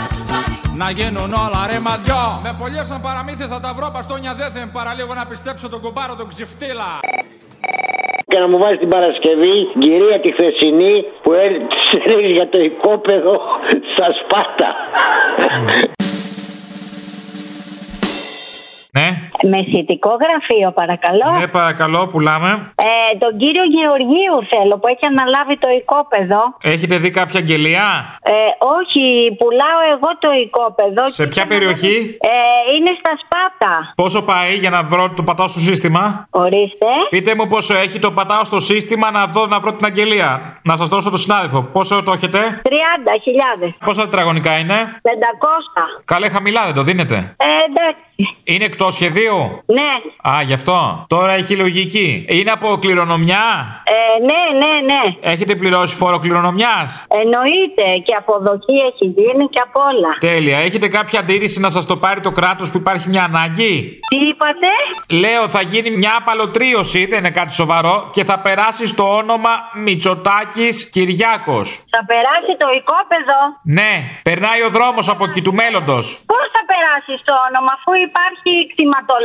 Να 0.76 0.90
γίνουν 0.90 1.32
όλα 1.32 1.66
ρε 1.70 1.78
μαντιό 1.78 2.40
Με 2.42 2.54
πολλές 2.58 2.86
σαν 2.86 3.00
παραμύθι 3.00 3.44
θα 3.44 3.60
τα 3.60 3.74
βρω 3.74 3.90
Παστόνια 3.90 4.34
δεν 4.34 4.50
θα 4.52 4.68
παραλίγο 4.72 5.14
να 5.14 5.26
πιστέψω 5.26 5.68
τον 5.68 5.80
κουμπάρο 5.80 6.14
τον 6.14 6.28
ξυφτήλα 6.28 7.00
Και 8.28 8.38
να 8.38 8.48
μου 8.48 8.58
βάζει 8.58 8.76
την 8.76 8.88
Παρασκευή, 8.88 9.68
κυρία 9.78 10.20
τη 10.20 10.32
χθεσινή, 10.32 11.04
που 11.22 11.32
έλεγε 11.32 12.26
για 12.26 12.48
το 12.48 12.58
οικόπεδο 12.58 13.40
στα 13.92 14.06
Σπάτα. 14.20 14.76
Ναι, 18.92 19.27
Με 19.42 19.58
ηθικό 19.58 20.10
γραφείο, 20.22 20.70
παρακαλώ. 20.80 21.38
ναι, 21.38 21.46
παρακαλώ, 21.46 22.06
πουλάμε. 22.06 22.50
Ε, 22.74 23.16
τον 23.18 23.32
κύριο 23.38 23.62
Γεωργίου 23.76 24.36
θέλω 24.52 24.74
που 24.78 24.86
έχει 24.92 25.04
αναλάβει 25.12 25.56
το 25.64 25.68
οικόπεδο. 25.78 26.40
Έχετε 26.62 26.96
δει 26.98 27.10
κάποια 27.10 27.38
αγγελία; 27.40 27.86
Ε, 28.22 28.32
όχι, 28.78 29.04
πουλάω 29.40 29.80
εγώ 29.94 30.10
το 30.24 30.30
οικόπεδο. 30.42 31.08
σε 31.08 31.26
ποια 31.26 31.46
περιοχή, 31.46 31.96
Ε, 32.20 32.36
είναι 32.76 32.90
στα 33.00 33.12
Σπάτα. 33.22 33.92
πόσο 33.96 34.22
πάει 34.22 34.54
για 34.54 34.70
να 34.70 34.82
βρω 34.82 35.10
το 35.16 35.22
πατάω 35.22 35.48
στο 35.48 35.60
σύστημα; 35.60 36.26
Ορίστε. 36.30 36.86
Πείτε 37.10 37.34
μου 37.34 37.46
πόσο 37.46 37.74
έχει 37.74 37.98
το 37.98 38.10
πατάω 38.10 38.44
στο 38.44 38.60
σύστημα 38.60 39.10
να 39.10 39.26
δω 39.26 39.46
να 39.46 39.58
βρω 39.60 39.72
την 39.74 39.86
αγγελία. 39.86 40.58
Να 40.62 40.76
σας 40.76 40.88
δώσω 40.88 41.10
το 41.10 41.16
συνάδελφο. 41.16 41.60
Πόσο 41.62 42.02
το 42.02 42.12
έχετε, 42.12 42.38
30.000. 42.64 43.74
Πόσα 43.84 44.02
τετραγωνικά 44.02 44.58
είναι, 44.58 44.74
500. 45.02 46.02
Καλέ 46.04 46.28
χαμηλά 46.28 46.64
δεν 46.64 46.74
το 46.74 46.82
δίνετε; 46.82 47.14
Ε, 47.36 47.44
εντάξει. 47.68 48.02
Είναι 48.44 48.64
εκτός 48.64 48.94
σχεδίου; 48.94 49.27
Σχολείου. 49.28 49.62
Ναι. 49.66 50.30
Α, 50.30 50.42
γι' 50.42 50.52
αυτό. 50.52 51.04
Τώρα 51.08 51.32
έχει 51.32 51.56
λογική. 51.56 52.26
Είναι 52.28 52.50
από 52.50 52.76
κληρονομιά; 52.80 53.44
Ε, 53.84 54.22
ναι, 54.28 54.66
ναι, 54.66 54.80
ναι. 54.92 55.30
Έχετε 55.32 55.54
πληρώσει 55.54 55.94
φόρο 55.94 56.18
κληρονομιάς; 56.18 57.06
Εννοείται 57.08 57.82
και 58.04 58.14
αποδοχή 58.18 58.76
έχει 58.90 59.04
γίνει 59.16 59.48
και 59.48 59.60
απ' 59.62 59.76
όλα. 59.76 60.10
Τέλεια. 60.20 60.58
Έχετε 60.58 60.88
κάποια 60.88 61.20
αντίρρηση 61.20 61.60
να 61.60 61.70
σας 61.70 61.86
το 61.86 61.96
πάρει 61.96 62.20
το 62.20 62.30
κράτος 62.30 62.70
που 62.70 62.78
υπάρχει 62.78 63.08
μια 63.08 63.24
ανάγκη; 63.24 64.00
Τι 64.08 64.18
είπατε; 64.28 64.70
Λέω 65.08 65.48
θα 65.48 65.60
γίνει 65.62 65.90
μια 65.90 66.14
απαλωτρίωση, 66.20 67.06
δεν 67.06 67.18
είναι 67.18 67.30
κάτι 67.30 67.52
σοβαρό, 67.54 68.08
και 68.12 68.24
θα 68.24 68.38
περάσει 68.38 68.86
στο 68.86 69.16
όνομα 69.16 69.50
Μητσοτάκης 69.84 70.90
Κυριάκος. 70.90 71.66
Θα 71.94 72.04
περάσει 72.10 72.52
το 72.62 72.68
οικόπεδο; 72.78 73.38
Ναι, 73.62 73.92
περνάει 74.22 74.62
ο 74.62 74.70
δρόμος 74.76 75.08
από 75.08 75.24
εκεί 75.28 75.42
του 75.42 75.54
μέλλοντος. 75.54 76.04
Πώς 76.32 76.44
θα 76.54 76.62
περάσει 76.72 77.14
το 77.28 77.34
όνομα, 77.48 77.70
αφού 77.78 77.92
υπάρχει 78.08 78.52
κτηματολόγιο, 78.70 79.17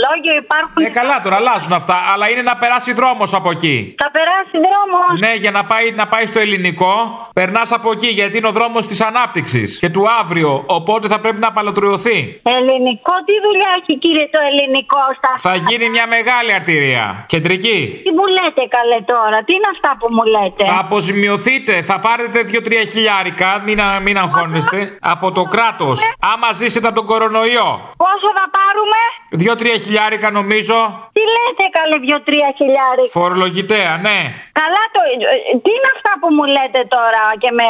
υπάρχουν. 0.44 0.84
Ε, 0.86 0.90
καλά 0.90 1.20
τώρα, 1.20 1.36
αλλάζουν 1.36 1.74
αυτά, 1.74 1.96
αλλά 2.14 2.30
είναι 2.30 2.42
να 2.42 2.56
περάσει 2.58 2.94
δρόμος 2.94 3.34
από 3.34 3.50
εκεί. 3.52 3.96
Θα 4.04 4.12
περάσει 4.12 4.56
δρόμος. 4.68 5.20
Ναι, 5.20 5.34
για 5.44 5.52
να 5.52 5.66
πάει, 5.66 5.92
να 5.92 6.08
πάει 6.08 6.26
στο 6.26 6.40
ελληνικό, 6.40 6.94
περνάς 7.34 7.72
από 7.72 7.92
εκεί 7.92 8.08
γιατί 8.08 8.38
είναι 8.38 8.48
ο 8.48 8.52
δρόμος 8.52 8.88
της 8.88 9.02
ανάπτυξης 9.02 9.80
και 9.80 9.90
του 9.90 10.04
αύριο. 10.22 10.64
Οπότε 10.68 11.08
θα 11.08 11.20
πρέπει 11.20 11.40
να 11.40 11.48
απαλωτριωθεί. 11.48 12.42
Ελληνικό, 12.44 13.14
τι 13.28 13.34
δουλειά 13.46 13.70
έχει 13.82 13.94
κύριε 14.00 14.28
το 14.32 14.40
ελληνικό 14.50 15.02
στα 15.18 15.32
Θα 15.50 15.56
γίνει 15.56 15.90
μια 15.90 16.08
μεγάλη 16.08 16.54
αρτηρία. 16.54 17.26
Κεντρική. 17.28 18.02
Τι 18.04 18.12
μου 18.18 18.26
λέτε 18.38 18.64
καλέ 18.78 19.00
τώρα, 19.14 19.38
τι 19.46 19.54
είναι 19.54 19.70
αυτά 19.76 19.92
που 20.00 20.08
μου 20.16 20.24
λέτε; 20.36 20.64
Θα 20.66 20.80
αποζημιωθείτε, 20.80 21.82
θα 21.82 22.00
πάρετε 22.00 22.40
2-3 22.52 22.86
χιλιάρικα, 22.92 23.62
μην, 23.66 23.82
α- 23.82 24.00
μην 24.00 24.18
αγχώνεστε, 24.18 24.98
από 25.02 25.32
το 25.32 25.44
κράτος. 25.44 26.02
Άμα 26.34 26.52
ζήσετε 26.54 26.88
από 26.88 26.96
τον 26.96 27.06
κορονοϊό. 27.06 27.70
Πόσο 27.98 28.28
θα 28.40 28.46
πάρουμε, 28.58 29.02
2-3 29.30 29.80
χιλιάρικα 29.86 30.28
νομίζω. 30.40 30.78
τι 31.18 31.24
λέτε 31.36 31.64
καλέ 31.78 31.98
δυο-τρία 32.06 32.50
χιλιάρι. 32.60 33.04
Φορολογητέα, 33.18 33.92
ναι. 34.08 34.18
Καλά 34.62 34.84
το. 34.96 35.00
ε, 35.34 35.38
Τι 35.64 35.70
είναι 35.78 35.90
αυτά 35.96 36.12
που 36.20 36.28
μου 36.36 36.46
λέτε 36.56 36.82
τώρα 36.98 37.24
και 37.42 37.50
με, 37.60 37.70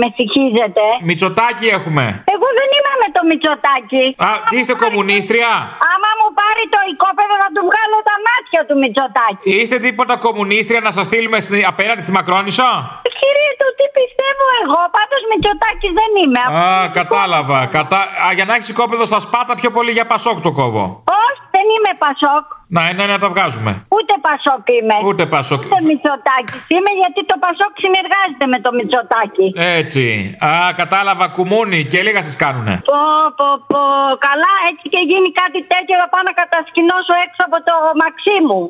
με 0.00 0.06
συγχύζετε. 0.16 0.84
Μητσοτάκι 1.08 1.66
έχουμε. 1.78 2.04
Εγώ 2.34 2.48
δεν 2.58 2.68
είμαι 2.76 2.92
με 3.02 3.08
το 3.16 3.20
Μητσοτάκι. 3.30 4.04
Α, 4.26 4.28
τι 4.50 4.54
είστε 4.60 4.74
κομμουνίστρια; 4.84 5.50
Άμα 5.92 6.10
μου 6.18 6.28
πάρει 6.40 6.64
το 6.74 6.80
οικόπεδο 6.90 7.34
θα 7.42 7.48
του 7.54 7.62
βγάλω 7.68 7.96
τα 8.10 8.16
μάτια 8.26 8.60
του 8.68 8.74
Μητσοτάκι. 8.82 9.44
Είστε 9.58 9.76
τίποτα 9.86 10.14
κομμουνίστρια 10.26 10.80
να 10.86 10.90
σας 10.96 11.04
στείλουμε 11.10 11.38
στη- 11.46 11.64
απέναντι 11.72 12.00
στη 12.06 12.12
Μακρόνισο; 12.18 12.68
Κύριε, 13.22 13.50
το 13.62 13.66
τι 13.78 13.86
πιστεύω 13.98 14.44
εγώ. 14.62 14.80
Πάντως 14.96 15.20
Μητσοτάκι 15.30 15.88
δεν 16.00 16.10
είμαι. 16.20 16.42
Α, 16.64 16.88
κατάλαβα. 16.98 17.58
Κατα... 17.76 17.98
Α, 18.24 18.26
για 18.36 18.44
να 18.48 18.54
έχεις 18.56 18.68
οικόπεδο 18.72 19.04
στα 19.10 19.20
σπάτα 19.26 19.54
πιο 19.60 19.70
πολύ 19.76 19.90
για 19.98 20.06
πασόκ 20.12 20.36
το 20.46 20.52
κόβω. 20.60 20.84
Όχι, 21.24 21.42
δεν 21.56 21.66
είμαι 21.74 21.92
Πασόκ. 22.04 22.44
Να, 22.74 22.82
ναι, 22.96 23.04
να 23.12 23.18
τα 23.22 23.28
βγάζουμε. 23.32 23.72
Ούτε 23.96 24.14
Πασόκ 24.28 24.62
είμαι. 24.78 24.96
Ούτε 25.08 25.22
Πασόκ. 25.34 25.60
Ούτε 25.64 25.80
Μητσοτάκι 25.88 26.54
είμαι 26.74 26.92
γιατί 27.02 27.20
το 27.30 27.36
Πασόκ 27.44 27.72
συνεργάζεται 27.84 28.46
με 28.52 28.58
το 28.64 28.70
Μητσοτάκι. 28.76 29.46
Έτσι. 29.80 30.04
Α, 30.48 30.50
κατάλαβα 30.80 31.26
κουμούνι 31.36 31.80
και 31.90 31.98
λίγα 32.06 32.22
σας 32.28 32.36
κάνουνε. 32.42 32.74
Πω, 32.90 33.02
πω, 33.38 33.48
πω. 33.70 33.82
Καλά, 34.28 34.52
έτσι 34.70 34.84
και 34.92 35.00
γίνει 35.10 35.28
κάτι 35.42 35.60
τέτοιο 35.72 35.94
θα 36.00 36.06
πάω 36.12 36.22
να 36.28 36.34
κατασκηνώσω 36.42 37.14
έξω 37.26 37.42
από 37.48 37.58
το 37.68 37.74
μαξί 38.02 38.36
μου. 38.48 38.60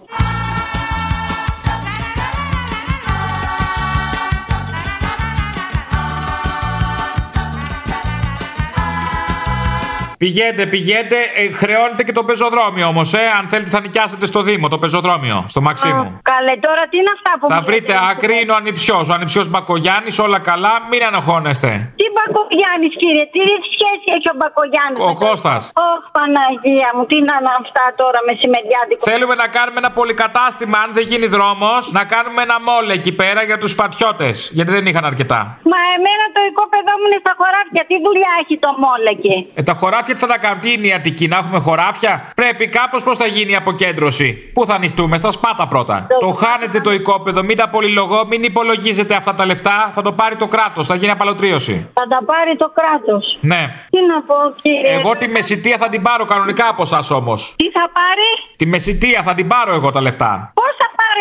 Πηγαίνετε, 10.25 10.65
πηγαίνετε. 10.75 11.19
Ε, 11.41 11.43
χρεώνετε 11.61 12.03
και 12.07 12.15
το 12.19 12.25
πεζοδρόμιο 12.29 12.87
όμως, 12.93 13.09
ε. 13.15 13.25
Αν 13.39 13.45
θέλετε, 13.53 13.71
θα 13.77 13.81
νοικιάσετε 13.81 14.27
στο 14.33 14.41
Δήμο 14.49 14.67
το 14.75 14.79
πεζοδρόμιο, 14.83 15.39
στο 15.53 15.61
Μαξίμου. 15.67 16.09
Καλέ, 16.33 16.55
τώρα 16.67 16.83
τι 16.91 16.97
είναι 17.01 17.13
αυτά 17.17 17.33
που 17.39 17.45
Θα 17.53 17.59
μου 17.61 17.65
βρείτε 17.69 17.93
λέτε; 17.93 18.09
άκρη, 18.11 18.35
είναι 18.43 18.53
ο 18.53 18.57
ανιψιός. 18.63 19.05
Ο 19.11 19.13
ανιψιός 19.19 19.47
Μπακογιάννης, 19.53 20.17
όλα 20.27 20.39
καλά, 20.51 20.75
μην 20.91 21.01
αναχώνεστε. 21.11 21.71
Τι 22.01 22.07
Μπακογιάννης, 22.15 22.93
κύριε, 23.03 23.25
τι 23.35 23.43
σχέση 23.75 24.07
έχει 24.17 24.29
ο 24.35 24.37
Μπακογιάννης. 24.41 24.99
Ο 25.11 25.13
Κώστας. 25.25 25.63
Ωχ, 25.89 26.01
Παναγία 26.17 26.91
μου, 26.95 27.03
τι 27.11 27.17
να 27.29 27.35
είναι 27.39 27.53
αυτά 27.63 27.85
τώρα 28.01 28.19
μεσημεριάτικο. 28.29 29.03
Θέλουμε 29.11 29.35
να 29.43 29.47
κάνουμε 29.57 29.79
ένα 29.83 29.91
πολυκατάστημα, 29.99 30.77
αν 30.85 30.89
δεν 30.97 31.05
γίνει 31.11 31.27
δρόμος, 31.37 31.83
να 31.99 32.03
κάνουμε 32.15 32.41
ένα 32.47 32.57
μόλ 32.69 32.85
εκεί 32.99 33.13
πέρα 33.21 33.41
για 33.49 33.59
τους 33.63 33.73
πατιώτες. 33.81 34.35
Γιατί 34.57 34.71
δεν 34.77 34.85
είχαν 34.91 35.05
αρκετά. 35.13 35.41
Μα 35.73 35.81
εμένα 35.97 36.25
το 36.37 36.41
οικόπεδό 36.49 36.93
μου 36.99 37.07
είναι 37.09 37.21
στα 37.25 37.33
χωράφια. 37.39 37.83
Τι 37.91 37.97
δουλειά 38.07 38.33
έχει 38.43 38.55
το 38.65 38.71
μόλ 38.85 39.03
εκεί; 39.15 39.37
Ε, 39.61 39.63
τα 39.71 39.75
χωράφια 39.81 40.12
τι 40.13 40.19
θα 40.19 40.27
τα 40.27 40.39
κάνουν, 40.39 40.61
τι 40.61 40.73
είναι 40.73 40.87
η 40.87 40.93
Αττική, 40.93 41.29
να 41.29 41.37
έχουμε 41.37 41.59
χωράφια; 41.59 42.33
Πρέπει 42.35 42.69
κάπως 42.69 43.03
πώς 43.03 43.19
θα 43.19 43.27
γίνει 43.27 43.53
η 43.53 43.57
αποκέντρωση. 43.57 44.33
Πού 44.55 44.67
θα 44.67 44.75
ανοιχτούμε, 44.75 45.17
στα 45.19 45.31
σπάτα 45.31 45.69
πρώτα. 45.69 46.07
Το 46.21 46.33
χάνετε 46.33 46.81
το 46.81 46.93
οικόπεδο, 46.93 47.43
μην 47.43 47.57
τα 47.57 47.69
πολυλογώ, 47.69 48.27
μην 48.27 48.43
υπολογίζετε 48.43 49.15
αυτά 49.15 49.35
τα 49.35 49.47
λεφτά. 49.47 49.91
Θα 49.95 50.03
το 50.03 50.13
πάρει 50.13 50.37
το 50.37 50.47
κράτος, 50.49 50.87
θα 50.87 50.95
γίνει 50.95 51.11
απαλωτρίωση. 51.11 51.89
Θα 51.95 52.03
τα 52.09 52.25
πάρει 52.25 52.57
το 52.57 52.73
κράτος. 52.75 53.39
Ναι. 53.41 53.63
Τι 53.91 53.99
να 54.07 54.23
πω, 54.23 54.35
κύριε; 54.63 54.95
Εγώ 54.99 55.17
τη 55.17 55.29
μεσητεία 55.29 55.77
θα 55.77 55.89
την 55.89 56.03
πάρω 56.03 56.25
κανονικά 56.25 56.69
από 56.69 56.83
εσάς 56.83 57.11
όμως. 57.11 57.55
Τι 57.57 57.71
θα 57.71 57.91
πάρει, 57.99 58.29
Τη 58.57 58.67
μεσητεία 58.67 59.23
θα 59.23 59.35
την 59.35 59.47
πάρω 59.47 59.75
εγώ 59.75 59.91
τα 59.91 60.01
λεφτά. 60.01 60.53
πώς 60.55 60.72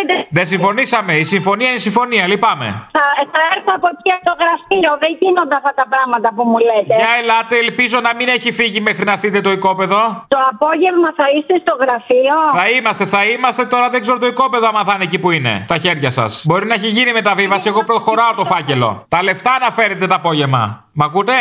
θα 0.01 0.11
πάρετε. 0.11 0.27
Δεν 0.29 0.45
συμφωνήσαμε. 0.45 1.13
Η 1.13 1.23
συμφωνία 1.23 1.67
είναι 1.67 1.75
η 1.75 1.79
συμφωνία. 1.79 2.27
Λυπάμαι. 2.27 2.67
Θα, 2.97 3.05
θα 3.33 3.41
έρθω 3.55 3.71
από 3.77 3.87
εκεί 3.93 4.09
από 4.17 4.23
το 4.29 4.35
γραφείο. 4.41 4.91
Δεν 5.03 5.11
γίνονται 5.19 5.55
αυτά 5.59 5.71
τα 5.79 5.85
πράγματα 5.93 6.29
που 6.35 6.43
μου 6.49 6.57
λέτε. 6.67 6.93
Για 7.01 7.11
ελάτε, 7.21 7.55
ελπίζω 7.65 7.97
να 8.07 8.11
μην 8.17 8.27
έχει 8.27 8.51
φύγει 8.51 8.79
μέχρι 8.81 9.03
να 9.05 9.15
θείτε 9.17 9.41
το 9.41 9.51
οικόπεδο. 9.51 10.01
Το 10.27 10.39
απόγευμα 10.51 11.09
θα 11.19 11.25
είστε 11.35 11.53
στο 11.63 11.73
γραφείο. 11.83 12.35
Θα 12.59 12.65
είμαστε, 12.75 13.05
θα 13.05 13.21
είμαστε. 13.25 13.65
Τώρα 13.65 13.89
δεν 13.89 14.01
ξέρω 14.01 14.17
το 14.17 14.27
οικόπεδο 14.33 14.67
άμα 14.67 14.83
θα 14.83 14.93
είναι 14.95 15.03
εκεί 15.03 15.19
που 15.19 15.31
είναι. 15.31 15.59
Στα 15.63 15.77
χέρια 15.77 16.09
σας. 16.09 16.43
Μπορεί 16.47 16.65
να 16.65 16.73
έχει 16.73 16.87
γίνει 16.87 17.11
μεταβίβαση. 17.11 17.67
Εγώ 17.67 17.83
προχωράω 17.83 18.33
το 18.35 18.45
φάκελο. 18.45 19.05
Τα 19.07 19.23
λεφτά 19.23 19.53
να 19.59 19.69
φέρετε 19.71 20.07
το 20.07 20.15
απόγευμα. 20.15 20.85
Μ' 20.93 21.03
ακούτε; 21.03 21.33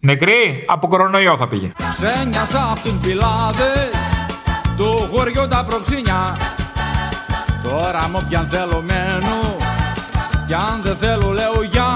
Νεκρή, 0.00 0.64
από 0.68 0.88
κορονοϊό 0.88 1.36
θα 1.36 1.48
πήγε. 1.48 1.72
Ξένιασα 1.90 2.68
απ' 2.72 2.78
την 2.78 3.00
πιλάδε 3.00 3.90
του 4.76 5.08
χωριού 5.12 5.48
τα 5.48 5.64
προξίνια 5.68 6.36
Τώρα 7.62 8.08
μου 8.08 8.24
πιαν 8.28 8.46
θέλω 8.48 8.82
μένω 8.82 9.56
κι 10.46 10.54
αν 10.54 10.80
δεν 10.82 10.96
θέλω 10.96 11.30
λέω 11.32 11.62
γεια 11.62 11.87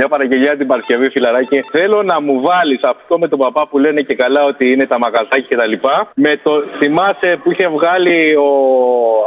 Μια 0.00 0.08
παραγγελιά 0.08 0.56
την 0.56 0.66
Παρασκευή, 0.66 1.10
φιλαράκι. 1.10 1.58
Θέλω 1.76 2.02
να 2.02 2.16
μου 2.20 2.34
βάλεις 2.48 2.80
αυτό 2.92 3.18
με 3.18 3.28
τον 3.28 3.38
παπά 3.38 3.62
που 3.68 3.78
λένε 3.78 4.00
και 4.08 4.14
καλά 4.14 4.42
ότι 4.44 4.64
είναι 4.72 4.86
τα 4.92 4.98
μαγαζάκια 5.04 5.46
και 5.48 5.56
τα 5.56 5.66
λοιπά. 5.66 5.94
Με 6.14 6.32
το 6.44 6.52
θυμάσαι 6.78 7.30
που 7.42 7.50
είχε 7.52 7.66
βγάλει 7.76 8.16
ο... 8.46 8.50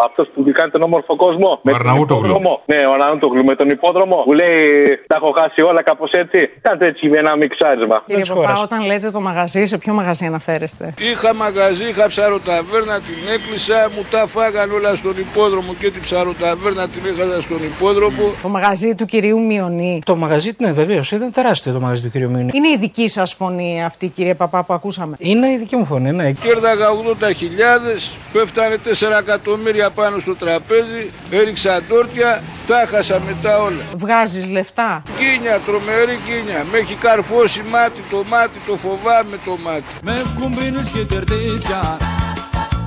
αυτός 0.08 0.26
που 0.34 0.40
κάνει 0.60 0.72
τον 0.72 0.82
όμορφο 0.90 1.16
κόσμο; 1.16 1.50
Με 1.64 1.72
τον 1.72 1.80
Αρναούτογλου. 1.80 2.26
υπόδρομο. 2.26 2.62
Ναι, 2.72 2.80
ο 2.90 2.92
Αρναούτογλου 2.96 3.44
με 3.44 3.56
τον 3.56 3.68
υπόδρομο 3.70 4.16
που 4.26 4.34
λέει 4.34 4.60
Τα 5.08 5.16
έχω 5.20 5.30
χάσει 5.40 5.62
όλα 5.62 5.82
κάπως 5.90 6.12
έτσι. 6.12 6.40
Κάντε 6.62 6.86
έτσι 6.86 7.04
με 7.10 7.18
ένα 7.18 7.36
μιξάρισμα. 7.36 7.98
Κύριε 8.06 8.24
Παπά, 8.34 8.54
όταν 8.64 8.86
λέτε 8.86 9.12
το 9.12 9.22
μαγαζί, 9.22 9.66
σε 9.66 9.78
ποιο 9.78 9.94
μαγαζί 9.94 10.26
αναφέρεστε; 10.26 10.94
Είχα 11.12 11.34
μαγαζί, 11.36 11.86
είχα 11.90 12.08
ψαροταβέρνα, 12.08 12.96
την 13.08 13.20
έκλεισα, 13.36 13.80
μου 13.96 14.02
τα 14.12 14.22
φάγαν 14.34 14.72
όλα 14.72 14.96
στον 14.96 15.16
υπόδρομο 15.26 15.72
και 15.80 15.90
την 15.94 16.02
ψαροταβέρνα 16.02 16.84
την 16.94 17.02
έχασα 17.12 17.42
στον 17.42 17.62
υπόδρομο. 17.72 18.26
Το 18.42 18.48
μαγαζί 18.48 18.96
του 18.96 19.06
κυρίου 19.06 19.40
Μιονί. 19.50 20.02
Το 20.06 20.16
μαγαζί, 20.16 20.52
ναι, 20.64 20.72
βεβαίως. 20.72 21.12
Ήταν 21.12 21.32
τεράστιο 21.32 21.74
το 21.74 21.80
μαγαζί 21.80 22.10
του 22.10 22.10
κ. 22.10 22.16
Μιουνί. 22.16 22.50
Είναι 22.54 22.68
η 22.68 22.78
δική 22.78 23.08
σας 23.08 23.34
φωνή 23.34 23.84
αυτή, 23.84 24.08
κύριε 24.08 24.34
Παπά, 24.34 24.64
που 24.64 24.74
ακούσαμε; 24.74 25.16
Είναι 25.20 25.48
η 25.48 25.58
δική 25.58 25.76
μου 25.76 25.86
φωνή, 25.86 26.12
ναι. 26.12 26.32
Κέρδαγα 26.32 26.88
80.000, 26.90 28.12
πέφτανε 28.34 28.76
4 28.76 29.20
εκατομμύρια 29.20 29.90
πάνω 29.90 30.20
στο 30.20 30.36
τραπέζι, 30.36 31.12
έριξα 31.32 31.82
τόρτια, 31.90 32.42
τα 32.68 32.86
χάσα 32.88 33.22
μετά 33.26 33.62
όλα. 33.62 33.84
Βγάζεις 33.96 34.50
λεφτά; 34.50 35.02
Κίνια, 35.18 35.60
τρομερή 35.66 36.20
κίνια, 36.26 36.66
με 36.72 36.78
έχει 36.78 36.96
καρφώσει 36.96 37.62
μάτι 37.72 38.02
το 38.10 38.24
μάτι, 38.30 38.60
το 38.68 38.78
φοβάμαι 38.78 39.38
το 39.46 39.58
μάτι. 39.64 39.84
Με 40.04 40.22
κουμπίνες 40.40 40.88
και 40.94 41.00
τερτίτια 41.14 41.98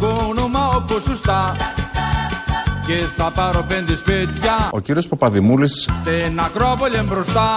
Κόνομα 0.01 0.69
όπως 0.77 1.03
σωστά 1.03 1.57
Και 2.89 2.99
θα 3.19 3.27
πάρω 3.39 3.61
πέντε 3.73 3.95
σπίτια 4.03 4.55
Ο 4.79 4.81
κύριος 4.87 5.07
Παπαδημούλης 5.13 5.75
Στην 6.01 6.33
Ακρόπολη 6.47 6.99
μπροστά 7.09 7.49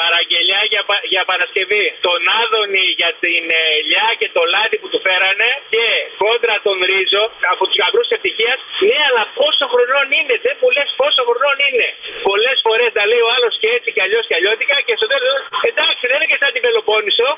Παραγγελιά 0.00 0.60
για, 0.72 0.82
πα- 0.88 1.04
για 1.14 1.22
Παρασκευή. 1.32 1.84
Τον 2.08 2.20
Άδωνη 2.40 2.86
για 3.00 3.10
την 3.24 3.42
ε, 3.60 3.62
ελιά 3.80 4.06
και 4.20 4.28
το 4.36 4.42
λάδι 4.54 4.76
που 4.82 4.88
του 4.92 5.00
φέρανε 5.06 5.50
και 5.74 5.84
κόντρα 6.22 6.54
τον 6.66 6.76
Ρίζο 6.90 7.24
από 7.52 7.62
τους 7.68 7.76
γαμπρούς 7.82 8.08
ευτυχίας. 8.16 8.58
Ναι, 8.88 8.98
αλλά 9.08 9.22
πόσο 9.40 9.64
χρονών 9.72 10.06
είναι, 10.18 10.34
δεν 10.44 10.54
μου 10.60 10.68
λες 10.76 10.88
πόσο 11.00 11.20
χρονών 11.28 11.56
είναι. 11.68 11.88
Πολλές 12.28 12.56
φορές 12.66 12.90
τα 12.96 13.02
λέει 13.10 13.22
ο 13.26 13.30
άλλος 13.36 13.52
και 13.62 13.68
έτσι 13.76 13.88
και 13.94 14.02
αλλιώς 14.06 14.24
και 14.28 14.36
αλλιώτικα 14.38 14.76
και 14.86 14.94
στο 15.00 15.06
τέλος 15.12 15.40
εντάξει, 15.70 16.02
δεν 16.10 16.16
είναι 16.18 16.28
και 16.32 16.38
σαν 16.42 16.50
την 16.54 16.62
Πελοπόννησο. 16.66 17.28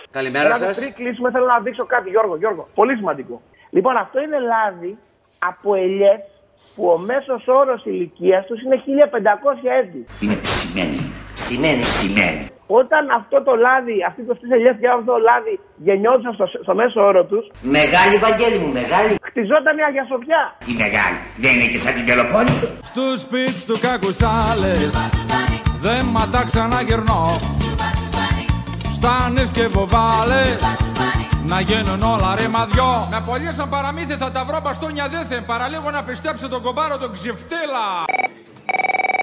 Έλα, 0.43 0.57
Πριν 0.81 0.93
κλείσουμε, 0.99 1.29
θέλω 1.35 1.49
να 1.55 1.59
δείξω 1.67 1.85
κάτι, 1.95 2.09
Γιώργο. 2.15 2.35
Γιώργο, 2.43 2.63
πολύ 2.81 2.95
σημαντικό. 3.01 3.35
Λοιπόν, 3.77 3.95
αυτό 4.05 4.17
είναι 4.25 4.39
λάδι 4.53 4.93
από 5.49 5.69
ελιές 5.85 6.21
που 6.75 6.83
ο 6.95 6.99
μέσος 7.11 7.43
όρος 7.61 7.81
ηλικίας 7.93 8.43
τους 8.47 8.59
είναι 8.63 8.77
1500 8.85 9.69
έτη. 9.81 10.01
Είναι 10.23 10.37
ψημένη. 10.47 10.99
σημαίνει. 11.47 11.83
Σημαίνει. 12.01 12.43
Όταν 12.81 13.03
αυτό 13.21 13.37
το 13.49 13.53
λάδι, 13.67 13.97
αυτοί 14.09 14.21
το 14.31 14.35
τρει 14.41 14.49
ελιές 14.57 14.77
και 14.81 14.89
αυτό 14.89 15.05
το 15.13 15.19
λάδι 15.29 15.55
γεννιόντουσαν 15.87 16.33
στο, 16.39 16.47
στο 16.67 16.75
μέσο 16.81 16.99
όρο 17.11 17.23
τους, 17.31 17.45
Μεγάλη, 17.79 18.15
Βαγγέλη 18.27 18.59
μου, 18.63 18.71
μεγάλη. 18.81 19.11
χτιζόταν 19.31 19.73
μια 19.79 19.89
γιασοφιά. 19.95 20.43
Τι 20.67 20.73
μεγάλη. 20.85 21.19
Δεν 21.43 21.51
είναι 21.55 21.69
και 21.73 21.79
σαν 21.85 21.93
την 21.97 22.05
Πελοπόννησο. 22.09 22.67
Στους 22.91 23.17
σπίτς 23.25 23.61
του 23.69 23.77
κακουσάλες 23.87 24.91
Δεν 25.87 26.03
ματά 26.15 26.43
ξαναγυρνώ 26.51 27.23
Στάνες 28.97 29.51
και 29.57 29.67
βοβάλες 29.77 30.59
Να 31.53 31.61
γίνουν 31.61 32.03
όλα 32.15 32.31
ρε 32.39 32.49
μαδιό 32.57 32.91
Με 33.11 33.19
πολύ 33.29 33.51
σαν 33.57 33.69
παραμύθι 33.69 34.15
θα 34.23 34.31
τα 34.35 34.45
βρω 34.49 34.59
μπαστούνια 34.65 35.07
δίθεν 35.13 35.43
Παραλίγο 35.53 35.91
να 35.91 36.03
πιστέψω 36.09 36.49
τον 36.49 36.63
κομπάρο 36.63 36.97
τον 36.99 37.13
ξυφτήλα 37.17 37.87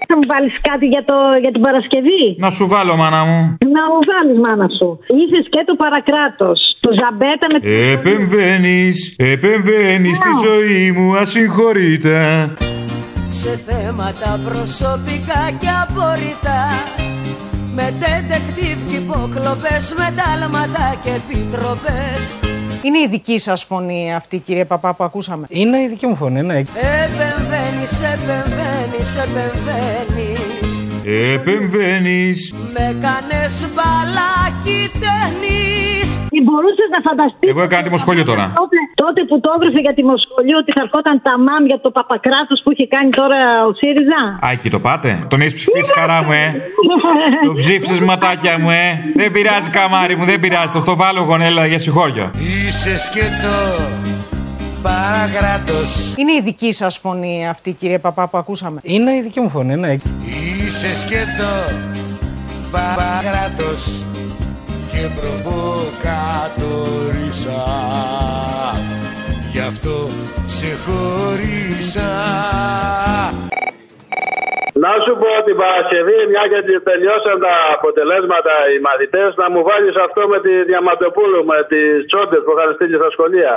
Θα 0.08 0.14
μου 0.18 0.26
βάλεις 0.32 0.54
κάτι 0.68 0.86
για, 0.86 1.04
το, 1.08 1.14
για 1.42 1.52
την 1.54 1.60
Παρασκευή; 1.66 2.24
Να 2.38 2.50
σου 2.50 2.66
βάλω, 2.72 2.96
μάνα 2.96 3.24
μου. 3.28 3.40
Να 3.76 3.82
μου 3.90 4.00
βάλεις, 4.10 4.38
μάνα 4.44 4.68
σου. 4.78 4.88
Είχες 5.20 5.46
και 5.54 5.62
το 5.68 5.74
παρακράτος. 5.82 6.58
Το 6.80 6.90
ζαμπέτα 7.00 7.46
με 7.52 7.58
το. 7.60 7.68
Επεμβαίνεις, 7.96 8.96
επεμβαίνεις 9.34 10.16
στη 10.16 10.30
ζωή 10.46 10.92
μου 10.92 11.16
ασυγχωρήτα. 11.16 12.52
σε 13.28 13.52
θέματα 13.68 14.40
προσωπικά 14.48 15.42
και 15.60 15.68
απορριτά 15.82 16.62
με 17.78 17.94
detective 18.00 18.78
και 18.88 18.96
υποκλοπές, 18.96 19.94
με 19.96 20.14
τάλματα 20.16 20.94
και 21.04 21.10
επιτροπές 21.10 22.34
Είναι 22.82 22.98
η 22.98 23.06
δική 23.10 23.38
σας 23.38 23.64
φωνή 23.64 24.14
αυτή, 24.14 24.38
κύριε 24.38 24.64
Παπά, 24.64 24.94
που 24.94 25.04
ακούσαμε; 25.04 25.46
Είναι 25.48 25.78
η 25.78 25.88
δική 25.88 26.06
μου 26.06 26.16
φωνή, 26.16 26.42
ναι. 26.42 26.54
Επεμβαίνεις, 26.58 28.00
επεμβαίνεις, 28.14 29.16
επεμβαίνεις 29.16 30.86
Επεμβαίνεις. 31.34 32.54
Με 32.72 32.96
κάνες 33.00 33.66
μπαλάκι 33.74 34.90
ταινίς 35.02 36.18
Μπορούσες 36.46 36.88
να 36.94 37.00
φανταστείς. 37.08 37.48
Εγώ 37.52 37.62
έκανα 37.62 37.82
δημοσχολείο 37.82 38.24
τώρα. 38.30 38.44
Τότε, 39.00 39.06
τότε 39.08 39.20
που 39.28 39.36
το 39.40 39.48
έγραφε 39.56 39.80
για 39.86 39.94
τη 39.94 40.02
Μοσχολή 40.10 40.54
ότι 40.60 40.70
θα 40.76 40.80
ερχόταν 40.84 41.16
τα 41.26 41.34
μάμ 41.46 41.62
για 41.70 41.80
το 41.84 41.90
παπακράτος 41.90 42.58
που 42.62 42.70
είχε 42.72 42.86
κάνει 42.94 43.10
τώρα 43.20 43.38
ο 43.68 43.70
ΣΥΡΙΖΑ. 43.80 44.20
Α, 44.46 44.48
εκεί 44.56 44.68
το 44.74 44.80
πάτε. 44.86 45.10
Τον 45.30 45.40
έχεις 45.40 45.54
ψηφίσει, 45.54 45.92
χαρά 45.98 46.18
μου, 46.24 46.32
ε. 46.32 46.44
Το 47.46 47.52
ψήφισες 47.60 48.00
ματάκια 48.00 48.58
μου, 48.58 48.70
ε. 48.70 48.86
Δεν 49.20 49.32
πειράζει, 49.32 49.70
καμάρι 49.70 50.16
μου, 50.16 50.24
δεν 50.24 50.40
πειράζει. 50.40 50.72
Το 50.72 50.80
στο 50.80 50.96
βάλω 50.96 51.20
γονέλα 51.20 51.66
για 51.66 51.78
συγχώριο. 51.78 52.30
Είσαι 52.66 52.98
σκέτο 52.98 53.56
παρακράτος 54.82 56.14
Είναι 56.16 56.32
η 56.32 56.40
δική 56.40 56.72
σας 56.72 56.98
φωνή 56.98 57.48
αυτή, 57.48 57.72
κύριε 57.72 57.98
Παπά, 57.98 58.28
που 58.28 58.38
ακούσαμε; 58.38 58.80
Είναι 58.82 59.12
η 59.12 59.20
δική 59.20 59.40
μου 59.40 59.50
φωνή, 59.50 59.76
ναι. 59.76 59.96
Είσαι 60.66 60.96
σκέτο 60.96 61.50
παρακράτος 62.70 64.04
και 64.90 64.98
προβοκατορίσα 65.20 67.62
Γι' 69.58 69.66
αυτό 69.74 69.96
σε 70.56 70.70
χωρίσα 70.84 72.10
Να 74.84 74.90
σου 75.04 75.12
πω 75.20 75.30
την 75.48 75.56
Παρασκευή, 75.62 76.18
μια 76.32 76.44
και 76.52 76.60
τε- 76.66 76.82
τελειώσαν 76.90 77.36
τα 77.46 77.54
αποτελέσματα 77.76 78.52
οι 78.72 78.76
μαθητές, 78.88 79.30
να 79.42 79.46
μου 79.52 79.60
βάλεις 79.68 79.94
αυτό 80.06 80.22
με 80.32 80.38
τη 80.44 80.52
Διαμαντοπούλου, 80.70 81.40
με 81.50 81.58
τις 81.70 81.90
τσόντες 82.08 82.40
που 82.44 82.52
είχαν 82.54 82.68
στείλει 82.76 82.96
στα 83.00 83.10
σχολεία. 83.14 83.54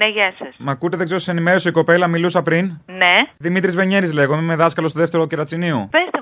Ναι, 0.00 0.06
γεια 0.16 0.28
σας. 0.38 0.52
Μα 0.66 0.72
ακούτε, 0.72 0.96
δεν 0.96 1.06
ξέρω, 1.08 1.20
σε 1.26 1.30
ενημέρωσε 1.34 1.68
η 1.68 1.72
κοπέλα, 1.80 2.06
μιλούσα 2.14 2.40
πριν. 2.48 2.64
Ναι. 3.02 3.14
Δημήτρης 3.46 3.74
Βενιέρης 3.80 4.12
λέγομαι, 4.18 4.42
είμαι 4.42 4.56
δάσκαλος 4.62 4.90
στο 4.90 5.00
δεύτερο 5.00 5.26
κερατσινίου. 5.26 5.80
Πέστε 5.96 6.13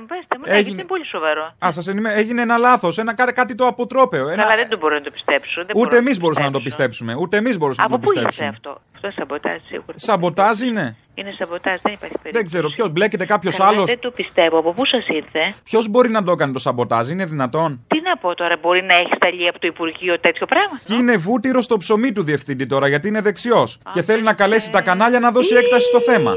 μου, 0.42 0.48
πέστε 0.48 0.50
μου. 0.50 0.52
Ναι, 0.52 0.58
Έγινε- 0.58 0.62
γιατί 0.62 0.80
είναι 0.80 0.84
πολύ 0.94 1.06
σοβαρό. 1.14 1.44
Α, 1.66 1.68
σας 1.72 1.86
ενημέρω. 1.88 2.18
Έγινε 2.20 2.42
ένα 2.42 2.56
λάθος, 2.56 2.98
ένα, 2.98 3.14
κάτι, 3.14 3.32
κάτι 3.32 3.54
το 3.54 3.66
αποτρόπαιο. 3.66 4.28
Ένα... 4.28 4.42
Καλά, 4.42 4.56
δεν 4.56 4.68
το 4.68 4.76
μπορώ 4.80 4.94
να 4.94 5.00
το 5.00 5.10
πιστέψω. 5.10 5.58
Δεν 5.66 5.72
μπορώ 5.74 5.86
Ούτε 5.86 5.94
να 5.96 6.00
εμείς 6.04 6.14
το 6.16 6.20
μπορούσαμε 6.22 6.46
να 6.46 6.52
το 6.52 6.60
πιστέψω. 6.60 6.88
πιστέψουμε. 6.88 7.22
Ούτε 7.22 7.36
εμείς 7.42 7.54
μπορούσαμε 7.58 7.86
Από 7.88 7.96
να 7.96 8.02
το 8.02 8.06
πού 8.06 8.12
ήρθε 8.12 8.26
πιστέψουμε. 8.28 8.56
αυτό; 8.56 8.70
Αυτό 8.94 9.06
είναι 9.06 9.16
σαμποτάζ 9.18 9.58
σίγουρα. 9.70 9.94
Σαμποτάζ 10.08 10.56
είναι; 10.68 10.86
Είναι 11.14 11.32
σαμποτάζ, 11.38 11.76
δεν 11.86 11.92
υπάρχει 11.98 12.16
περίπτωση. 12.22 12.36
Δεν 12.38 12.44
ξέρω, 12.50 12.66
ποιος 12.76 12.88
μπλέκεται 12.92 13.24
κάποιος 13.34 13.56
Καλά, 13.56 13.68
άλλος; 13.70 13.86
Δεν 13.92 13.98
το 14.06 14.10
πιστεύω. 14.10 14.58
Από 14.58 14.72
πού 14.72 14.84
σας 14.86 15.04
ήρθε; 15.08 15.42
Ποιος 15.64 15.84
μπορεί 15.88 16.08
να 16.16 16.22
το 16.24 16.34
κάνει 16.34 16.52
το 16.52 16.58
σαμποτάζ, 16.58 17.08
είναι 17.10 17.24
δυνατόν; 17.26 17.70
Τι 17.92 17.98
να 18.08 18.16
πω 18.16 18.34
τώρα, 18.34 18.56
μπορεί 18.62 18.82
να 18.82 18.94
έχει 18.94 19.12
σταλεί 19.16 19.48
από 19.48 19.58
το 19.58 19.66
Υπουργείο 19.66 20.20
τέτοιο 20.20 20.46
πράγμα; 20.46 20.80
Και 20.84 20.94
είναι 20.94 21.16
βούτυρο 21.16 21.60
στο 21.60 21.76
ψωμί 21.76 22.12
του 22.12 22.22
διευθυντή 22.22 22.66
τώρα, 22.66 22.88
γιατί 22.88 23.08
είναι 23.08 23.20
δεξιός. 23.20 23.78
Και 23.92 24.02
θέλει 24.02 24.22
να 24.22 24.32
καλέσει 24.34 24.70
τα 24.70 24.80
κανάλια 24.82 25.20
να 25.20 25.30
δώσει 25.30 25.54
έκταση 25.54 25.86
στο 25.86 26.00
θέμα. 26.00 26.32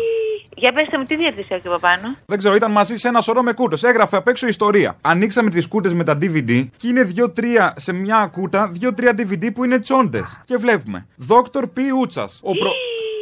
Για 0.57 0.73
πέστε 0.73 0.97
μου, 0.97 1.03
τι 1.03 1.15
διεύθυνση 1.15 1.53
έχει 1.53 1.67
από 1.67 1.79
πάνω; 1.79 2.15
Δεν 2.25 2.37
ξέρω, 2.37 2.55
ήταν 2.55 2.71
μαζί 2.71 2.95
σε 2.95 3.07
ένα 3.07 3.21
σωρό 3.21 3.41
με 3.43 3.53
κούτε. 3.53 3.87
Έγραφε 3.87 4.17
απ' 4.17 4.27
έξω 4.27 4.47
ιστορία. 4.47 4.97
Ανοίξαμε 5.01 5.49
τις 5.49 5.67
κούτε 5.67 5.93
με 5.93 6.03
τα 6.03 6.17
DVD 6.21 6.67
και 6.77 6.87
είναι 6.87 7.13
2-3 7.15 7.71
σε 7.75 7.93
μια 7.93 8.29
κούτα, 8.31 8.71
2-3 8.81 9.13
DVD 9.15 9.53
που 9.53 9.63
είναι 9.63 9.79
τσόντες. 9.79 10.41
Και 10.45 10.57
βλέπουμε. 10.57 11.07
Δόκτωρ 11.15 11.67
Π. 11.67 11.77
Ούτσας. 11.99 12.39
Ο 12.43 12.51
προ... 12.51 12.71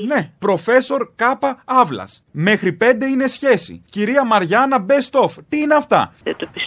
Ναι, 0.07 0.31
προφέσορ 0.39 1.09
Κάπα 1.15 1.61
Αύλα. 1.65 2.07
Μέχρι 2.35 2.77
5 2.81 2.85
είναι 3.11 3.27
σχέση. 3.27 3.83
Κυρία 3.89 4.25
Μαριάννα 4.25 4.85
Best 4.89 5.21
of. 5.23 5.29
Τι 5.49 5.57
είναι 5.59 5.75
αυτά; 5.75 6.13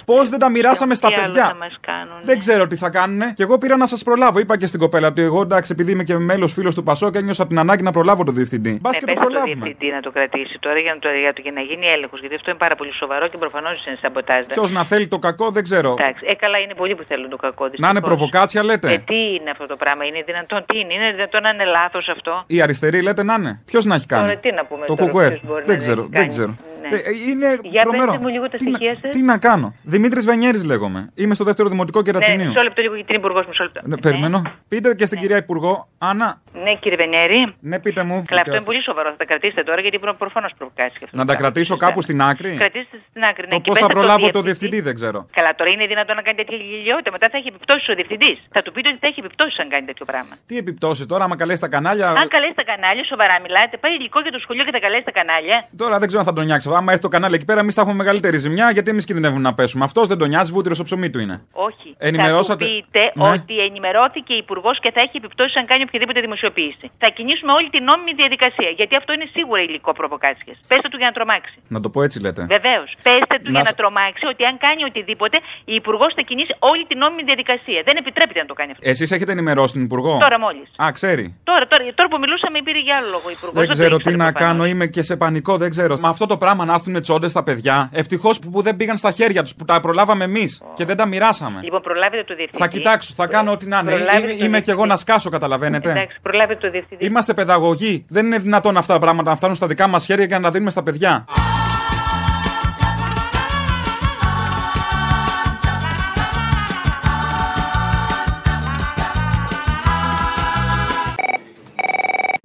Πώς 0.04 0.28
δεν 0.28 0.38
τα 0.38 0.48
μοιράσαμε 0.50 0.94
στα 0.94 1.08
Τι 1.08 1.14
άλλο 1.14 1.24
παιδιά; 1.24 1.46
θα 1.46 1.54
μας 1.54 1.76
κάνουν. 1.80 2.16
Δεν 2.22 2.38
ξέρω 2.38 2.66
τι 2.66 2.76
θα 2.76 2.88
κάνουν. 2.90 3.32
Και 3.34 3.42
εγώ 3.42 3.58
πήρα 3.58 3.76
να 3.76 3.86
σας 3.86 4.02
προλάβω. 4.02 4.38
Είπα 4.38 4.56
και 4.56 4.66
στην 4.66 4.80
κοπέλα 4.80 5.08
ότι 5.08 5.22
εγώ 5.22 5.40
εντάξει, 5.40 5.72
επειδή 5.72 5.90
είμαι 5.92 6.04
και 6.04 6.16
μέλος 6.16 6.52
φίλος 6.52 6.74
του 6.74 6.82
Πασό 6.82 7.10
και 7.10 7.18
ένιωσα 7.18 7.46
την 7.46 7.58
ανάγκη 7.58 7.82
να 7.82 7.90
προλάβω 7.92 8.24
τον 8.24 8.34
διευθυντή. 8.34 8.78
Μπας 8.80 8.92
Ναι, 8.92 8.98
και 8.98 9.04
το 9.04 9.12
πες 9.12 9.20
το 9.22 9.26
προλάβουμε. 9.28 9.54
διευθυντή 9.54 9.92
να 9.94 10.00
το 10.00 10.10
κρατήσει 10.10 10.58
τώρα 10.60 10.78
για 10.78 10.92
να, 10.94 10.98
το, 10.98 11.08
για, 11.08 11.32
το, 11.32 11.40
για 11.44 11.52
να 11.52 11.60
γίνει 11.60 11.86
έλεγχος. 11.86 12.20
Γιατί 12.20 12.34
αυτό 12.34 12.50
είναι 12.50 12.58
πάρα 12.58 12.74
πολύ 12.74 12.92
σοβαρό 12.92 13.26
και 13.28 13.38
προφανώς 13.38 13.86
είναι 13.86 13.98
σαμποτάζ. 14.02 14.44
Ποιος 14.46 14.70
να 14.72 14.84
θέλει 14.84 15.06
το 15.08 15.18
κακό 15.18 15.50
δεν 15.50 15.62
ξέρω. 15.62 15.90
Εντάξει, 15.98 16.22
ε, 16.30 16.34
καλά 16.34 16.58
είναι 16.58 16.74
πολλοί 16.74 16.94
που 16.94 17.04
θέλουν 17.10 17.28
το 17.30 17.36
κακό. 17.36 17.64
Να 17.64 17.68
είναι 17.68 17.80
δυστυχώς. 17.86 18.08
προβοκάτσια 18.08 18.62
λέτε; 18.64 18.92
Ε, 18.92 18.98
τι 18.98 19.14
είναι 19.36 19.50
αυτό 19.50 19.66
το 19.66 19.76
πράγμα, 19.76 20.04
είναι 20.04 20.22
δυνατόν, 20.26 20.64
τι 20.66 20.78
είναι, 20.78 20.92
είναι 20.94 21.10
δυνατόν 21.12 21.42
να 21.42 21.50
είναι 21.54 21.64
λάθος 21.64 22.08
αυτό; 22.08 22.32
Η 22.46 22.62
αριστερή 22.62 23.02
λέτε 23.02 23.22
να 23.22 23.34
είναι. 23.34 23.52
Ποιος 23.70 23.84
να 23.84 23.94
έχει 23.94 24.06
κάνει; 24.06 24.22
Τώρα 24.26 24.36
τι 24.44 24.50
να 24.52 24.64
πούμε 24.64 24.86
το 24.86 24.94
τώρα, 24.94 25.04
κουκουέ. 25.04 25.28
ποιος 25.30 25.40
μπορεί 25.57 25.68
να 25.68 25.74
Δεν 25.74 25.76
έχει 25.76 25.84
ξέρω, 25.84 26.02
κάνει. 26.02 26.16
δεν 26.16 26.28
ξέρω. 26.28 26.54
Ναι. 26.91 26.97
Ε, 26.97 27.01
ε, 27.01 27.12
είναι 27.30 27.59
Για 27.62 27.82
τρομερό. 27.82 28.11
πετε 28.12 28.22
μου 28.22 28.28
λίγο 28.28 28.49
τα 28.51 28.57
Τι 28.57 28.64
να- 28.64 28.76
στοιχεία 28.76 28.95
σας. 29.03 29.11
Τι 29.11 29.22
να 29.22 29.39
κάνω. 29.39 29.74
Δημήτρης 29.82 30.24
Βενιέρης 30.24 30.64
λέγομαι. 30.64 31.11
Είμαι 31.14 31.34
στο 31.34 31.45
δεύτερο 31.45 31.68
δημοτικό 31.68 31.99
Ναι, 31.99 32.05
κερατσινίου. 32.05 32.47
μισό 32.49 32.62
λεπτό 32.62 32.80
λίγο 32.82 32.95
για 32.95 33.05
την 33.05 33.14
υπουργός, 33.14 33.47
μισό 33.47 33.62
λεπτό. 33.64 33.80
Ναι, 33.84 33.97
περιμένω. 33.97 34.43
Πείτε 34.68 34.95
και 34.95 35.07
στην 35.07 35.18
κυρία 35.18 35.37
Υπουργό, 35.37 35.89
Άννα. 35.99 36.41
Ναι, 36.64 36.74
κύριε 36.82 36.97
Βενέρη. 37.03 37.55
Ναι, 37.61 37.76
πείτε 37.80 38.03
μου. 38.03 38.24
Καλά, 38.28 38.41
αυτό 38.41 38.55
είναι 38.55 38.64
πολύ 38.70 38.82
σοβαρό. 38.82 39.09
Θα 39.11 39.16
τα 39.16 39.24
κρατήσετε 39.24 39.62
τώρα 39.62 39.80
γιατί 39.80 39.99
προφανώς 40.18 40.53
προβοκάσει 40.59 40.95
και 40.99 41.05
αυτό. 41.05 41.16
Να 41.16 41.24
τα 41.24 41.34
κρατήσω 41.34 41.76
κάπου 41.76 42.01
στην 42.07 42.22
άκρη; 42.22 42.51
Κρατήστε 42.62 42.97
στην 43.11 43.22
άκρη. 43.30 43.43
Ναι, 43.47 43.53
Το 43.55 43.57
και 43.57 43.70
πώς 43.70 43.74
πέστε 43.78 43.87
θα 43.87 43.93
το 43.93 43.99
προλάβω 43.99 44.26
το 44.30 44.41
διευθυντή. 44.43 44.49
διευθυντή 44.49 44.78
δεν 44.89 44.95
ξέρω. 45.01 45.18
Καλά, 45.39 45.51
τώρα 45.59 45.70
είναι 45.74 45.87
δυνατόν 45.93 46.14
να 46.16 46.22
κάνει 46.26 46.37
τέτοια 46.43 46.57
γελιότητα. 46.70 47.11
Μετά 47.16 47.26
θα 47.32 47.37
έχει 47.41 47.49
επιπτώσεις 47.55 47.87
ο 47.89 47.95
διευθυντής. 48.01 48.37
Θα 48.55 48.61
του 48.64 48.70
πείτε 48.74 48.89
ότι 48.93 48.99
θα 49.03 49.07
έχει 49.11 49.20
επιπτώσεις 49.24 49.57
αν 49.62 49.68
κάνει 49.74 49.84
τέτοιο 49.91 50.05
πράγμα. 50.11 50.34
Τι 50.49 50.55
επιπτώσεις 50.62 51.05
τώρα, 51.12 51.24
άμα 51.26 51.37
καλέσει 51.43 51.61
τα 51.66 51.68
κανάλια; 51.74 52.07
Αν 52.22 52.28
καλέσει 52.34 52.55
τα 52.61 52.64
κανάλια, 52.70 53.05
σοβαρά 53.12 53.37
μιλάτε, 53.45 53.74
πάει 53.82 53.93
υλικό 54.01 54.18
για 54.26 54.32
το 54.37 54.41
σχολείο 54.45 54.64
και 54.66 54.74
θα 54.76 54.82
καλέσει 54.87 55.05
τα 55.11 55.14
κανάλια. 55.18 55.57
Τώρα 55.82 55.95
δεν 56.01 56.07
ξέρω 56.09 56.20
αν 56.22 56.28
θα 56.30 56.34
τον 56.39 56.45
νιάξει. 56.49 56.66
Άμα 56.79 56.91
έρθει 56.93 57.03
το 57.09 57.09
κανάλι 57.14 57.35
εκεί 57.39 57.45
πέρα, 57.51 57.61
εμείς 57.64 57.74
θα 57.74 57.81
έχουμε 57.85 57.97
μεγαλύτερη 58.03 58.37
ζημιά 58.45 58.66
γιατί 58.77 58.89
εμείς 58.95 59.05
κινδυνεύουμε 59.09 59.41
να 59.49 59.55
πέσουμε. 59.59 59.85
Αυτός 59.89 60.05
δεν 60.09 60.18
τον 60.18 60.29
νοιάζει, 60.33 60.51
βούτυρος 60.57 60.77
στο 60.77 60.85
ψωμί 60.89 61.09
του 61.12 61.18
είναι. 61.24 61.37
Όχι. 61.68 61.89
Ενημερώσατε- 61.99 62.64
Θα 62.66 62.70
του 62.70 62.70
πείτε 62.74 63.03
Ναι. 63.14 63.29
ότι 63.35 63.55
ενημερώθηκε 63.68 64.33
η 64.39 64.41
Υπουργός 64.45 64.77
και 64.85 64.91
θα 64.95 65.01
έχει 65.05 65.16
επιπτώσεις 65.22 65.55
αν 65.61 65.64
κάνει 65.70 65.83
οποιαδήποτε 65.89 66.18
δημοσιοποίηση. 66.27 66.87
Θα 67.03 67.09
κινήσουμε 67.16 67.53
όλη 67.59 67.68
την 67.74 67.83
νόμιμη 67.91 68.12
διαδικασία. 68.22 68.70
Γιατί 68.81 68.95
αυτό 69.01 69.11
είναι 69.16 69.27
σίγουρα 69.37 69.61
υλικό 69.68 69.91
προβοκάτσια. 69.99 70.53
Πέστε 70.70 70.89
του 70.93 70.99
για 71.03 71.09
να 71.11 71.14
τρομάξει. 71.18 71.55
Να 71.74 71.79
το 71.85 71.89
πω 71.93 71.99
έτσι 72.07 72.18
λέτε. 72.24 72.43
Βεβαίως. 72.57 72.89
Πέστε 73.09 73.37
του 73.43 73.51
Να 73.53 73.57
για 73.57 73.62
σ- 73.64 73.68
να 73.70 73.74
τρομάξει 73.81 74.24
ότι 74.33 74.43
αν 74.51 74.55
κάνει 74.64 74.81
οτιδήποτε, 74.91 75.37
η 75.72 75.74
Υπουργός 75.81 76.11
θα 76.18 76.22
κινήσει 76.29 76.53
όλη 76.70 76.83
την 76.91 76.99
νόμιμη 77.03 77.22
διαδικασία. 77.31 77.81
Δεν 77.89 77.95
επιτρέπεται 78.03 78.41
να 78.45 78.49
το 78.51 78.55
κάνει 78.61 78.70
αυτό. 78.74 78.83
Εσείς 78.93 79.09
έχετε 79.16 79.33
ενημερώσει 79.37 79.72
την 79.77 79.83
Υπουργό; 79.89 80.12
Τώρα 80.27 80.39
μόλις. 80.47 80.66
Α, 80.85 80.87
ξέρει. 80.99 81.24
Τώρα, 81.51 81.64
τώρα, 81.70 81.83
τώρα 81.99 82.09
που 82.12 82.18
μιλούσαμε 82.24 82.57
πήρε 82.66 82.81
για 82.89 82.95
άλλο 82.99 83.09
λόγο 83.16 83.27
η 83.33 83.35
Υπουργός. 83.39 83.59
Δεν 83.62 83.68
ξέρω 83.77 83.95
τι 84.05 84.12
να 84.24 84.29
κάνω, 84.43 84.62
είμαι 84.72 84.87
και 84.95 85.03
σε 85.09 85.14
πανικό, 85.22 85.53
δεν 85.62 85.70
ξέρω. 85.74 85.93
Με 86.05 86.09
αυτό 86.14 86.24
το 86.33 86.37
πράγμα 86.43 86.64
να 86.66 86.74
έρθουν 86.74 87.00
τσόντες 87.00 87.30
στα 87.30 87.42
παιδιά, 87.42 87.88
ευτυχώς 87.92 88.38
που, 88.38 88.50
που 88.50 88.62
δεν 88.62 88.76
πήγαν 88.76 88.96
στα 88.96 89.10
χέρια 89.10 89.42
τους, 89.42 89.54
που 89.54 89.64
τα 89.64 89.80
προλάβαμε 89.80 90.24
εμείς 90.24 90.62
και 90.74 90.84
δεν 90.84 90.96
τα 90.96 91.06
μοιράσαμε. 91.06 91.60
Λοιπόν, 91.62 91.80
προλάβετε 91.80 92.24
το 92.24 92.34
διευθυντή. 92.34 92.62
Θα 92.62 92.68
κοιτάξω, 92.68 93.12
θα 93.16 93.26
κάνω 93.26 93.52
ό,τι 93.52 93.66
να 93.66 93.78
είναι. 93.78 93.90
Προλάβετε 93.90 94.32
Είμαι, 94.32 94.38
το 94.38 94.44
είμαι 94.44 94.60
κι 94.60 94.70
εγώ 94.70 94.86
να 94.86 94.96
σκάσω, 94.96 95.30
καταλαβαίνετε. 95.30 95.90
Εντάξει, 95.90 96.18
προλάβετε 96.22 96.60
το 96.60 96.70
διευθυντή. 96.70 97.06
Είμαστε 97.06 97.34
παιδαγωγοί. 97.34 98.04
Δεν 98.08 98.26
είναι 98.26 98.38
δυνατόν 98.38 98.76
αυτά 98.76 98.92
τα 98.92 98.98
πράγματα 98.98 99.30
να 99.30 99.36
φτάνουν 99.36 99.56
στα 99.56 99.66
δικά 99.66 99.86
μας 99.86 100.04
χέρια 100.04 100.26
και 100.26 100.34
να 100.34 100.40
τα 100.40 100.50
δίνουμε 100.50 100.70
στα 100.70 100.82
παιδιά. 100.82 101.24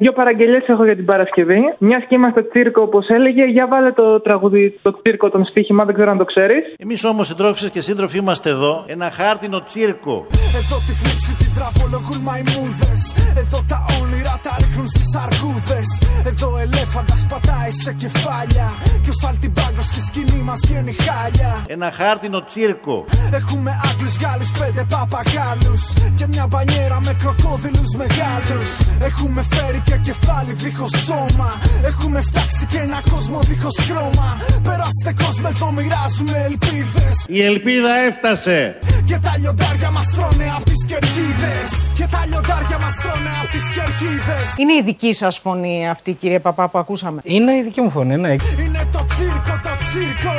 Δύο 0.04 0.12
παραγγελίε 0.12 0.62
έχω 0.68 0.84
για 0.86 0.96
την 0.96 1.06
Παρασκευή. 1.06 1.62
Μια 1.78 2.00
και 2.08 2.16
είμαστε 2.16 2.42
τσίρκο, 2.44 2.82
όπως 2.84 3.08
έλεγε, 3.08 3.44
για 3.44 3.68
βάλε 3.68 3.92
το 3.92 4.22
τραγούδι 4.22 4.80
το 4.82 5.02
τσίρκο 5.02 5.30
των 5.30 5.46
στοίχημα, 5.46 5.86
δεν 5.86 5.94
ξέρω 5.94 6.10
αν 6.12 6.18
το 6.18 6.26
ξέρεις. 6.26 6.64
Εμείς 6.78 7.04
όμως 7.04 7.28
συντρόφισε 7.28 7.70
και 7.70 7.82
σύντροφοι 7.82 8.18
είμαστε 8.18 8.50
εδώ. 8.50 8.84
Ένα 8.88 9.12
χάρτινο 9.12 9.64
τσίρκο. 9.64 10.28
Εδώ 10.60 10.78
τη 10.88 10.94
φλήψη 11.00 11.32
την 11.42 11.52
τραβολογούν 11.58 12.20
μαϊμούδες 12.28 13.02
Εδώ 13.36 13.64
τα 13.68 13.86
όνειρα 14.02 14.40
τα 14.44 14.56
ρίχνουν 14.60 14.88
στις 14.88 15.16
αρκούδες. 15.24 15.88
Εδώ 16.26 16.58
ελέφαντα 16.58 17.16
πατάει 17.30 17.72
σε 17.72 17.94
κεφάλια. 17.94 18.74
Κι 19.04 19.10
ο 19.10 19.14
σαλτιμπάγκος 19.22 19.86
στη 19.86 20.02
σκηνή 20.02 20.42
μας 20.48 20.60
βγαίνει 20.68 20.96
χάλια. 21.06 21.64
Ένα 21.68 21.92
χάρτινο 21.98 22.44
τσίρκο. 22.44 23.06
Έχουμε 23.32 23.72
Άγγλους, 23.90 24.16
Γάλλους, 24.22 24.52
πέντε 24.60 24.84
παπαγάλους. 24.94 25.84
Και 26.16 26.28
μια 26.28 26.46
μπανιέρα 26.50 27.00
με 27.06 27.14
κροκόδιλους 27.22 27.92
μεγάλους. 28.02 28.70
Έχουμε 29.00 29.42
φέρει 29.52 29.82
και 29.88 29.98
κεφάλι 30.08 30.54
δίχως 30.54 30.92
σώμα. 31.06 31.52
Έχουμε 31.84 32.22
φτάξει 32.22 32.66
και 32.66 32.78
ένα 32.78 33.00
κόσμο 33.12 33.40
δίχως 33.40 33.78
χρώμα. 33.88 34.30
Περάστε 34.64 35.12
κόσμο 35.24 35.48
εδώ 35.54 35.72
μοιράζουμε 35.72 36.38
ελπίδες. 36.50 37.16
Η 37.28 37.42
ελπίδα 37.44 37.92
έφτασε. 38.08 38.80
Και 39.06 39.18
τα 39.26 39.34
λιοντάρια 39.38 39.92
μας 39.92 40.08
τρώνε 40.16 40.48
από 40.56 40.64
τις 40.64 40.86
κερκίδες. 40.86 41.70
Και 41.98 42.06
τα 42.14 42.26
λιοντάρια 42.30 42.61
μας 42.92 43.02
τρώνε 43.02 43.30
από 43.42 43.50
τις 43.52 43.70
κερκίδες 43.70 44.58
Είναι 44.58 44.74
η 44.74 44.82
δική 44.82 45.14
σας 45.14 45.38
φωνή 45.38 45.90
αυτή, 45.90 46.14
κύριε 46.14 46.40
Παπά, 46.40 46.70
που 46.70 46.78
ακούσαμε. 46.78 47.22
Είναι 47.24 47.52
η 47.52 47.62
δική 47.62 47.82
μου 47.82 47.90
φωνή, 47.90 48.18
ναι. 48.18 48.30
Είναι 48.30 48.88
το 48.92 49.06
τσίρκο, 49.06 49.60
το 49.64 49.74
τσίρκο 49.80 50.34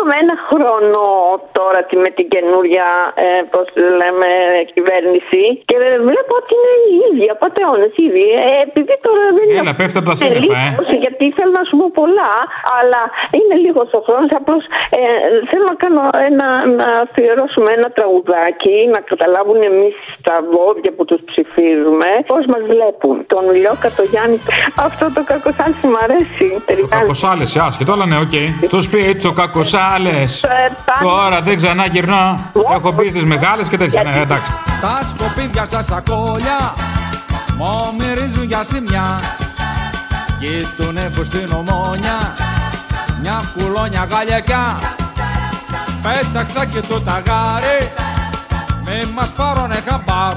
Κλείνουμε 0.00 0.22
ένα 0.26 0.36
χρόνο 0.50 1.00
τώρα 1.58 1.80
τη- 1.88 2.00
με 2.04 2.10
την 2.18 2.26
καινούρια, 2.34 2.86
ε, 3.26 3.28
πώς 3.52 3.66
λέμε, 4.00 4.28
κυβέρνηση 4.74 5.42
και 5.68 5.76
βλέπω 6.08 6.32
ότι 6.40 6.52
είναι 6.58 6.74
η 6.90 6.94
ίδια, 7.08 7.32
πατεώνες 7.42 7.92
ήδη. 8.06 8.24
Ε, 8.48 8.50
επειδή 8.66 8.94
τώρα 9.06 9.24
δεν 9.36 9.46
Έλα, 9.50 9.60
είναι 9.62 9.74
πέφτει 9.80 9.96
από 10.00 10.08
τα 10.12 10.16
σύννεφα, 10.20 10.54
ε. 10.60 10.62
λίγος, 10.66 10.88
γιατί 11.04 11.24
θέλω 11.36 11.52
να 11.60 11.64
σου 11.68 11.74
πω 11.80 11.86
πολλά, 12.00 12.32
αλλά 12.78 13.00
είναι 13.38 13.54
λίγος 13.64 13.88
ο 13.98 14.00
χρόνος. 14.06 14.30
Απλώς 14.40 14.62
ε, 14.98 15.02
θέλω 15.50 15.66
να 15.72 15.76
κάνω 15.84 16.02
ένα, 16.28 16.46
να 16.80 16.88
αφιερώσουμε 17.04 17.70
ένα 17.78 17.88
τραγουδάκι, 17.96 18.76
να 18.94 19.00
καταλάβουν 19.10 19.58
εμείς 19.70 19.94
τα 20.28 20.34
βόδια 20.54 20.90
που 20.96 21.04
τους 21.08 21.20
ψηφίζουμε, 21.30 22.08
πώς 22.30 22.42
μας 22.52 22.62
βλέπουν. 22.72 23.14
Τον 23.32 23.42
Λιώκα, 23.60 23.88
το 23.98 24.02
Γιάννη, 24.12 24.38
αυτό 24.86 25.04
το 25.16 25.20
κακοσάντσι 25.32 25.84
μου 25.90 25.98
αρέσει. 26.06 26.46
Ταιριάζει. 26.66 26.94
Κακοσάλε, 26.98 27.44
άσχετο, 27.68 27.90
αλλά 27.94 28.06
ναι, 28.10 28.18
οκ. 28.26 28.34
Στο 28.72 28.80
σπίτι 28.88 29.12
του 29.24 29.32
κακοσάλε. 29.42 29.88
Τα- 30.84 30.98
Τώρα 31.02 31.40
δεν 31.42 31.56
ξανά 31.56 31.86
γυρνάω. 31.86 32.34
Έχω 32.76 32.92
μπει 32.92 33.08
στις 33.10 33.24
μεγάλες 33.24 33.68
και 33.68 33.76
τέτοια. 33.76 34.02
Ναι, 34.02 34.20
εντάξει. 34.20 34.52
Τα 34.80 35.00
σκοπίδια 35.08 35.64
στα 35.64 35.82
σακόλια 35.82 36.72
Μου 37.56 37.94
μυρίζουν 37.98 38.44
για 38.44 38.64
σημιά 38.64 39.20
Κοίτουνε 40.38 41.00
που 41.14 41.24
στην 41.24 41.52
ομόνια 41.52 42.34
Μια 43.22 43.42
κουλόνια 43.56 44.06
γαλιακιά 44.10 44.78
Πέταξα 46.02 46.64
και 46.66 46.80
το 46.80 47.00
ταγάρι 47.00 47.92
Μη 48.84 49.10
μας 49.14 49.28
πάρουνε 49.28 49.82
χαμπάρ 49.88 50.34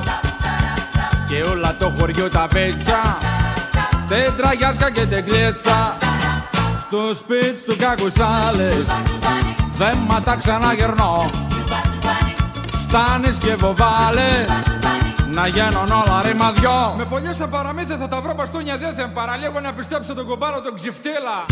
Και 1.27 1.43
όλα 1.51 1.75
το 1.79 1.93
χωριό 1.99 2.29
τα 2.29 2.47
πέτσα 2.53 3.17
Δεν 4.07 4.33
τραγιάσκα 4.37 4.91
και 4.91 5.05
δεν 5.05 5.25
κλέτσα 5.25 5.95
Στο 6.93 7.13
σπίτι 7.13 7.63
του 7.65 7.75
κακουσάλες 7.77 8.85
Δεν 9.75 9.97
μα 10.07 10.21
τα 10.21 10.35
ξαναγερνώ. 10.35 11.29
Στάνεις 12.87 13.37
και 13.37 13.55
βοβάλες. 13.55 14.47
Να 15.33 15.47
γίνουν 15.47 15.91
όλα 15.91 16.21
ρήμα 16.25 16.51
δυο. 16.51 16.93
Με 16.97 17.05
πολλές 17.05 17.35
σε 17.35 17.47
παραμύθια 17.47 17.97
θα 17.97 18.07
τα 18.07 18.21
βρω 18.21 18.33
μπαστούνια 18.33 18.77
δέθεν 18.77 19.13
Παραλίγο 19.13 19.59
να 19.59 19.73
πιστέψω 19.73 20.13
τον 20.13 20.25
κουμπάρο 20.25 20.61
τον 20.61 20.75
ξυφτήλα 20.75 21.45